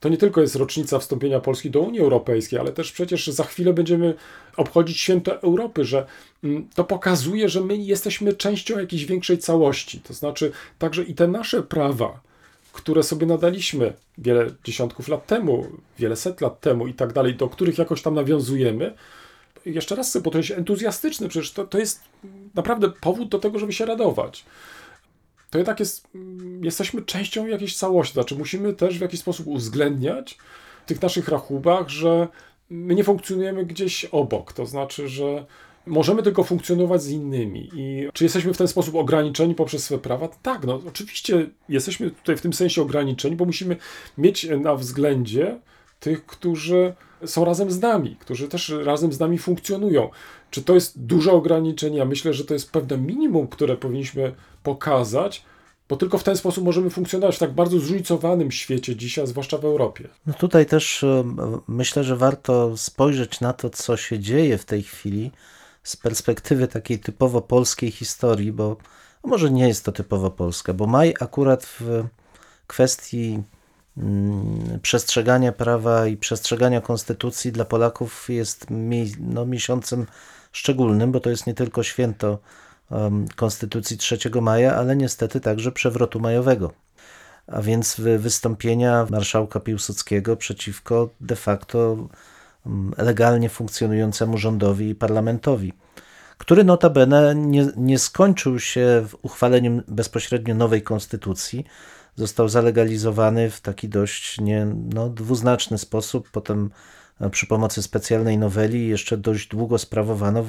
to 0.00 0.08
nie 0.08 0.16
tylko 0.16 0.40
jest 0.40 0.56
rocznica 0.56 0.98
wstąpienia 0.98 1.40
Polski 1.40 1.70
do 1.70 1.80
Unii 1.80 2.00
Europejskiej, 2.00 2.58
ale 2.58 2.72
też 2.72 2.92
przecież 2.92 3.26
za 3.26 3.44
chwilę 3.44 3.72
będziemy 3.72 4.14
obchodzić 4.56 5.00
święto 5.00 5.42
Europy, 5.42 5.84
że 5.84 6.06
mm, 6.44 6.68
to 6.74 6.84
pokazuje, 6.84 7.48
że 7.48 7.60
my 7.60 7.76
jesteśmy 7.76 8.32
częścią 8.32 8.78
jakiejś 8.78 9.04
większej 9.04 9.38
całości. 9.38 10.00
To 10.00 10.14
znaczy, 10.14 10.52
także 10.78 11.02
i 11.02 11.14
te 11.14 11.28
nasze 11.28 11.62
prawa, 11.62 12.20
które 12.76 13.02
sobie 13.02 13.26
nadaliśmy 13.26 13.92
wiele 14.18 14.46
dziesiątków 14.64 15.08
lat 15.08 15.26
temu, 15.26 15.66
wiele 15.98 16.16
set 16.16 16.40
lat 16.40 16.60
temu 16.60 16.86
i 16.86 16.94
tak 16.94 17.12
dalej, 17.12 17.34
do 17.34 17.48
których 17.48 17.78
jakoś 17.78 18.02
tam 18.02 18.14
nawiązujemy, 18.14 18.94
jeszcze 19.64 19.96
raz 19.96 20.10
chcę 20.10 20.22
podkreślić, 20.22 20.58
entuzjastyczny, 20.58 21.28
przecież 21.28 21.52
to, 21.52 21.66
to 21.66 21.78
jest 21.78 22.00
naprawdę 22.54 22.92
powód 23.00 23.28
do 23.28 23.38
tego, 23.38 23.58
żeby 23.58 23.72
się 23.72 23.86
radować 23.86 24.44
to 25.50 25.58
jednak 25.58 25.80
jest, 25.80 26.08
jesteśmy 26.62 27.02
częścią 27.02 27.46
jakiejś 27.46 27.76
całości. 27.76 28.14
Znaczy, 28.14 28.36
musimy 28.36 28.72
też 28.72 28.98
w 28.98 29.00
jakiś 29.00 29.20
sposób 29.20 29.46
uwzględniać 29.46 30.38
w 30.84 30.88
tych 30.88 31.02
naszych 31.02 31.28
rachubach, 31.28 31.88
że 31.88 32.28
my 32.70 32.94
nie 32.94 33.04
funkcjonujemy 33.04 33.66
gdzieś 33.66 34.04
obok. 34.04 34.52
To 34.52 34.66
znaczy, 34.66 35.08
że 35.08 35.46
możemy 35.86 36.22
tylko 36.22 36.44
funkcjonować 36.44 37.02
z 37.02 37.10
innymi. 37.10 37.70
I 37.74 38.08
czy 38.12 38.24
jesteśmy 38.24 38.54
w 38.54 38.58
ten 38.58 38.68
sposób 38.68 38.94
ograniczeni 38.94 39.54
poprzez 39.54 39.84
swoje 39.84 40.00
prawa? 40.00 40.28
Tak, 40.42 40.64
no 40.64 40.80
oczywiście 40.88 41.46
jesteśmy 41.68 42.10
tutaj 42.10 42.36
w 42.36 42.40
tym 42.40 42.52
sensie 42.52 42.82
ograniczeni, 42.82 43.36
bo 43.36 43.44
musimy 43.44 43.76
mieć 44.18 44.46
na 44.60 44.74
względzie 44.74 45.60
tych, 46.00 46.26
którzy 46.26 46.94
są 47.24 47.44
razem 47.44 47.70
z 47.70 47.80
nami, 47.80 48.16
którzy 48.20 48.48
też 48.48 48.74
razem 48.84 49.12
z 49.12 49.20
nami 49.20 49.38
funkcjonują. 49.38 50.10
Czy 50.50 50.62
to 50.62 50.74
jest 50.74 51.02
duże 51.02 51.32
ograniczenie? 51.32 51.98
Ja 51.98 52.04
myślę, 52.04 52.34
że 52.34 52.44
to 52.44 52.54
jest 52.54 52.72
pewne 52.72 52.98
minimum, 52.98 53.48
które 53.48 53.76
powinniśmy 53.76 54.34
pokazać, 54.62 55.42
bo 55.88 55.96
tylko 55.96 56.18
w 56.18 56.24
ten 56.24 56.36
sposób 56.36 56.64
możemy 56.64 56.90
funkcjonować 56.90 57.36
w 57.36 57.38
tak 57.38 57.52
bardzo 57.52 57.78
zróżnicowanym 57.78 58.50
świecie 58.50 58.96
dzisiaj, 58.96 59.26
zwłaszcza 59.26 59.58
w 59.58 59.64
Europie. 59.64 60.08
No 60.26 60.34
tutaj 60.34 60.66
też 60.66 61.04
myślę, 61.68 62.04
że 62.04 62.16
warto 62.16 62.76
spojrzeć 62.76 63.40
na 63.40 63.52
to, 63.52 63.70
co 63.70 63.96
się 63.96 64.18
dzieje 64.18 64.58
w 64.58 64.64
tej 64.64 64.82
chwili 64.82 65.30
z 65.86 65.96
perspektywy 65.96 66.68
takiej 66.68 66.98
typowo 66.98 67.42
polskiej 67.42 67.90
historii, 67.90 68.52
bo 68.52 68.76
może 69.24 69.50
nie 69.50 69.68
jest 69.68 69.84
to 69.84 69.92
typowo 69.92 70.30
polska, 70.30 70.72
bo 70.72 70.86
maj 70.86 71.14
akurat 71.20 71.64
w 71.64 72.04
kwestii 72.66 73.42
mm, 73.96 74.80
przestrzegania 74.82 75.52
prawa 75.52 76.06
i 76.06 76.16
przestrzegania 76.16 76.80
konstytucji 76.80 77.52
dla 77.52 77.64
Polaków 77.64 78.28
jest 78.28 78.66
no, 79.20 79.46
miesiącem 79.46 80.06
szczególnym, 80.52 81.12
bo 81.12 81.20
to 81.20 81.30
jest 81.30 81.46
nie 81.46 81.54
tylko 81.54 81.82
święto 81.82 82.38
Konstytucji 83.36 83.98
3 83.98 84.18
maja, 84.42 84.76
ale 84.76 84.96
niestety 84.96 85.40
także 85.40 85.72
przewrotu 85.72 86.20
majowego. 86.20 86.72
A 87.46 87.62
więc 87.62 88.00
wystąpienia 88.18 89.06
marszałka 89.10 89.60
Piłsudskiego 89.60 90.36
przeciwko 90.36 91.08
de 91.20 91.36
facto 91.36 91.96
legalnie 92.98 93.48
funkcjonującemu 93.48 94.38
rządowi 94.38 94.88
i 94.88 94.94
parlamentowi, 94.94 95.72
który 96.38 96.64
notabene 96.64 97.34
nie, 97.34 97.66
nie 97.76 97.98
skończył 97.98 98.60
się 98.60 99.06
uchwaleniem 99.22 99.82
bezpośrednio 99.88 100.54
nowej 100.54 100.82
konstytucji, 100.82 101.64
został 102.16 102.48
zalegalizowany 102.48 103.50
w 103.50 103.60
taki 103.60 103.88
dość 103.88 104.40
nie, 104.40 104.66
no, 104.94 105.08
dwuznaczny 105.08 105.78
sposób, 105.78 106.30
potem 106.30 106.70
e, 107.20 107.30
przy 107.30 107.46
pomocy 107.46 107.82
specjalnej 107.82 108.38
noweli 108.38 108.88
jeszcze 108.88 109.16
dość 109.16 109.48
długo 109.48 109.78
sprawowano 109.78 110.44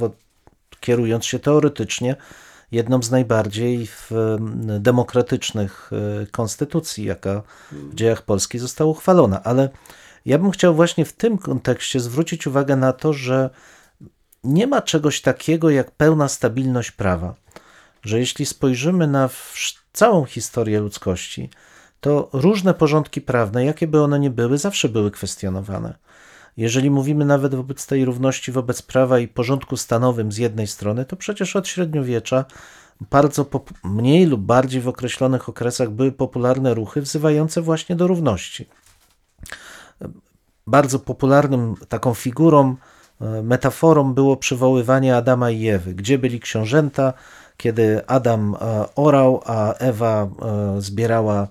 kierując 0.80 1.26
się 1.26 1.39
teoretycznie 1.39 2.15
jedną 2.72 3.03
z 3.03 3.11
najbardziej 3.11 3.88
demokratycznych 4.80 5.91
e, 5.93 6.28
konstytucji, 6.28 7.05
jaka 7.05 7.43
w 7.72 7.95
dziejach 7.95 8.22
Polski 8.22 8.59
została 8.59 8.91
uchwalona. 8.91 9.43
Ale 9.43 9.70
ja 10.28 10.38
bym 10.38 10.51
chciał 10.51 10.75
właśnie 10.75 11.05
w 11.05 11.13
tym 11.13 11.38
kontekście 11.38 11.99
zwrócić 11.99 12.47
uwagę 12.47 12.75
na 12.75 12.93
to, 12.93 13.13
że 13.13 13.49
nie 14.43 14.67
ma 14.67 14.82
czegoś 14.82 15.21
takiego 15.21 15.69
jak 15.69 15.91
pełna 15.91 16.28
stabilność 16.28 16.91
prawa. 16.91 17.36
Że 18.01 18.19
jeśli 18.19 18.45
spojrzymy 18.45 19.07
na 19.07 19.30
całą 19.93 20.25
historię 20.25 20.80
ludzkości, 20.80 21.49
to 21.99 22.30
różne 22.34 22.73
porządki 22.73 23.21
prawne, 23.21 23.65
jakie 23.65 23.88
by 23.88 24.01
one 24.01 24.19
nie 24.19 24.30
były, 24.30 24.57
zawsze 24.57 24.89
były 24.89 25.11
kwestionowane. 25.11 25.97
Jeżeli 26.57 26.89
mówimy 26.89 27.25
nawet 27.25 27.55
wobec 27.55 27.88
tej 27.88 28.05
równości 28.05 28.51
wobec 28.51 28.82
prawa 28.82 29.19
i 29.19 29.28
porządku 29.28 29.78
stanowym 29.78 30.32
z 30.32 30.38
jednej 30.38 30.67
strony, 30.67 31.05
to 31.05 31.15
przecież 31.15 31.55
od 31.55 31.67
średniowiecza 31.67 32.45
bardzo 33.11 33.45
mniej 33.84 34.25
lub 34.25 34.41
bardziej 34.41 34.82
w 34.82 34.88
określonych 34.88 35.49
okresach 35.49 35.89
były 35.89 36.11
popularne 36.11 36.73
ruchy 36.73 37.01
wzywające 37.01 37.61
właśnie 37.61 37.95
do 37.95 38.07
równości. 38.07 38.67
Bardzo 40.68 40.99
popularnym 40.99 41.76
taką 41.89 42.13
figurą, 42.13 42.76
e, 43.22 43.41
metaforą 43.41 44.13
było 44.13 44.38
przywoływanie 44.38 45.15
Adama 45.15 45.51
i 45.51 45.68
Ewy, 45.68 45.93
gdzie 45.93 46.18
byli 46.18 46.39
książęta, 46.39 47.13
kiedy 47.57 48.07
Adam 48.07 48.55
e, 48.55 48.86
orał, 48.95 49.41
a 49.45 49.74
Ewa 49.74 50.28
e, 50.41 50.82
zbierała 50.82 51.47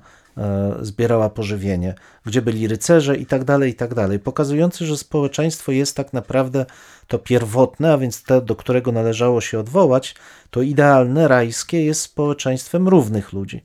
zbierała 0.81 1.31
pożywienie, 1.31 1.95
gdzie 2.27 2.43
byli 2.43 2.69
rycerze 2.69 3.17
i 3.17 3.27
tak 3.27 3.45
dalej, 3.45 3.71
i 3.71 3.75
tak 3.75 3.95
dalej, 3.95 4.19
pokazujący, 4.19 4.87
że 4.87 4.97
społeczeństwo 4.97 5.73
jest 5.73 5.97
tak 5.97 6.12
naprawdę 6.12 6.67
to 7.07 7.19
pierwotne, 7.19 7.93
a 7.93 7.99
więc 7.99 8.23
to, 8.23 8.41
do 8.41 8.57
którego 8.57 8.93
należało 8.93 9.41
się 9.41 9.59
odwołać, 9.59 10.14
to 10.51 10.62
idealne, 10.62 11.29
rajskie 11.29 11.85
jest 11.85 12.01
społeczeństwem 12.01 12.89
równych 12.89 13.33
ludzi. 13.33 13.64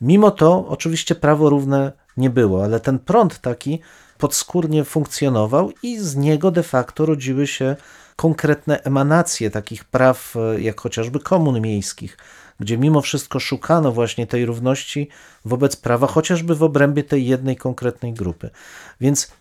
Mimo 0.00 0.30
to 0.30 0.68
oczywiście 0.68 1.14
prawo 1.14 1.50
równe 1.50 1.92
nie 2.16 2.30
było, 2.30 2.64
ale 2.64 2.80
ten 2.80 2.98
prąd 2.98 3.38
taki 3.38 3.80
podskórnie 4.20 4.84
funkcjonował 4.84 5.72
i 5.82 5.98
z 5.98 6.16
niego 6.16 6.50
de 6.50 6.62
facto 6.62 7.06
rodziły 7.06 7.46
się 7.46 7.76
konkretne 8.16 8.82
emanacje 8.82 9.50
takich 9.50 9.84
praw, 9.84 10.36
e, 10.36 10.60
jak 10.60 10.80
chociażby 10.80 11.20
komun 11.20 11.60
miejskich, 11.60 12.16
gdzie 12.60 12.78
mimo 12.78 13.00
wszystko 13.00 13.40
szukano 13.40 13.92
właśnie 13.92 14.26
tej 14.26 14.46
równości 14.46 15.08
wobec 15.44 15.76
prawa, 15.76 16.06
chociażby 16.06 16.54
w 16.54 16.62
obrębie 16.62 17.04
tej 17.04 17.26
jednej 17.26 17.56
konkretnej 17.56 18.12
grupy. 18.12 18.50
Więc 19.00 19.32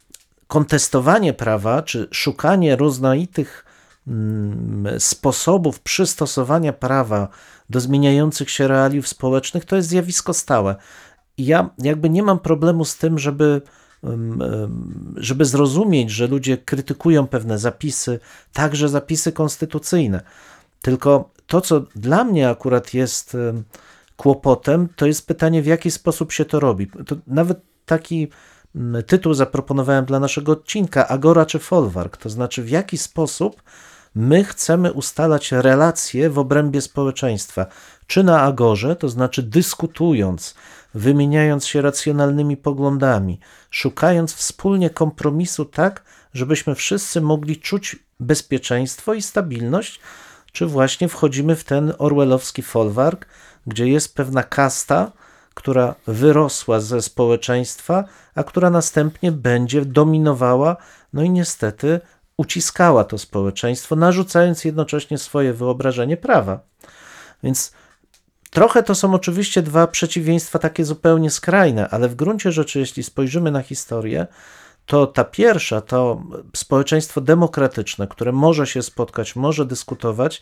kontestowanie 0.47 1.33
prawa, 1.33 1.81
czy 1.81 2.07
szukanie 2.11 2.75
rozmaitych 2.75 3.65
mm, 4.07 4.99
sposobów 4.99 5.79
przystosowania 5.79 6.73
prawa 6.73 7.27
do 7.69 7.79
zmieniających 7.79 8.49
się 8.49 8.67
realiów 8.67 9.07
społecznych, 9.07 9.65
to 9.65 9.75
jest 9.75 9.89
zjawisko 9.89 10.33
stałe. 10.33 10.75
I 11.37 11.45
ja 11.45 11.69
jakby 11.77 12.09
nie 12.09 12.23
mam 12.23 12.39
problemu 12.39 12.85
z 12.85 12.97
tym, 12.97 13.19
żeby, 13.19 13.61
żeby 15.15 15.45
zrozumieć, 15.45 16.11
że 16.11 16.27
ludzie 16.27 16.57
krytykują 16.57 17.27
pewne 17.27 17.59
zapisy, 17.59 18.19
także 18.53 18.89
zapisy 18.89 19.31
konstytucyjne. 19.31 20.21
Tylko 20.81 21.29
to, 21.47 21.61
co 21.61 21.79
dla 21.95 22.23
mnie 22.23 22.49
akurat 22.49 22.93
jest 22.93 23.37
kłopotem, 24.17 24.87
to 24.95 25.05
jest 25.05 25.27
pytanie, 25.27 25.61
w 25.61 25.65
jaki 25.65 25.91
sposób 25.91 26.31
się 26.31 26.45
to 26.45 26.59
robi. 26.59 26.87
To 26.87 27.15
nawet 27.27 27.59
taki 27.85 28.27
tytuł 29.07 29.33
zaproponowałem 29.33 30.05
dla 30.05 30.19
naszego 30.19 30.51
odcinka: 30.51 31.07
Agora 31.07 31.45
czy 31.45 31.59
folwark, 31.59 32.17
to 32.17 32.29
znaczy 32.29 32.63
w 32.63 32.69
jaki 32.69 32.97
sposób 32.97 33.63
my 34.15 34.43
chcemy 34.43 34.93
ustalać 34.93 35.51
relacje 35.51 36.29
w 36.29 36.39
obrębie 36.39 36.81
społeczeństwa. 36.81 37.65
Czy 38.07 38.23
na 38.23 38.41
agorze, 38.41 38.95
to 38.95 39.09
znaczy 39.09 39.43
dyskutując, 39.43 40.55
wymieniając 40.93 41.65
się 41.65 41.81
racjonalnymi 41.81 42.57
poglądami, 42.57 43.39
szukając 43.69 44.33
wspólnie 44.33 44.89
kompromisu 44.89 45.65
tak, 45.65 46.03
żebyśmy 46.33 46.75
wszyscy 46.75 47.21
mogli 47.21 47.57
czuć 47.57 47.95
bezpieczeństwo 48.19 49.13
i 49.13 49.21
stabilność, 49.21 49.99
czy 50.51 50.65
właśnie 50.65 51.07
wchodzimy 51.07 51.55
w 51.55 51.63
ten 51.63 51.93
orwellowski 51.97 52.61
folwark, 52.61 53.27
gdzie 53.67 53.87
jest 53.87 54.15
pewna 54.15 54.43
kasta, 54.43 55.11
która 55.53 55.95
wyrosła 56.07 56.79
ze 56.79 57.01
społeczeństwa, 57.01 58.03
a 58.35 58.43
która 58.43 58.69
następnie 58.69 59.31
będzie 59.31 59.85
dominowała, 59.85 60.77
no 61.13 61.23
i 61.23 61.29
niestety 61.29 61.99
uciskała 62.37 63.03
to 63.03 63.17
społeczeństwo, 63.17 63.95
narzucając 63.95 64.65
jednocześnie 64.65 65.17
swoje 65.17 65.53
wyobrażenie 65.53 66.17
prawa. 66.17 66.59
Więc 67.43 67.73
trochę 68.49 68.83
to 68.83 68.95
są 68.95 69.13
oczywiście 69.13 69.61
dwa 69.61 69.87
przeciwieństwa 69.87 70.59
takie 70.59 70.85
zupełnie 70.85 71.29
skrajne, 71.29 71.89
ale 71.89 72.09
w 72.09 72.15
gruncie 72.15 72.51
rzeczy, 72.51 72.79
jeśli 72.79 73.03
spojrzymy 73.03 73.51
na 73.51 73.61
historię, 73.61 74.27
to 74.85 75.07
ta 75.07 75.23
pierwsza, 75.23 75.81
to 75.81 76.23
społeczeństwo 76.55 77.21
demokratyczne, 77.21 78.07
które 78.07 78.31
może 78.31 78.67
się 78.67 78.81
spotkać, 78.81 79.35
może 79.35 79.65
dyskutować, 79.65 80.41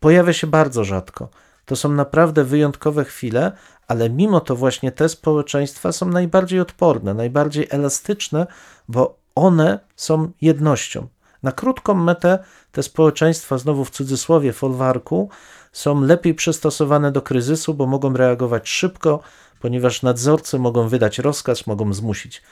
pojawia 0.00 0.32
się 0.32 0.46
bardzo 0.46 0.84
rzadko. 0.84 1.28
To 1.64 1.76
są 1.76 1.88
naprawdę 1.88 2.44
wyjątkowe 2.44 3.04
chwile, 3.04 3.52
ale 3.88 4.10
mimo 4.10 4.40
to 4.40 4.56
właśnie 4.56 4.92
te 4.92 5.08
społeczeństwa 5.08 5.92
są 5.92 6.08
najbardziej 6.08 6.60
odporne, 6.60 7.14
najbardziej 7.14 7.66
elastyczne, 7.70 8.46
bo 8.88 9.18
one 9.34 9.78
są 9.96 10.30
jednością. 10.40 11.08
Na 11.42 11.52
krótką 11.52 11.94
metę 11.94 12.38
te 12.72 12.82
społeczeństwa, 12.82 13.58
znowu 13.58 13.84
w 13.84 13.90
cudzysłowie, 13.90 14.52
folwarku, 14.52 15.28
są 15.74 16.00
lepiej 16.00 16.34
przystosowane 16.34 17.12
do 17.12 17.22
kryzysu, 17.22 17.74
bo 17.74 17.86
mogą 17.86 18.12
reagować 18.12 18.68
szybko, 18.68 19.20
ponieważ 19.60 20.02
nadzorcy 20.02 20.58
mogą 20.58 20.88
wydać 20.88 21.18
rozkaz, 21.18 21.66
mogą 21.66 21.94
zmusić. 21.94 22.42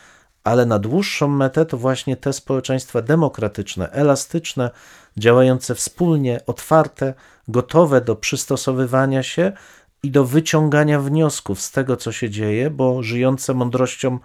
Ale 0.45 0.67
na 0.67 0.79
dłuższą 0.79 1.29
metę 1.29 1.67
to 1.67 1.77
właśnie 1.77 2.17
te 2.17 2.33
społeczeństwa 2.33 3.03
demokratyczne, 3.03 3.91
elastyczne, 3.91 4.71
działające 5.17 5.75
wspólnie, 5.75 6.41
otwarte, 6.47 7.15
gotowe 7.49 8.01
do 8.01 8.17
przystosowywania 8.17 9.23
się 9.23 9.53
i 10.03 10.11
do 10.11 10.25
wyciągania 10.25 11.01
wniosków 11.01 11.61
z 11.61 11.71
tego, 11.71 11.97
co 11.97 12.13
się 12.13 12.31
dzieje, 12.31 12.71
bo 12.71 13.03
żyjące 13.03 13.55
mądrością 13.55 14.19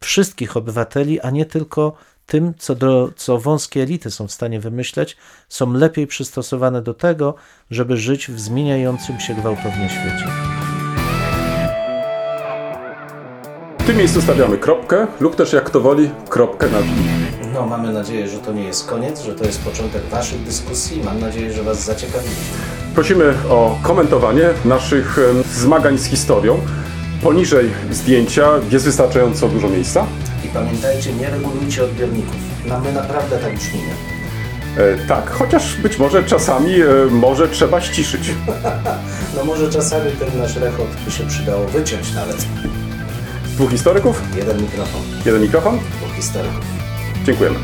wszystkich 0.00 0.56
obywateli, 0.56 1.20
a 1.20 1.30
nie 1.30 1.46
tylko 1.46 1.96
tym, 2.26 2.54
co, 2.58 2.74
do, 2.74 3.10
co 3.16 3.38
wąskie 3.38 3.82
elity 3.82 4.10
są 4.10 4.26
w 4.26 4.32
stanie 4.32 4.60
wymyśleć, 4.60 5.16
są 5.48 5.72
lepiej 5.72 6.06
przystosowane 6.06 6.82
do 6.82 6.94
tego, 6.94 7.34
żeby 7.70 7.96
żyć 7.96 8.30
w 8.30 8.40
zmieniającym 8.40 9.20
się 9.20 9.34
gwałtownie 9.34 9.88
świecie. 9.88 10.26
W 13.78 13.86
tym 13.86 13.96
miejscu 13.96 14.22
stawiamy 14.22 14.58
kropkę 14.58 15.06
lub 15.20 15.36
też 15.36 15.52
jak 15.52 15.64
kto 15.64 15.80
woli, 15.80 16.10
kropkę 16.28 16.68
nad 16.68 16.84
i. 16.84 17.26
No, 17.54 17.66
mamy 17.66 17.92
nadzieję, 17.92 18.28
że 18.28 18.38
to 18.38 18.52
nie 18.52 18.64
jest 18.64 18.86
koniec, 18.86 19.22
że 19.22 19.34
to 19.34 19.44
jest 19.44 19.62
początek 19.64 20.04
Waszych 20.04 20.42
dyskusji. 20.42 21.02
Mam 21.04 21.20
nadzieję, 21.20 21.52
że 21.52 21.62
Was 21.62 21.84
zaciekawiliśmy. 21.84 22.56
Prosimy 22.94 23.34
o 23.48 23.78
komentowanie 23.82 24.48
naszych 24.64 25.18
zmagań 25.52 25.98
z 25.98 26.04
historią. 26.04 26.60
Poniżej 27.22 27.70
zdjęcia 27.90 28.50
jest 28.70 28.84
wystarczająco 28.84 29.48
dużo 29.48 29.68
miejsca. 29.68 30.06
Pamiętajcie, 30.64 31.12
nie 31.12 31.30
regulujcie 31.30 31.84
odbiorników. 31.84 32.36
No, 32.66 32.80
my 32.80 32.92
naprawdę 32.92 33.38
tak 33.38 33.54
brzmimy. 33.54 33.90
E, 34.76 35.06
tak, 35.08 35.30
chociaż 35.30 35.76
być 35.76 35.98
może 35.98 36.24
czasami 36.24 36.74
e, 36.80 36.86
może 37.10 37.48
trzeba 37.48 37.80
ściszyć. 37.80 38.30
No 39.36 39.44
może 39.44 39.70
czasami 39.70 40.10
ten 40.12 40.38
nasz 40.38 40.56
rechot 40.56 40.86
by 41.04 41.10
się 41.10 41.26
przydało 41.26 41.66
wyciąć 41.66 42.12
nawet. 42.14 42.36
Dwóch 43.44 43.70
historyków, 43.70 44.22
Jeden 44.36 44.62
mikrofon, 44.62 45.00
jeden 45.26 45.42
mikrofon. 45.42 45.78
dwóch 45.78 46.16
historyków. 46.16 46.60
Dziękujemy. 47.24 47.56